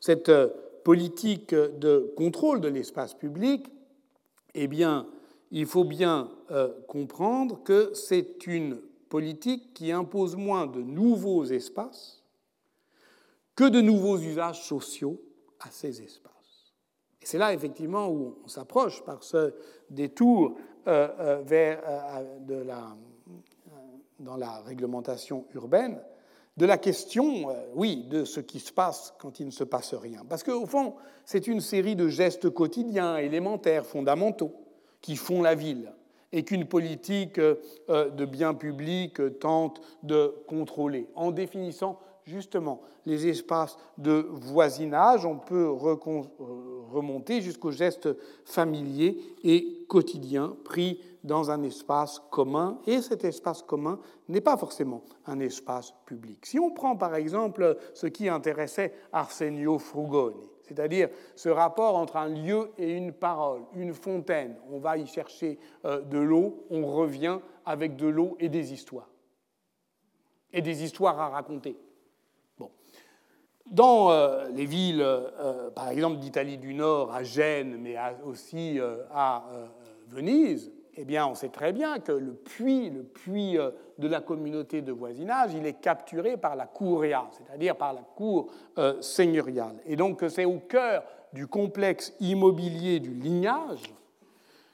Cette 0.00 0.28
euh, 0.28 0.48
politique 0.84 1.54
de 1.54 2.12
contrôle 2.16 2.60
de 2.60 2.68
l'espace 2.68 3.14
public, 3.14 3.68
eh 4.56 4.66
bien, 4.66 5.06
il 5.50 5.66
faut 5.66 5.84
bien 5.84 6.30
comprendre 6.88 7.62
que 7.62 7.92
c'est 7.94 8.46
une 8.46 8.80
politique 9.08 9.72
qui 9.74 9.92
impose 9.92 10.34
moins 10.34 10.66
de 10.66 10.80
nouveaux 10.80 11.44
espaces 11.44 12.24
que 13.54 13.68
de 13.68 13.80
nouveaux 13.80 14.18
usages 14.18 14.62
sociaux 14.62 15.20
à 15.60 15.70
ces 15.70 16.02
espaces. 16.02 16.74
Et 17.22 17.26
c'est 17.26 17.38
là 17.38 17.52
effectivement 17.52 18.08
où 18.08 18.38
on 18.44 18.48
s'approche 18.48 19.04
par 19.04 19.22
ce 19.22 19.54
détour 19.88 20.56
vers 20.84 21.80
de 22.40 22.54
la 22.54 22.96
dans 24.18 24.36
la 24.36 24.60
réglementation 24.62 25.44
urbaine 25.54 26.00
de 26.56 26.66
la 26.66 26.78
question, 26.78 27.50
euh, 27.50 27.54
oui, 27.74 28.04
de 28.08 28.24
ce 28.24 28.40
qui 28.40 28.60
se 28.60 28.72
passe 28.72 29.14
quand 29.18 29.40
il 29.40 29.46
ne 29.46 29.50
se 29.50 29.64
passe 29.64 29.94
rien. 29.94 30.22
Parce 30.28 30.42
qu'au 30.42 30.66
fond, 30.66 30.94
c'est 31.24 31.46
une 31.46 31.60
série 31.60 31.96
de 31.96 32.08
gestes 32.08 32.50
quotidiens, 32.50 33.16
élémentaires, 33.18 33.84
fondamentaux, 33.84 34.52
qui 35.02 35.16
font 35.16 35.42
la 35.42 35.54
ville, 35.54 35.92
et 36.32 36.42
qu'une 36.44 36.66
politique 36.66 37.38
euh, 37.38 37.56
de 37.88 38.24
biens 38.24 38.54
publics 38.54 39.20
tente 39.38 39.80
de 40.02 40.34
contrôler, 40.46 41.08
en 41.14 41.30
définissant 41.30 42.00
justement 42.26 42.80
les 43.06 43.28
espaces 43.28 43.78
de 43.98 44.26
voisinage. 44.30 45.24
On 45.24 45.38
peut 45.38 45.64
euh, 45.64 45.94
remonter 46.90 47.40
jusqu'aux 47.40 47.70
gestes 47.70 48.08
familiers 48.44 49.18
et 49.44 49.84
quotidiens 49.88 50.56
pris 50.64 51.00
dans 51.22 51.50
un 51.50 51.62
espace 51.64 52.22
commun, 52.30 52.78
et 52.86 53.02
cet 53.02 53.24
espace 53.24 53.62
commun 53.62 53.98
n'est 54.28 54.40
pas 54.40 54.56
forcément 54.56 55.02
un 55.26 55.40
espace 55.40 55.92
public. 56.04 56.46
Si 56.46 56.58
on 56.60 56.70
prend 56.70 56.96
par 56.96 57.16
exemple 57.16 57.76
ce 57.94 58.06
qui 58.06 58.28
intéressait 58.28 58.92
Arsenio 59.12 59.78
Frugoni, 59.78 60.48
c'est-à-dire 60.62 61.08
ce 61.34 61.48
rapport 61.48 61.96
entre 61.96 62.16
un 62.16 62.28
lieu 62.28 62.70
et 62.78 62.96
une 62.96 63.12
parole, 63.12 63.62
une 63.74 63.92
fontaine, 63.92 64.56
on 64.70 64.78
va 64.78 64.98
y 64.98 65.06
chercher 65.06 65.58
euh, 65.84 66.00
de 66.00 66.18
l'eau, 66.18 66.64
on 66.70 66.86
revient 66.86 67.40
avec 67.64 67.96
de 67.96 68.06
l'eau 68.06 68.36
et 68.38 68.48
des 68.48 68.72
histoires, 68.72 69.10
et 70.52 70.62
des 70.62 70.84
histoires 70.84 71.18
à 71.20 71.28
raconter. 71.28 71.76
Dans 73.70 74.10
euh, 74.10 74.48
les 74.50 74.66
villes, 74.66 75.02
euh, 75.02 75.70
par 75.70 75.88
exemple 75.88 76.18
d'Italie 76.18 76.58
du 76.58 76.74
Nord, 76.74 77.12
à 77.12 77.22
Gênes, 77.22 77.76
mais 77.80 77.96
aussi 78.24 78.78
à 79.12 79.44
Venise, 80.08 80.70
eh 80.98 81.04
bien, 81.04 81.26
on 81.26 81.34
sait 81.34 81.50
très 81.50 81.72
bien 81.72 81.98
que 81.98 82.12
le 82.12 82.32
puits, 82.32 82.88
le 82.90 83.02
puits 83.02 83.58
euh, 83.58 83.70
de 83.98 84.08
la 84.08 84.20
communauté 84.20 84.80
de 84.80 84.92
voisinage, 84.92 85.52
il 85.54 85.66
est 85.66 85.80
capturé 85.80 86.36
par 86.38 86.56
la 86.56 86.66
curia, 86.66 87.28
c'est-à-dire 87.32 87.76
par 87.76 87.92
la 87.92 88.00
cour 88.00 88.50
euh, 88.78 89.00
seigneuriale. 89.02 89.76
Et 89.84 89.96
donc, 89.96 90.24
c'est 90.28 90.46
au 90.46 90.58
cœur 90.58 91.04
du 91.34 91.46
complexe 91.46 92.14
immobilier 92.20 92.98
du 93.00 93.12
lignage 93.12 93.82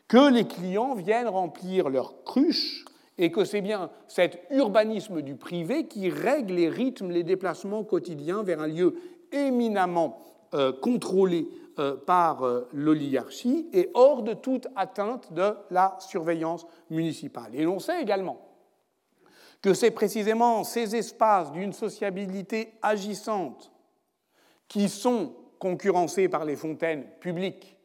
que 0.07 0.30
les 0.32 0.47
clients 0.47 0.95
viennent 0.95 1.28
remplir 1.28 1.88
leurs 1.88 2.22
cruches 2.22 2.84
et 3.19 3.31
que 3.31 3.45
c'est 3.45 3.61
bien 3.61 3.91
cet 4.07 4.43
urbanisme 4.51 5.23
du 5.23 5.35
privé 5.35 5.87
qui 5.87 6.09
règle 6.09 6.55
les 6.55 6.69
rythmes, 6.69 7.11
les 7.11 7.25
déplacements 7.25 7.85
quotidiens 7.85 8.43
vers 8.43 8.61
un 8.61 8.67
lieu 8.67 8.95
éminemment 9.33 10.19
euh, 10.55 10.73
contrôlé 10.73 11.49
euh, 11.79 11.97
par 11.97 12.43
euh, 12.43 12.69
l'oligarchie 12.73 13.69
et 13.73 13.91
hors 13.95 14.23
de 14.23 14.35
toute 14.35 14.69
atteinte 14.77 15.33
de 15.33 15.55
la 15.71 15.97
surveillance 16.01 16.67
municipale. 16.91 17.55
Et 17.55 17.65
l'on 17.65 17.79
sait 17.79 18.03
également 18.03 18.39
que 19.63 19.73
c'est 19.73 19.91
précisément 19.93 20.65
ces 20.65 20.97
espaces 20.97 21.53
d'une 21.53 21.73
sociabilité 21.73 22.75
agissante 22.83 23.73
qui 24.69 24.89
sont 24.89 25.35
concurrencés 25.59 26.29
par 26.29 26.45
les 26.45 26.57
fontaines 26.57 27.07
publiques. 27.21 27.79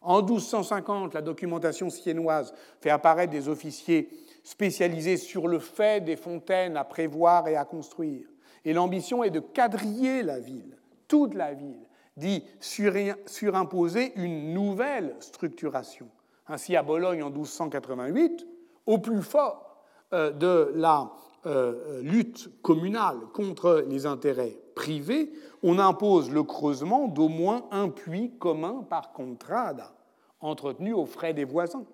En 0.00 0.22
1250, 0.22 1.12
la 1.12 1.20
documentation 1.20 1.90
siennoise 1.90 2.54
fait 2.80 2.90
apparaître 2.90 3.32
des 3.32 3.48
officiers 3.48 4.08
spécialisés 4.50 5.16
sur 5.16 5.46
le 5.46 5.60
fait 5.60 6.04
des 6.04 6.16
fontaines 6.16 6.76
à 6.76 6.82
prévoir 6.82 7.46
et 7.46 7.54
à 7.54 7.64
construire. 7.64 8.26
Et 8.64 8.72
l'ambition 8.72 9.22
est 9.22 9.30
de 9.30 9.38
quadriller 9.38 10.24
la 10.24 10.40
ville, 10.40 10.76
toute 11.06 11.34
la 11.34 11.54
ville, 11.54 11.86
dit 12.16 12.42
surimposer 12.58 14.12
une 14.16 14.52
nouvelle 14.52 15.14
structuration. 15.20 16.08
Ainsi, 16.48 16.74
à 16.74 16.82
Bologne 16.82 17.22
en 17.22 17.30
1288, 17.30 18.44
au 18.86 18.98
plus 18.98 19.22
fort 19.22 19.84
euh, 20.12 20.32
de 20.32 20.72
la 20.74 21.12
euh, 21.46 22.02
lutte 22.02 22.50
communale 22.60 23.20
contre 23.32 23.84
les 23.88 24.04
intérêts 24.04 24.58
privés, 24.74 25.30
on 25.62 25.78
impose 25.78 26.28
le 26.28 26.42
creusement 26.42 27.06
d'au 27.06 27.28
moins 27.28 27.66
un 27.70 27.88
puits 27.88 28.32
commun 28.40 28.84
par 28.90 29.12
contrada, 29.12 29.92
entretenu 30.40 30.92
aux 30.92 31.06
frais 31.06 31.34
des 31.34 31.44
voisins. 31.44 31.84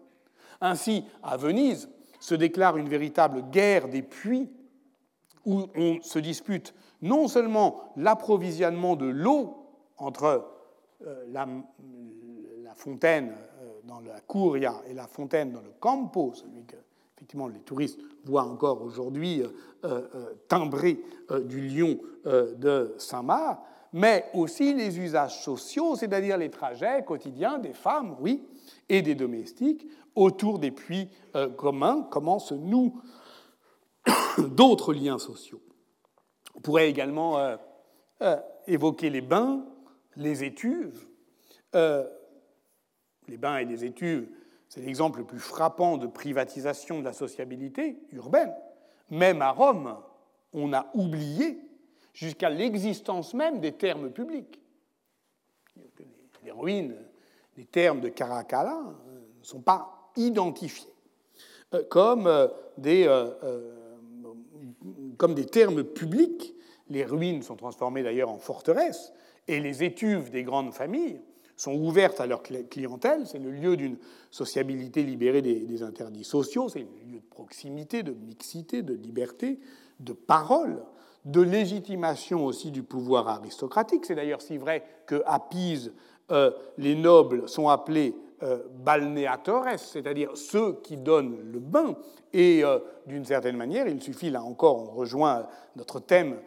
Ainsi, 0.62 1.04
à 1.22 1.36
Venise, 1.36 1.90
se 2.26 2.34
déclare 2.34 2.76
une 2.76 2.88
véritable 2.88 3.40
guerre 3.52 3.88
des 3.88 4.02
puits 4.02 4.50
où 5.44 5.68
on 5.76 6.02
se 6.02 6.18
dispute 6.18 6.74
non 7.00 7.28
seulement 7.28 7.92
l'approvisionnement 7.96 8.96
de 8.96 9.06
l'eau 9.06 9.56
entre 9.96 10.44
euh, 11.06 11.24
la, 11.30 11.46
fontaine 12.74 13.32
euh, 13.62 13.78
dans 13.84 14.00
la 14.00 14.20
Curia 14.22 14.74
et 14.88 14.92
la 14.94 15.06
fontaine 15.06 15.52
dans 15.52 15.60
le 15.60 15.70
Campo, 15.78 16.32
celui 16.34 16.64
que 16.64 16.74
effectivement 17.16 17.46
les 17.46 17.60
touristes 17.60 18.00
voient 18.24 18.42
encore 18.42 18.82
aujourd'hui 18.82 19.44
euh, 19.84 20.34
timbré 20.48 20.98
du 21.44 21.60
lion 21.60 21.96
de 22.24 22.92
Saint-Marc, 22.98 23.60
mais 23.96 24.26
aussi 24.34 24.74
les 24.74 24.98
usages 24.98 25.40
sociaux, 25.42 25.96
c'est-à-dire 25.96 26.36
les 26.36 26.50
trajets 26.50 27.02
quotidiens 27.02 27.56
des 27.56 27.72
femmes, 27.72 28.14
oui, 28.20 28.46
et 28.90 29.00
des 29.00 29.14
domestiques 29.14 29.86
autour 30.14 30.58
des 30.58 30.70
puits 30.70 31.08
communs, 31.56 32.06
comment 32.10 32.38
se 32.38 32.52
nouent 32.52 33.00
d'autres 34.38 34.92
liens 34.92 35.18
sociaux. 35.18 35.62
On 36.54 36.60
pourrait 36.60 36.90
également 36.90 37.56
évoquer 38.66 39.08
les 39.08 39.22
bains, 39.22 39.64
les 40.14 40.44
étuves. 40.44 41.06
Euh, 41.74 42.06
les 43.28 43.38
bains 43.38 43.56
et 43.56 43.64
les 43.64 43.86
étuves, 43.86 44.28
c'est 44.68 44.82
l'exemple 44.82 45.20
le 45.20 45.24
plus 45.24 45.38
frappant 45.38 45.96
de 45.96 46.06
privatisation 46.06 46.98
de 47.00 47.04
la 47.04 47.14
sociabilité 47.14 47.98
urbaine. 48.12 48.54
Même 49.08 49.40
à 49.40 49.52
Rome, 49.52 49.96
on 50.52 50.74
a 50.74 50.90
oublié 50.92 51.58
jusqu'à 52.16 52.48
l'existence 52.48 53.34
même 53.34 53.60
des 53.60 53.72
termes 53.72 54.10
publics. 54.10 54.58
Les 56.42 56.50
ruines, 56.50 56.96
les 57.58 57.66
termes 57.66 58.00
de 58.00 58.08
Caracalla 58.08 58.78
euh, 58.78 59.20
ne 59.38 59.44
sont 59.44 59.60
pas 59.60 60.10
identifiés 60.16 60.88
euh, 61.74 62.48
des, 62.78 63.06
comme 65.18 65.34
des 65.34 65.44
termes 65.44 65.84
publics. 65.84 66.54
Les 66.88 67.04
ruines 67.04 67.42
sont 67.42 67.56
transformées 67.56 68.02
d'ailleurs 68.02 68.30
en 68.30 68.38
forteresses, 68.38 69.12
et 69.46 69.60
les 69.60 69.84
étuves 69.84 70.30
des 70.30 70.42
grandes 70.42 70.72
familles 70.72 71.20
sont 71.56 71.74
ouvertes 71.74 72.20
à 72.20 72.26
leur 72.26 72.42
clientèle. 72.42 73.26
C'est 73.26 73.38
le 73.38 73.50
lieu 73.50 73.76
d'une 73.76 73.98
sociabilité 74.30 75.02
libérée 75.02 75.42
des, 75.42 75.82
interdits 75.82 76.24
sociaux. 76.24 76.68
C'est 76.68 76.80
le 76.80 77.12
lieu 77.12 77.18
de 77.18 77.28
proximité, 77.28 78.02
de 78.02 78.12
mixité, 78.12 78.82
de 78.82 78.94
liberté, 78.94 79.58
de 80.00 80.12
parole, 80.12 80.82
de 81.26 81.40
légitimation 81.40 82.46
aussi 82.46 82.70
du 82.70 82.82
pouvoir 82.82 83.28
aristocratique. 83.28 84.06
C'est 84.06 84.14
d'ailleurs 84.14 84.40
si 84.40 84.56
vrai 84.56 84.84
que 85.06 85.22
à 85.26 85.40
Pise, 85.40 85.92
euh, 86.30 86.52
les 86.78 86.94
nobles 86.94 87.48
sont 87.48 87.68
appelés 87.68 88.14
euh, 88.42 88.58
balneatores, 88.84 89.78
c'est-à-dire 89.78 90.30
ceux 90.34 90.74
qui 90.82 90.96
donnent 90.96 91.38
le 91.52 91.58
bain. 91.58 91.96
Et 92.32 92.64
euh, 92.64 92.78
d'une 93.06 93.24
certaine 93.24 93.56
manière, 93.56 93.88
il 93.88 94.00
suffit, 94.00 94.30
là 94.30 94.42
encore, 94.42 94.76
on 94.76 94.94
rejoint 94.94 95.46
notre 95.76 96.00
thème 96.00 96.38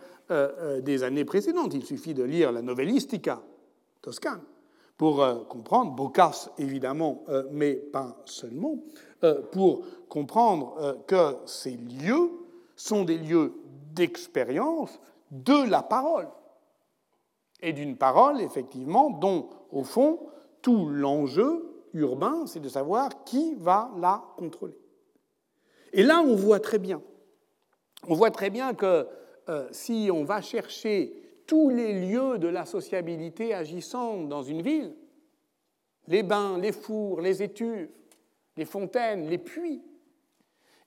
des 0.82 1.02
années 1.02 1.26
précédentes, 1.26 1.74
il 1.74 1.84
suffit 1.84 2.14
de 2.14 2.22
lire 2.22 2.52
la 2.52 2.62
Novellistica 2.62 3.42
toscane 4.00 4.44
pour 4.96 5.26
comprendre, 5.48 5.96
Boccace 5.96 6.52
évidemment, 6.60 7.24
mais 7.50 7.74
pas 7.74 8.16
seulement, 8.26 8.78
pour 9.52 9.82
comprendre 10.08 11.00
que 11.08 11.36
ces 11.48 11.72
lieux 11.72 12.30
sont 12.76 13.06
des 13.06 13.18
lieux 13.18 13.54
d'expérience 13.94 15.00
de 15.32 15.70
la 15.70 15.82
parole. 15.82 16.28
Et 17.62 17.74
d'une 17.74 17.98
parole, 17.98 18.42
effectivement, 18.42 19.10
dont, 19.10 19.50
au 19.72 19.84
fond, 19.84 20.20
tout 20.62 20.88
l'enjeu 20.90 21.84
urbain, 21.94 22.46
c'est 22.46 22.60
de 22.60 22.70
savoir 22.70 23.24
qui 23.24 23.56
va 23.56 23.92
la 23.98 24.24
contrôler. 24.38 24.78
Et 25.92 26.04
là, 26.04 26.22
on 26.22 26.36
voit 26.36 26.60
très 26.60 26.80
bien, 26.80 27.02
on 28.08 28.14
voit 28.14 28.32
très 28.32 28.50
bien 28.50 28.74
que 28.74 29.08
euh, 29.50 29.68
si 29.72 30.10
on 30.14 30.24
va 30.24 30.42
chercher 30.42 31.14
tous 31.48 31.70
les 31.70 32.08
lieux 32.08 32.38
de 32.38 32.48
la 32.48 32.66
sociabilité 32.66 33.54
agissant 33.54 34.24
dans 34.24 34.44
une 34.44 34.62
ville, 34.62 34.96
les 36.08 36.24
bains, 36.24 36.58
les 36.60 36.72
fours, 36.72 37.22
les 37.22 37.42
étuves, 37.42 37.90
les 38.56 38.66
fontaines, 38.66 39.28
les 39.28 39.38
puits, 39.40 39.82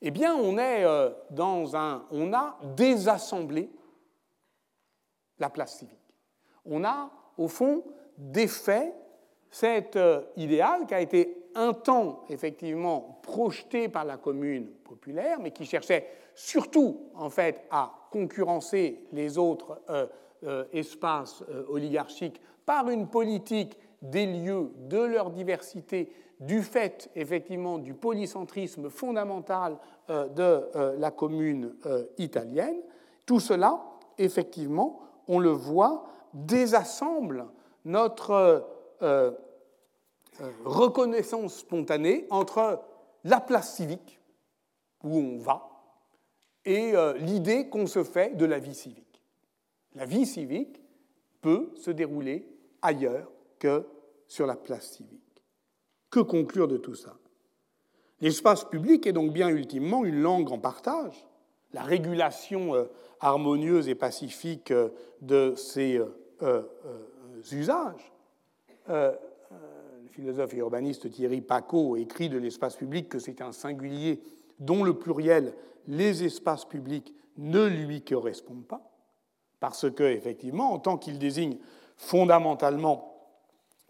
eh 0.05 0.11
bien, 0.11 0.37
euh, 0.37 1.11
on 1.39 2.33
a 2.33 2.59
désassemblé 2.77 3.71
la 5.39 5.49
place 5.49 5.79
civique. 5.79 5.97
On 6.65 6.85
a, 6.85 7.09
au 7.39 7.47
fond, 7.47 7.85
défait 8.19 8.93
cet 9.49 9.95
euh, 9.95 10.23
idéal 10.37 10.87
qui 10.87 10.95
a 10.95 11.01
été 11.01 11.47
un 11.55 11.73
temps 11.73 12.25
effectivement 12.29 13.21
projeté 13.23 13.89
par 13.89 14.05
la 14.05 14.17
commune 14.17 14.67
populaire, 14.85 15.39
mais 15.41 15.53
qui 15.53 15.65
cherchait 15.65 16.09
surtout 16.35 17.11
en 17.15 17.31
fait 17.31 17.63
à 17.71 17.93
concurrencer 18.11 19.07
les 19.13 19.39
autres 19.39 19.81
euh, 19.91 20.65
espaces 20.73 21.45
oligarchiques 21.69 22.41
par 22.67 22.91
une 22.91 23.07
politique 23.07 23.79
des 24.01 24.27
lieux, 24.27 24.73
de 24.89 24.99
leur 24.99 25.31
diversité, 25.31 26.11
du 26.47 26.63
fait 26.63 27.11
effectivement 27.15 27.79
du 27.79 27.95
polycentrisme 27.95 28.91
fondamental 28.91 29.79
de 30.09 30.99
la 30.99 31.11
commune 31.11 31.75
italienne. 32.19 32.77
Tout 33.27 33.41
cela, 33.41 33.83
effectivement, 34.19 35.01
on 35.29 35.39
le 35.39 35.51
voit, 35.51 36.05
désassemble 36.35 37.47
notre 37.85 38.31
euh, 39.03 39.31
euh, 40.41 40.51
reconnaissance 40.65 41.57
spontanée 41.59 42.27
entre 42.31 42.83
la 43.25 43.41
place 43.41 43.77
civique, 43.77 44.21
où 45.03 45.17
on 45.17 45.39
va, 45.39 45.69
et 46.65 46.95
euh, 46.95 47.15
l'idée 47.19 47.69
qu'on 47.69 47.87
se 47.87 48.05
fait 48.05 48.37
de 48.37 48.45
la 48.45 48.59
vie 48.59 48.75
civique. 48.75 49.23
La 49.95 50.05
vie 50.07 50.27
civique 50.27 50.81
peut 51.41 51.73
se 51.77 51.91
dérouler 51.91 52.49
ailleurs 52.81 53.31
que 53.59 53.87
sur 54.27 54.47
la 54.47 54.57
place 54.57 54.93
civique. 54.93 55.22
Que 56.13 56.21
conclure 56.21 56.69
de 56.69 56.77
tout 56.77 56.95
ça. 56.95 57.17
L'espace 58.21 58.65
public 58.65 59.09
est 59.09 59.13
donc 59.13 59.33
bien 59.33 59.49
ultimement 59.49 60.05
une 60.05 60.21
langue 60.21 60.53
en 60.53 60.59
partage, 60.59 61.27
la 61.73 61.83
régulation 61.83 62.87
harmonieuse 63.19 63.89
et 63.89 63.97
pacifique 63.97 64.73
de 65.21 65.55
ces 65.57 66.01
usages 67.51 68.13
euh, 68.89 69.13
euh, 69.53 69.57
le 70.03 70.09
philosophe 70.09 70.55
et 70.55 70.59
urbaniste 70.59 71.11
Thierry 71.11 71.41
Paco 71.41 71.97
écrit 71.97 72.29
de 72.29 72.37
l'espace 72.37 72.77
public 72.77 73.09
que 73.09 73.19
c'est 73.19 73.41
un 73.41 73.53
singulier 73.53 74.21
dont 74.59 74.83
le 74.83 74.99
pluriel, 74.99 75.55
les 75.87 76.25
espaces 76.25 76.65
publics, 76.65 77.15
ne 77.39 77.67
lui 77.67 78.03
correspondent 78.03 78.67
pas, 78.67 78.93
parce 79.61 79.91
que, 79.91 80.03
effectivement, 80.03 80.73
en 80.73 80.79
tant 80.79 80.99
qu'il 80.99 81.19
désigne 81.19 81.59
fondamentalement, 81.97 83.31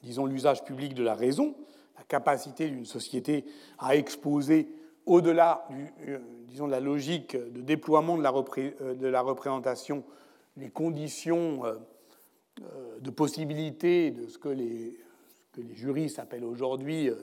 disons, 0.03 0.27
l'usage 0.27 0.65
public 0.65 0.95
de 0.95 1.03
la 1.03 1.15
raison, 1.15 1.55
la 1.97 2.05
capacité 2.05 2.69
d'une 2.69 2.87
société 2.87 3.45
à 3.79 3.97
exposer 3.97 4.69
au-delà, 5.07 5.67
euh, 6.07 6.19
disons, 6.47 6.67
de 6.67 6.73
la 6.73 6.81
logique 6.81 7.37
de 7.37 7.61
déploiement 7.61 8.17
de 8.17 8.23
la, 8.23 9.11
la 9.11 9.21
représentation, 9.21 10.05
les 10.57 10.71
conditions 10.71 11.65
euh, 12.61 12.99
de 13.01 13.11
possibilités 13.11 14.11
de 14.11 14.29
ce 14.29 14.37
que 14.37 14.51
les, 14.51 14.97
que 15.53 15.63
les 15.63 15.75
juristes 15.75 16.19
appellent 16.19 16.45
aujourd'hui 16.45 17.09
euh, 17.09 17.15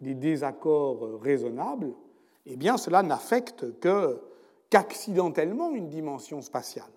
des 0.00 0.14
désaccords 0.14 1.04
euh, 1.04 1.16
raisonnables, 1.16 1.92
eh 2.46 2.56
bien 2.56 2.76
cela 2.76 3.02
n'affecte 3.02 3.78
que 3.80 4.20
qu'accidentellement 4.70 5.70
une 5.72 5.88
dimension 5.88 6.40
spatiale. 6.40 6.90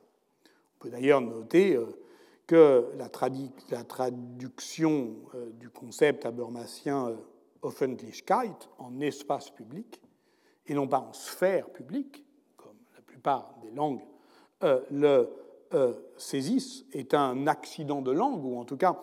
On 0.46 0.84
peut 0.84 0.90
d'ailleurs 0.90 1.22
noter 1.22 1.78
que 2.50 2.89
la, 2.97 3.10
traduction 3.84 5.16
du 5.60 5.70
concept 5.70 6.26
habermasien 6.26 7.16
Offentlichkeit 7.62 8.56
en 8.80 9.00
espace 9.02 9.52
public, 9.52 10.02
et 10.66 10.74
non 10.74 10.88
pas 10.88 11.00
en 11.00 11.14
sphère 11.14 11.70
publique, 11.70 12.26
comme 12.58 12.78
la 12.95 13.02
plupart 13.02 13.54
des 13.62 13.70
langues 13.70 14.02
le 14.89 15.30
euh, 15.76 15.93
saisissent 16.18 16.84
est 16.93 17.14
un 17.14 17.45
accident 17.45 18.02
de 18.02 18.10
langue, 18.10 18.43
ou 18.43 18.58
en 18.58 18.66
tout 18.66 18.76
cas 18.76 19.00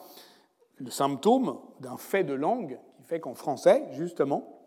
le 0.78 0.90
symptôme 0.90 1.60
d'un 1.78 1.96
fait 1.96 2.24
de 2.24 2.34
langue 2.34 2.80
qui 2.96 3.04
fait 3.04 3.20
qu'en 3.20 3.34
français, 3.34 3.84
justement, 3.92 4.66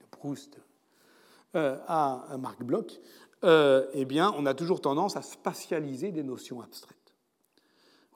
de 0.00 0.06
Proust 0.06 0.58
euh, 1.54 1.78
à 1.86 2.36
Marc 2.40 2.60
Bloch, 2.64 2.98
euh, 3.44 3.86
eh 3.92 4.04
bien, 4.04 4.34
on 4.36 4.46
a 4.46 4.54
toujours 4.54 4.80
tendance 4.80 5.16
à 5.16 5.22
spatialiser 5.22 6.10
des 6.10 6.24
notions 6.24 6.60
abstraites. 6.60 7.05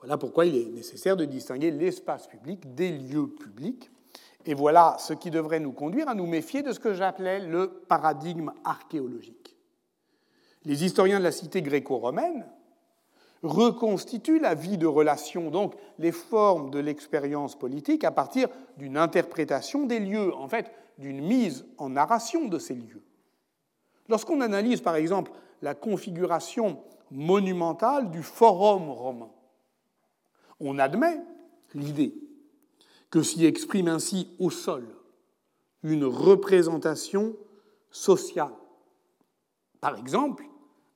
Voilà 0.01 0.17
pourquoi 0.17 0.47
il 0.47 0.55
est 0.55 0.65
nécessaire 0.65 1.15
de 1.15 1.25
distinguer 1.25 1.69
l'espace 1.69 2.27
public 2.27 2.73
des 2.73 2.91
lieux 2.91 3.27
publics. 3.27 3.91
Et 4.47 4.55
voilà 4.55 4.95
ce 4.99 5.13
qui 5.13 5.29
devrait 5.29 5.59
nous 5.59 5.71
conduire 5.71 6.09
à 6.09 6.15
nous 6.15 6.25
méfier 6.25 6.63
de 6.63 6.71
ce 6.71 6.79
que 6.79 6.95
j'appelais 6.95 7.39
le 7.39 7.69
paradigme 7.87 8.51
archéologique. 8.63 9.55
Les 10.65 10.83
historiens 10.83 11.19
de 11.19 11.23
la 11.23 11.31
cité 11.31 11.61
gréco-romaine 11.61 12.47
reconstitue 13.43 14.39
la 14.39 14.55
vie 14.55 14.79
de 14.79 14.87
relation, 14.87 15.51
donc 15.51 15.75
les 15.99 16.11
formes 16.11 16.71
de 16.71 16.79
l'expérience 16.79 17.57
politique, 17.57 18.03
à 18.03 18.11
partir 18.11 18.47
d'une 18.77 18.97
interprétation 18.97 19.85
des 19.85 19.99
lieux, 19.99 20.33
en 20.35 20.47
fait, 20.47 20.71
d'une 20.97 21.21
mise 21.21 21.65
en 21.77 21.89
narration 21.89 22.45
de 22.47 22.59
ces 22.59 22.75
lieux. 22.75 23.03
Lorsqu'on 24.09 24.41
analyse, 24.41 24.81
par 24.81 24.95
exemple, 24.95 25.31
la 25.61 25.75
configuration 25.75 26.79
monumentale 27.11 28.09
du 28.11 28.23
forum 28.23 28.89
romain, 28.89 29.29
on 30.61 30.79
admet 30.79 31.21
l'idée 31.73 32.13
que 33.09 33.23
s'y 33.23 33.45
exprime 33.45 33.87
ainsi 33.87 34.29
au 34.39 34.49
sol 34.49 34.87
une 35.83 36.05
représentation 36.05 37.35
sociale. 37.89 38.53
Par 39.81 39.97
exemple, 39.97 40.45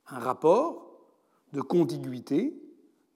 un 0.08 0.20
rapport 0.20 0.86
de 1.54 1.62
contiguïté, 1.62 2.56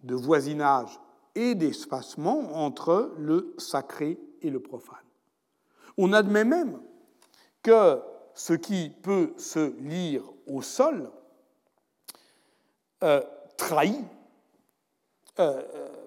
de 0.03 0.15
voisinage 0.15 0.99
et 1.35 1.55
d'espacement 1.55 2.55
entre 2.55 3.13
le 3.17 3.53
sacré 3.57 4.19
et 4.41 4.49
le 4.49 4.59
profane. 4.59 4.97
On 5.97 6.13
admet 6.13 6.45
même 6.45 6.79
que 7.61 7.99
ce 8.33 8.53
qui 8.53 8.89
peut 9.01 9.33
se 9.37 9.73
lire 9.81 10.23
au 10.47 10.61
euh, 13.03 13.21
trahit 13.57 14.05
euh, 15.39 15.61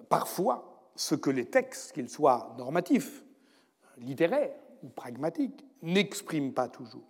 parfois 0.09 0.89
ce 0.95 1.15
que 1.15 1.29
les 1.29 1.45
textes, 1.45 1.91
qu'ils 1.93 2.09
soient 2.09 2.53
normatifs, 2.57 3.23
littéraires 3.97 4.55
ou 4.83 4.89
pragmatiques, 4.89 5.65
n'expriment 5.81 6.53
pas 6.53 6.67
toujours. 6.67 7.07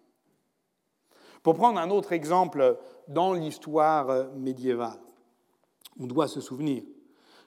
Pour 1.41 1.55
prendre 1.55 1.79
un 1.79 1.89
autre 1.89 2.13
exemple 2.13 2.77
dans 3.07 3.33
l'histoire 3.33 4.31
médiévale, 4.35 4.99
on 5.99 6.07
doit 6.07 6.27
se 6.27 6.39
souvenir 6.39 6.83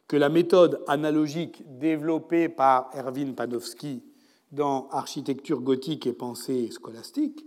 que 0.09 0.16
la 0.16 0.29
méthode 0.29 0.83
analogique 0.87 1.62
développée 1.79 2.49
par 2.49 2.91
Erwin 2.95 3.35
Panofsky 3.35 4.05
dans 4.53 4.89
Architecture 4.91 5.61
gothique 5.61 6.07
et 6.07 6.12
pensée 6.12 6.70
scolastique 6.70 7.45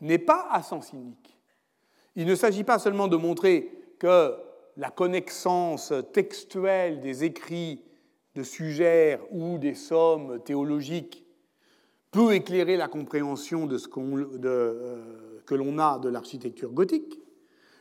n'est 0.00 0.18
pas 0.18 0.48
à 0.50 0.62
sens 0.62 0.92
unique. 0.92 1.38
Il 2.16 2.26
ne 2.26 2.34
s'agit 2.34 2.64
pas 2.64 2.78
seulement 2.78 3.08
de 3.08 3.16
montrer 3.16 3.70
que 3.98 4.34
la 4.76 4.90
connaissance 4.90 5.92
textuelle 6.12 7.00
des 7.00 7.24
écrits 7.24 7.84
de 8.34 8.42
suggères 8.42 9.20
ou 9.30 9.58
des 9.58 9.74
sommes 9.74 10.40
théologiques 10.42 11.24
peut 12.10 12.32
éclairer 12.34 12.76
la 12.76 12.88
compréhension 12.88 13.68
euh, 13.68 15.40
que 15.46 15.54
l'on 15.54 15.78
a 15.78 15.98
de 15.98 16.08
l'architecture 16.08 16.72
gothique, 16.72 17.18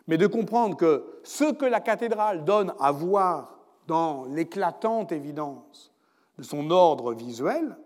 mais 0.08 0.18
de 0.18 0.28
comprendre 0.28 0.76
que 0.76 1.20
ce 1.24 1.52
que 1.52 1.66
la 1.66 1.80
cathédrale 1.80 2.44
donne 2.44 2.74
à 2.80 2.92
voir 2.92 3.60
dans 3.88 4.26
l'éclatante 4.26 5.12
évidence 5.12 5.92
de 6.38 6.44
son 6.44 6.72
ordre 6.72 7.14
visuel 7.14 7.78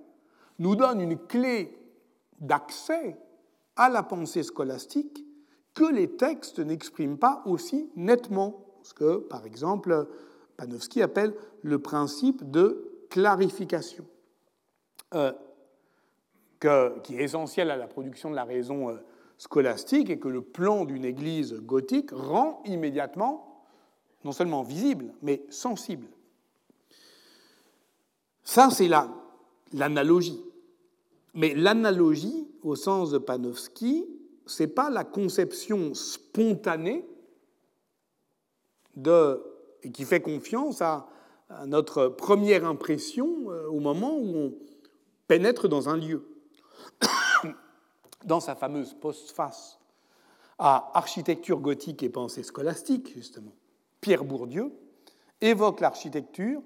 nous 0.60 0.76
donne 0.76 1.02
une 1.02 1.18
clé 1.18 1.78
d'accès 2.40 3.18
à 3.76 3.90
la 3.90 4.04
pensée 4.04 4.44
scolastique 4.44 5.26
que 5.74 5.92
les 5.92 6.16
textes 6.16 6.60
n'expriment 6.60 7.20
pas 7.20 7.44
aussi 7.46 7.92
nettement, 7.96 8.67
ce 8.88 8.94
que, 8.94 9.18
par 9.18 9.46
exemple, 9.46 10.08
Panofsky 10.56 11.02
appelle 11.02 11.34
le 11.62 11.78
principe 11.78 12.50
de 12.50 13.06
clarification, 13.10 14.06
euh, 15.14 15.34
qui 17.04 17.18
est 17.18 17.24
essentiel 17.24 17.70
à 17.70 17.76
la 17.76 17.88
production 17.88 18.30
de 18.30 18.36
la 18.36 18.46
raison 18.46 18.90
euh, 18.90 18.96
scolastique 19.38 20.10
et 20.10 20.20
que 20.20 20.30
le 20.30 20.42
plan 20.42 20.86
d'une 20.86 21.04
église 21.04 21.56
gothique 21.56 22.12
rend 22.12 22.62
immédiatement 22.64 23.66
non 24.24 24.32
seulement 24.32 24.64
visible, 24.64 25.14
mais 25.22 25.44
sensible. 25.50 26.08
Ça, 28.46 28.70
c'est 28.70 28.90
l'analogie. 29.74 30.42
Mais 31.34 31.54
l'analogie, 31.54 32.48
au 32.64 32.76
sens 32.76 33.12
de 33.12 33.18
Panofsky, 33.18 34.06
ce 34.46 34.64
n'est 34.64 34.70
pas 34.70 34.90
la 34.90 35.04
conception 35.04 35.94
spontanée 35.94 37.06
de, 38.98 39.42
et 39.84 39.92
qui 39.92 40.04
fait 40.04 40.20
confiance 40.20 40.82
à, 40.82 41.08
notre 41.66 42.10
première 42.10 42.66
impression 42.66 43.30
euh, 43.48 43.70
au 43.70 43.80
moment 43.80 44.18
où 44.18 44.36
on 44.36 44.54
pénètre 45.30 45.70
dans 45.70 45.88
un 45.88 45.96
lieu. 45.96 46.28
Dans 48.26 48.42
sa 48.42 48.56
fameuse 48.56 48.94
postface 48.96 49.80
à 50.60 50.92
architecture 50.94 51.62
gothique 51.62 52.04
et 52.04 52.10
pensée 52.10 52.44
scolastique, 52.44 53.14
justement, 53.14 53.54
Pierre 54.02 54.26
Bourdieu 54.26 54.74
évoque 55.40 55.80
l'architecture 55.80 56.62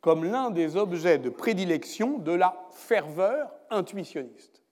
comme 0.00 0.24
l'un 0.24 0.50
des 0.50 0.76
objets 0.76 1.18
de 1.18 1.30
prédilection 1.30 2.18
de 2.18 2.32
la 2.32 2.66
ferveur 2.72 3.54
intuitionniste. 3.70 4.62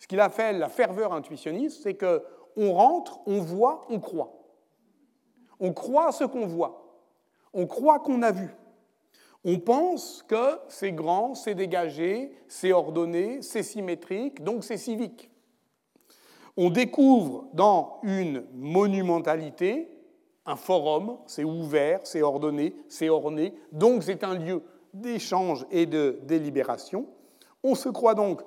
Ce 0.00 0.08
qu'il 0.08 0.18
appelle 0.18 0.58
la 0.58 0.68
ferveur 0.68 1.12
intuitionniste, 1.12 1.84
c'est 1.84 1.94
que 1.94 2.24
on 2.56 2.72
rentre, 2.72 3.20
on 3.26 3.40
voit, 3.40 3.82
on 3.88 4.00
croit. 4.00 4.41
On 5.62 5.72
croit 5.72 6.10
ce 6.10 6.24
qu'on 6.24 6.44
voit. 6.44 6.98
On 7.54 7.66
croit 7.68 8.00
qu'on 8.00 8.20
a 8.22 8.32
vu. 8.32 8.48
On 9.44 9.60
pense 9.60 10.24
que 10.26 10.58
c'est 10.68 10.90
grand, 10.90 11.36
c'est 11.36 11.54
dégagé, 11.54 12.36
c'est 12.48 12.72
ordonné, 12.72 13.42
c'est 13.42 13.62
symétrique, 13.62 14.42
donc 14.42 14.64
c'est 14.64 14.76
civique. 14.76 15.30
On 16.56 16.68
découvre 16.68 17.46
dans 17.54 18.00
une 18.02 18.44
monumentalité 18.52 19.88
un 20.46 20.56
forum, 20.56 21.18
c'est 21.26 21.44
ouvert, 21.44 22.00
c'est 22.02 22.22
ordonné, 22.22 22.74
c'est 22.88 23.08
orné, 23.08 23.54
donc 23.70 24.02
c'est 24.02 24.24
un 24.24 24.34
lieu 24.34 24.62
d'échange 24.92 25.64
et 25.70 25.86
de 25.86 26.18
délibération. 26.24 27.06
On 27.62 27.76
se 27.76 27.88
croit 27.88 28.14
donc 28.14 28.42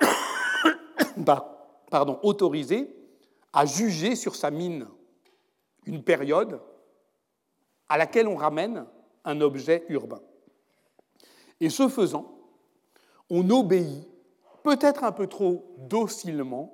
pardon, 1.90 2.18
autorisé 2.22 2.94
à 3.54 3.64
juger 3.64 4.16
sur 4.16 4.36
sa 4.36 4.50
mine 4.50 4.86
une 5.86 6.02
période 6.02 6.60
à 7.88 7.96
laquelle 7.96 8.28
on 8.28 8.36
ramène 8.36 8.86
un 9.24 9.40
objet 9.40 9.84
urbain. 9.88 10.20
Et 11.60 11.70
ce 11.70 11.88
faisant, 11.88 12.38
on 13.30 13.48
obéit, 13.50 14.06
peut-être 14.62 15.04
un 15.04 15.12
peu 15.12 15.26
trop 15.26 15.74
docilement, 15.78 16.72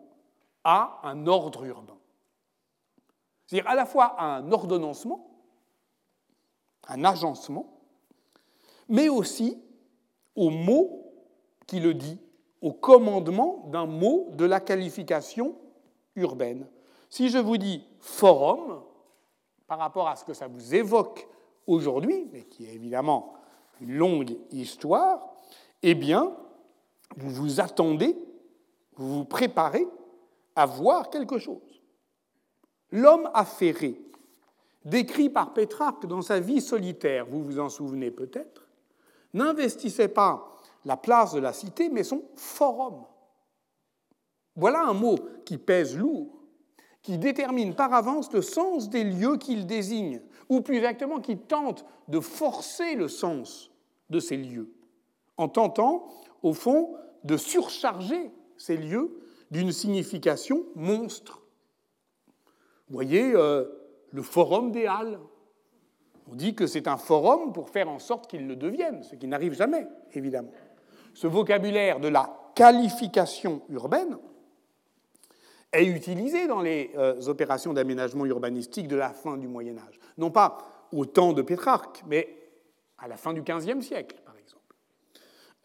à 0.64 1.00
un 1.02 1.26
ordre 1.26 1.64
urbain. 1.64 1.98
C'est-à-dire 3.46 3.68
à 3.68 3.74
la 3.74 3.84
fois 3.84 4.04
à 4.04 4.36
un 4.36 4.52
ordonnancement, 4.52 5.28
un 6.88 7.04
agencement, 7.04 7.80
mais 8.88 9.08
aussi 9.08 9.62
au 10.34 10.50
mot 10.50 11.12
qui 11.66 11.80
le 11.80 11.94
dit 11.94 12.18
au 12.60 12.72
commandement 12.72 13.68
d'un 13.68 13.86
mot 13.86 14.28
de 14.34 14.44
la 14.44 14.60
qualification 14.60 15.56
urbaine. 16.14 16.68
Si 17.10 17.28
je 17.28 17.38
vous 17.38 17.56
dis 17.56 17.84
forum, 17.98 18.82
par 19.66 19.78
rapport 19.78 20.08
à 20.08 20.16
ce 20.16 20.24
que 20.24 20.34
ça 20.34 20.48
vous 20.48 20.74
évoque 20.74 21.26
aujourd'hui, 21.66 22.28
mais 22.32 22.44
qui 22.44 22.66
est 22.66 22.74
évidemment 22.74 23.34
une 23.80 23.94
longue 23.94 24.36
histoire, 24.50 25.34
eh 25.82 25.94
bien, 25.94 26.32
vous 27.16 27.30
vous 27.30 27.60
attendez, 27.60 28.16
vous 28.96 29.14
vous 29.18 29.24
préparez 29.24 29.86
à 30.54 30.66
voir 30.66 31.10
quelque 31.10 31.38
chose. 31.38 31.82
L'homme 32.90 33.30
affairé, 33.34 34.00
décrit 34.84 35.30
par 35.30 35.52
Pétrarque 35.54 36.06
dans 36.06 36.22
sa 36.22 36.40
vie 36.40 36.60
solitaire, 36.60 37.26
vous 37.26 37.42
vous 37.42 37.58
en 37.58 37.68
souvenez 37.68 38.10
peut-être, 38.10 38.68
n'investissait 39.32 40.08
pas 40.08 40.56
la 40.84 40.96
place 40.96 41.32
de 41.32 41.40
la 41.40 41.52
cité, 41.52 41.88
mais 41.88 42.02
son 42.02 42.22
forum. 42.36 43.04
Voilà 44.54 44.82
un 44.82 44.92
mot 44.92 45.16
qui 45.44 45.56
pèse 45.56 45.96
lourd, 45.96 46.41
qui 47.02 47.18
détermine 47.18 47.74
par 47.74 47.92
avance 47.92 48.32
le 48.32 48.42
sens 48.42 48.88
des 48.88 49.04
lieux 49.04 49.36
qu'il 49.36 49.66
désigne, 49.66 50.20
ou 50.48 50.60
plus 50.60 50.76
exactement 50.76 51.20
qui 51.20 51.36
tente 51.36 51.84
de 52.08 52.20
forcer 52.20 52.94
le 52.94 53.08
sens 53.08 53.70
de 54.10 54.20
ces 54.20 54.36
lieux, 54.36 54.72
en 55.36 55.48
tentant, 55.48 56.08
au 56.42 56.52
fond, 56.52 56.94
de 57.24 57.36
surcharger 57.36 58.30
ces 58.56 58.76
lieux 58.76 59.18
d'une 59.50 59.72
signification 59.72 60.64
monstre. 60.74 61.40
Voyez 62.88 63.32
euh, 63.34 63.64
le 64.10 64.22
forum 64.22 64.70
des 64.70 64.86
Halles. 64.86 65.18
On 66.30 66.34
dit 66.34 66.54
que 66.54 66.66
c'est 66.66 66.86
un 66.86 66.96
forum 66.96 67.52
pour 67.52 67.68
faire 67.70 67.88
en 67.88 67.98
sorte 67.98 68.30
qu'il 68.30 68.46
le 68.46 68.54
devienne, 68.54 69.02
ce 69.02 69.16
qui 69.16 69.26
n'arrive 69.26 69.54
jamais, 69.54 69.86
évidemment 70.12 70.52
ce 71.14 71.26
vocabulaire 71.26 72.00
de 72.00 72.08
la 72.08 72.30
qualification 72.54 73.62
urbaine 73.68 74.16
est 75.72 75.86
utilisé 75.86 76.46
dans 76.46 76.60
les 76.60 76.90
euh, 76.96 77.20
opérations 77.28 77.72
d'aménagement 77.72 78.26
urbanistique 78.26 78.88
de 78.88 78.96
la 78.96 79.10
fin 79.10 79.36
du 79.36 79.48
Moyen 79.48 79.78
Âge. 79.78 79.98
Non 80.18 80.30
pas 80.30 80.58
au 80.92 81.06
temps 81.06 81.32
de 81.32 81.42
Pétrarque, 81.42 82.04
mais 82.06 82.28
à 82.98 83.08
la 83.08 83.16
fin 83.16 83.32
du 83.32 83.42
XVe 83.42 83.80
siècle, 83.80 84.20
par 84.24 84.36
exemple. 84.36 84.76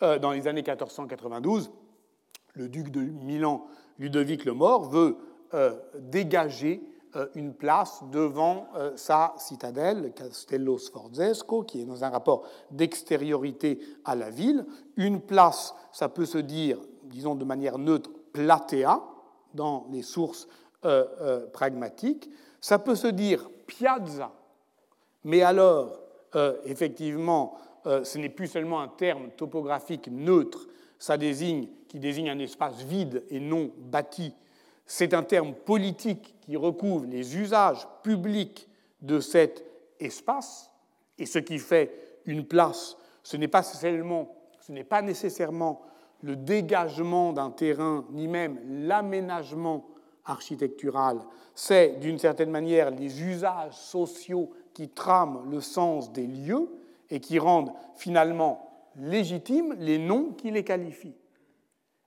Euh, 0.01 0.17
dans 0.19 0.31
les 0.31 0.47
années 0.47 0.61
1492, 0.61 1.71
le 2.53 2.69
duc 2.69 2.89
de 2.89 3.01
Milan, 3.01 3.67
Ludovic 3.99 4.45
le 4.45 4.53
Mort, 4.53 4.89
veut 4.89 5.17
euh, 5.53 5.75
dégager 5.99 6.81
une 7.33 7.55
place 7.55 8.03
devant 8.11 8.67
sa 8.95 9.33
citadelle, 9.37 10.11
Castello 10.13 10.77
Sforzesco, 10.77 11.63
qui 11.63 11.81
est 11.81 11.85
dans 11.85 12.03
un 12.03 12.09
rapport 12.09 12.43
d'extériorité 12.69 13.79
à 14.05 14.13
la 14.13 14.29
ville. 14.29 14.67
Une 14.97 15.21
place, 15.21 15.73
ça 15.91 16.09
peut 16.09 16.27
se 16.27 16.37
dire, 16.37 16.77
disons 17.05 17.33
de 17.33 17.43
manière 17.43 17.79
neutre, 17.79 18.11
platea, 18.33 19.01
dans 19.57 19.87
les 19.91 20.01
sources 20.01 20.47
euh, 20.85 21.45
pragmatiques. 21.47 22.29
Ça 22.61 22.79
peut 22.79 22.95
se 22.95 23.07
dire 23.07 23.49
piazza, 23.67 24.31
mais 25.25 25.41
alors, 25.41 25.99
effectivement, 26.65 27.57
ce 27.85 28.17
n'est 28.17 28.29
plus 28.29 28.47
seulement 28.47 28.79
un 28.79 28.87
terme 28.87 29.29
topographique 29.31 30.07
neutre, 30.09 30.67
ça 30.97 31.17
désigne, 31.17 31.67
qui 31.89 31.99
désigne 31.99 32.29
un 32.29 32.39
espace 32.39 32.81
vide 32.83 33.23
et 33.29 33.39
non 33.39 33.71
bâti 33.77 34.33
c'est 34.87 35.13
un 35.13 35.23
terme 35.23 35.53
politique 35.53 36.35
qui 36.41 36.55
recouvre 36.55 37.05
les 37.05 37.37
usages 37.37 37.85
publics 38.01 38.67
de 39.01 39.19
cet 39.19 39.63
espace, 39.99 40.71
et 41.19 41.25
ce 41.25 41.39
qui 41.39 41.59
fait 41.59 42.19
une 42.25 42.45
place, 42.45 42.95
ce 43.21 43.35
n'est 43.37 43.49
pas, 43.49 43.63
pas 44.89 45.01
nécessairement 45.01 45.81
le 46.23 46.35
dégagement 46.35 47.33
d'un 47.33 47.51
terrain, 47.51 48.05
ni 48.11 48.27
même 48.27 48.59
l'aménagement 48.67 49.85
architectural, 50.25 51.19
c'est 51.55 51.99
d'une 51.99 52.19
certaine 52.19 52.51
manière 52.51 52.91
les 52.91 53.21
usages 53.21 53.73
sociaux 53.73 54.51
qui 54.73 54.89
trament 54.89 55.49
le 55.49 55.61
sens 55.61 56.11
des 56.11 56.27
lieux 56.27 56.69
et 57.09 57.19
qui 57.19 57.39
rendent 57.39 57.71
finalement 57.95 58.69
légitimes 58.95 59.75
les 59.79 59.97
noms 59.97 60.31
qui 60.33 60.51
les 60.51 60.63
qualifient. 60.63 61.17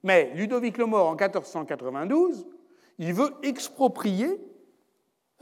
Mais 0.02 0.32
Ludovic 0.34 0.78
le 0.78 0.86
Mort, 0.86 1.08
en 1.08 1.14
1492, 1.14 2.46
il 2.98 3.14
veut 3.14 3.34
exproprier 3.42 4.40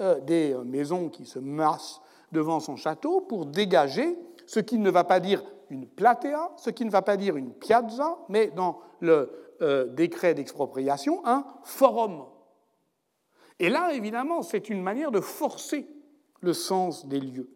euh, 0.01 0.21
des 0.21 0.55
maisons 0.65 1.09
qui 1.09 1.27
se 1.27 1.39
massent 1.39 2.01
devant 2.33 2.61
son 2.61 2.77
château 2.77 3.21
pour 3.21 3.47
dégager 3.47 4.17
ce 4.47 4.61
qui 4.61 4.79
ne 4.79 4.91
va 4.91 5.05
pas 5.05 5.21
dire 5.21 5.43
une 5.71 5.87
platea, 5.87 6.51
ce 6.57 6.71
qui 6.71 6.85
ne 6.85 6.91
va 6.91 7.03
pas 7.03 7.17
dire 7.17 7.37
une 7.37 7.53
piazza, 7.53 8.19
mais 8.29 8.49
dans 8.49 8.81
le 9.01 9.31
euh, 9.63 9.87
décret 9.87 10.35
d'expropriation, 10.35 11.21
un 11.25 11.45
forum. 11.65 12.25
Et 13.59 13.69
là, 13.69 13.93
évidemment, 13.93 14.43
c'est 14.43 14.69
une 14.69 14.83
manière 14.83 15.11
de 15.11 15.21
forcer 15.21 15.89
le 16.41 16.53
sens 16.53 17.07
des 17.07 17.21
lieux. 17.21 17.51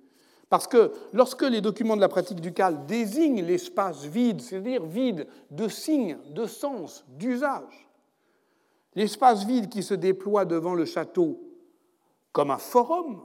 Parce 0.49 0.67
que 0.67 0.93
lorsque 1.13 1.43
les 1.43 1.61
documents 1.61 1.97
de 1.97 2.01
la 2.01 2.09
pratique 2.09 2.41
ducale 2.41 2.85
désignent 2.87 3.43
l'espace 3.43 4.05
vide, 4.05 4.41
c'est-à-dire 4.41 4.85
vide 4.85 5.27
de 5.51 5.69
signes, 5.69 6.19
de 6.31 6.45
sens, 6.45 7.07
d'usage, 7.09 7.89
l'espace 8.95 9.45
vide 9.47 9.69
qui 9.71 9.83
se 9.83 9.95
déploie 9.95 10.45
devant 10.45 10.75
le 10.75 10.85
château 10.85 11.41
comme 12.33 12.51
un 12.51 12.59
forum, 12.59 13.23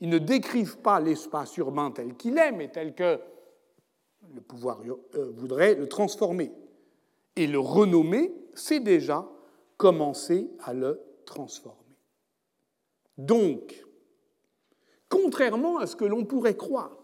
ils 0.00 0.08
ne 0.08 0.18
décrivent 0.18 0.78
pas 0.78 1.00
l'espace 1.00 1.56
urbain 1.56 1.90
tel 1.90 2.14
qu'il 2.14 2.38
est, 2.38 2.52
mais 2.52 2.68
tel 2.68 2.94
que 2.94 3.18
le 4.34 4.40
pouvoir 4.40 4.80
euh, 4.86 5.32
voudrait 5.34 5.74
le 5.74 5.88
transformer. 5.88 6.52
Et 7.36 7.46
le 7.46 7.58
renommer, 7.58 8.32
c'est 8.54 8.80
déjà 8.80 9.26
commencer 9.76 10.50
à 10.64 10.74
le 10.74 11.00
transformer. 11.24 11.78
Donc, 13.16 13.84
contrairement 15.08 15.78
à 15.78 15.86
ce 15.86 15.96
que 15.96 16.04
l'on 16.04 16.24
pourrait 16.24 16.56
croire, 16.56 16.96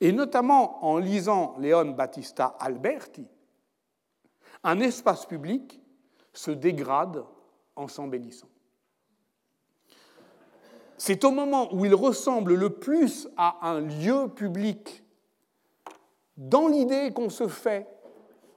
et 0.00 0.12
notamment 0.12 0.84
en 0.84 0.98
lisant 0.98 1.56
Léon 1.58 1.92
Battista 1.92 2.56
Alberti, 2.58 3.26
un 4.62 4.80
espace 4.80 5.26
public 5.26 5.80
se 6.32 6.50
dégrade 6.50 7.24
en 7.76 7.88
s'embellissant. 7.88 8.48
C'est 10.96 11.24
au 11.24 11.30
moment 11.30 11.74
où 11.74 11.86
il 11.86 11.94
ressemble 11.94 12.54
le 12.54 12.70
plus 12.70 13.26
à 13.38 13.70
un 13.70 13.80
lieu 13.80 14.28
public, 14.28 15.02
dans 16.40 16.68
l'idée 16.68 17.12
qu'on 17.12 17.28
se 17.28 17.48
fait 17.48 17.86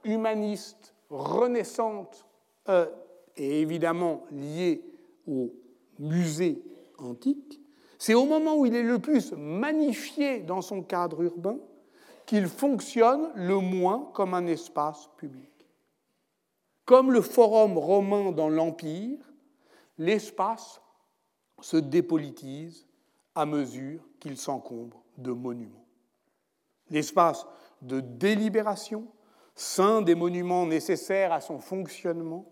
humaniste, 0.04 0.94
renaissante, 1.10 2.26
euh, 2.70 2.86
et 3.36 3.60
évidemment 3.60 4.24
liée 4.30 4.82
au 5.28 5.52
musée 5.98 6.62
antique, 6.96 7.60
c'est 7.98 8.14
au 8.14 8.24
moment 8.24 8.56
où 8.56 8.64
il 8.64 8.74
est 8.74 8.82
le 8.82 8.98
plus 8.98 9.32
magnifié 9.32 10.40
dans 10.40 10.62
son 10.62 10.82
cadre 10.82 11.22
urbain 11.22 11.58
qu'il 12.24 12.46
fonctionne 12.46 13.30
le 13.34 13.58
moins 13.58 14.10
comme 14.14 14.32
un 14.32 14.46
espace 14.46 15.10
public. 15.18 15.50
Comme 16.86 17.12
le 17.12 17.20
forum 17.20 17.76
romain 17.76 18.32
dans 18.32 18.48
l'Empire, 18.48 19.18
l'espace 19.98 20.80
se 21.60 21.76
dépolitise 21.76 22.86
à 23.34 23.44
mesure 23.44 24.00
qu'il 24.20 24.38
s'encombre 24.38 25.02
de 25.18 25.32
monuments. 25.32 25.84
L'espace 26.90 27.46
de 27.84 28.00
délibération, 28.00 29.06
saint 29.54 30.02
des 30.02 30.14
monuments 30.14 30.66
nécessaires 30.66 31.32
à 31.32 31.40
son 31.40 31.58
fonctionnement, 31.58 32.46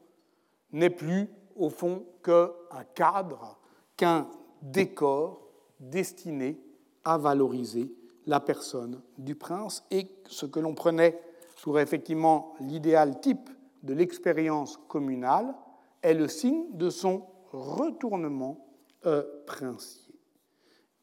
n'est 0.72 0.90
plus, 0.90 1.28
au 1.56 1.68
fond, 1.68 2.04
qu'un 2.22 2.50
cadre, 2.94 3.58
qu'un 3.96 4.28
décor 4.62 5.48
destiné 5.80 6.60
à 7.04 7.18
valoriser 7.18 7.92
la 8.26 8.40
personne 8.40 9.02
du 9.18 9.34
prince 9.34 9.84
et 9.90 10.08
ce 10.28 10.46
que 10.46 10.60
l'on 10.60 10.74
prenait 10.74 11.20
pour 11.62 11.80
effectivement 11.80 12.54
l'idéal 12.60 13.20
type 13.20 13.50
de 13.82 13.94
l'expérience 13.94 14.78
communale 14.88 15.54
est 16.02 16.14
le 16.14 16.28
signe 16.28 16.66
de 16.72 16.90
son 16.90 17.26
retournement 17.52 18.64
euh, 19.06 19.24
princier. 19.46 20.14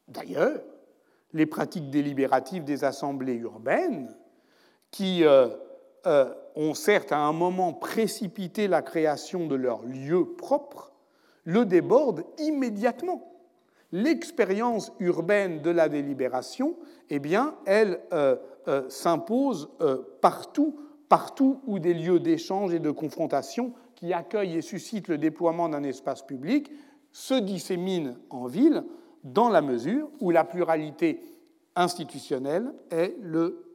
D'ailleurs, 0.08 0.62
les 1.34 1.46
pratiques 1.46 1.90
délibératives 1.90 2.64
des 2.64 2.84
assemblées 2.84 3.36
urbaines, 3.36 4.16
qui 4.92 5.24
euh, 5.24 5.48
euh, 6.06 6.34
ont 6.56 6.74
certes 6.74 7.12
à 7.12 7.20
un 7.20 7.34
moment 7.34 7.74
précipité 7.74 8.68
la 8.68 8.82
création 8.82 9.48
de 9.48 9.56
leur 9.56 9.84
lieu 9.84 10.26
propre, 10.26 10.92
le 11.44 11.66
débordent 11.66 12.24
immédiatement. 12.38 13.26
L'expérience 13.92 14.92
urbaine 15.00 15.62
de 15.62 15.72
la 15.72 15.90
délibération, 15.90 16.76
eh 17.10 17.18
bien, 17.18 17.56
elle 17.66 18.00
s'impose 18.88 19.68
partout 20.22 20.78
partout 21.10 21.60
où 21.66 21.80
des 21.80 21.94
lieux 21.94 22.20
d'échange 22.20 22.74
et 22.74 22.80
de 22.80 22.92
confrontation 22.92 23.74
qui 23.96 24.14
accueillent 24.14 24.58
et 24.58 24.62
suscitent 24.62 25.10
le 25.10 25.18
déploiement 25.18 25.68
d'un 25.68 25.84
espace 25.84 26.22
public 26.22 26.72
se 27.12 27.34
disséminent 27.34 28.16
en 28.30 28.46
ville 28.46 28.84
dans 29.24 29.50
la 29.50 29.62
mesure 29.62 30.10
où 30.22 30.30
la 30.30 30.46
pluralité 30.46 31.20
institutionnelle 31.76 32.72
est 32.92 33.16
le, 33.20 33.68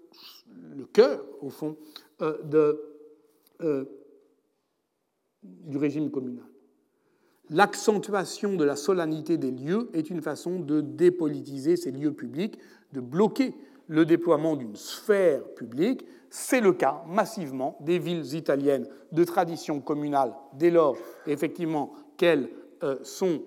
cœur, 0.92 1.24
au 1.40 1.50
fond, 1.50 1.76
euh, 2.22 2.74
euh, 3.62 3.84
du 5.42 5.76
régime 5.76 6.10
communal. 6.10 6.44
L'accentuation 7.50 8.54
de 8.54 8.64
la 8.64 8.76
solennité 8.76 9.36
des 9.36 9.50
lieux 9.50 9.90
est 9.92 10.08
une 10.08 10.22
façon 10.22 10.58
de 10.58 10.80
dépolitiser 10.80 11.76
ces 11.76 11.90
lieux 11.90 12.12
publics, 12.12 12.58
de 12.92 13.00
bloquer 13.00 13.54
le 13.86 14.06
déploiement 14.06 14.56
d'une 14.56 14.76
sphère 14.76 15.44
publique 15.54 16.06
c'est 16.36 16.60
le 16.60 16.72
cas 16.72 17.04
massivement 17.06 17.78
des 17.80 18.00
villes 18.00 18.34
italiennes 18.34 18.88
de 19.12 19.22
tradition 19.22 19.80
communale 19.80 20.34
dès 20.54 20.70
lors 20.72 20.96
effectivement 21.28 21.92
qu'elles 22.16 22.50
euh, 22.82 22.96
sont 23.04 23.42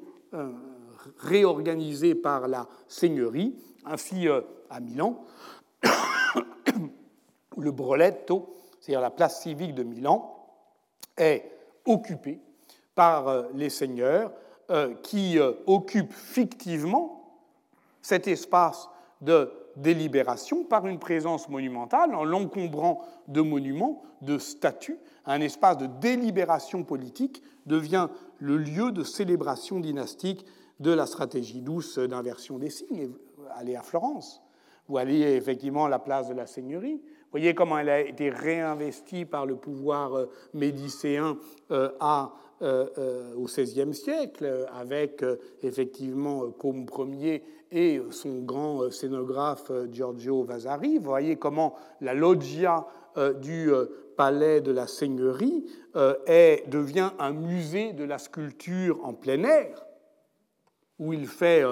réorganisées 1.18 2.16
par 2.16 2.48
la 2.48 2.66
seigneurie, 2.88 3.56
ainsi 3.86 4.28
à 4.70 4.80
Milan, 4.80 5.26
le 7.58 7.72
Broletto, 7.72 8.56
c'est-à-dire 8.80 9.02
la 9.02 9.10
place 9.10 9.42
civique 9.42 9.76
de 9.76 9.84
Milan, 9.84 10.36
est 11.18 11.52
occupée 11.86 12.40
par 12.96 13.46
les 13.54 13.70
seigneurs 13.70 14.32
qui 15.04 15.38
occupent 15.66 16.14
fictivement 16.14 17.40
cet 18.02 18.28
espace 18.28 18.90
de 19.22 19.52
délibération 19.76 20.64
par 20.64 20.88
une 20.88 21.00
présence 21.00 21.50
monumentale 21.50 22.16
en 22.16 22.24
l'encombrant 22.24 23.02
de 23.28 23.42
monuments, 23.42 24.02
de 24.22 24.38
statues. 24.38 24.98
Un 25.26 25.42
espace 25.42 25.78
de 25.78 25.88
délibération 25.88 26.84
politique 26.84 27.44
devient 27.66 28.08
le 28.40 28.58
lieu 28.58 28.92
de 28.92 29.04
célébration 29.04 29.80
dynastique 29.80 30.46
de 30.80 30.92
la 30.92 31.06
stratégie 31.06 31.62
douce 31.62 32.00
d'inversion 32.00 32.58
des 32.58 32.70
signes. 32.70 33.12
Allez 33.56 33.76
à 33.76 33.82
Florence, 33.82 34.42
ou 34.90 34.98
allez 34.98 35.22
effectivement 35.22 35.86
à 35.86 35.90
la 35.90 36.00
place 36.00 36.28
de 36.28 36.34
la 36.34 36.48
Seigneurie. 36.48 37.02
Voyez 37.32 37.54
comment 37.54 37.78
elle 37.78 37.90
a 37.90 38.00
été 38.00 38.30
réinvestie 38.30 39.26
par 39.26 39.46
le 39.46 39.56
pouvoir 39.56 40.16
euh, 40.16 40.30
médicéen 40.54 41.38
euh, 41.72 41.90
euh, 42.62 43.34
au 43.36 43.46
XVIe 43.46 43.94
siècle, 43.94 44.66
avec 44.74 45.24
effectivement 45.62 46.50
Côme 46.52 47.14
Ier 47.14 47.44
et 47.72 48.02
son 48.10 48.40
grand 48.40 48.90
scénographe 48.90 49.72
Giorgio 49.92 50.44
Vasari. 50.44 50.98
Vous 50.98 51.04
voyez 51.04 51.36
comment 51.36 51.76
la 52.02 52.16
loggia 52.16 52.88
du 53.42 53.70
palais 54.16 54.62
de 54.62 54.72
la 54.72 54.88
Seigneurie 54.88 55.66
devient 55.94 57.12
un 57.20 57.34
musée 57.34 57.94
de 57.94 58.06
la 58.06 58.18
sculpture 58.18 59.06
en 59.06 59.14
plein 59.14 59.44
air, 59.44 59.86
où 60.98 61.14
il 61.14 61.28
fait 61.28 61.64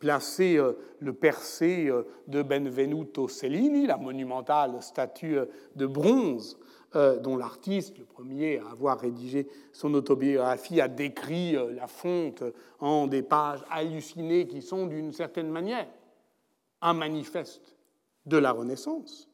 placer 0.00 0.58
le 0.98 1.12
percé 1.12 1.90
de 2.26 2.42
Benvenuto 2.42 3.28
Cellini, 3.28 3.86
la 3.86 3.96
monumentale 3.96 4.82
statue 4.82 5.38
de 5.76 5.86
bronze 5.86 6.58
euh, 6.96 7.20
dont 7.20 7.36
l'artiste, 7.36 7.98
le 7.98 8.04
premier 8.04 8.58
à 8.58 8.72
avoir 8.72 8.98
rédigé 8.98 9.46
son 9.72 9.94
autobiographie, 9.94 10.80
a 10.80 10.88
décrit 10.88 11.54
euh, 11.54 11.72
la 11.72 11.86
fonte 11.86 12.42
en 12.80 13.06
des 13.06 13.22
pages 13.22 13.64
hallucinées 13.70 14.48
qui 14.48 14.60
sont 14.60 14.86
d'une 14.86 15.12
certaine 15.12 15.50
manière 15.50 15.86
un 16.80 16.92
manifeste 16.92 17.76
de 18.26 18.38
la 18.38 18.50
Renaissance. 18.50 19.28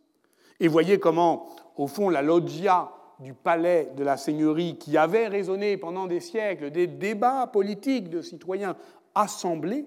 Et 0.61 0.69
voyez 0.69 0.99
comment, 0.99 1.49
au 1.77 1.87
fond, 1.87 2.11
la 2.11 2.21
loggia 2.21 2.93
du 3.21 3.33
palais 3.33 3.91
de 3.97 4.05
la 4.05 4.19
Seigneurie, 4.19 4.77
qui 4.77 4.99
avait 4.99 5.27
résonné 5.27 5.79
pendant 5.79 6.07
des 6.07 6.21
siècles 6.21 6.71
des 6.71 6.87
débats 6.87 7.47
politiques 7.47 8.11
de 8.11 8.21
citoyens 8.21 8.77
assemblés, 9.15 9.87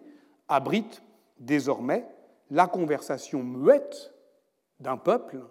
abrite 0.50 1.02
désormais 1.40 2.06
la 2.50 2.68
conversation 2.68 3.44
muette 3.44 4.14
d'un 4.80 4.98
peuple 4.98 5.46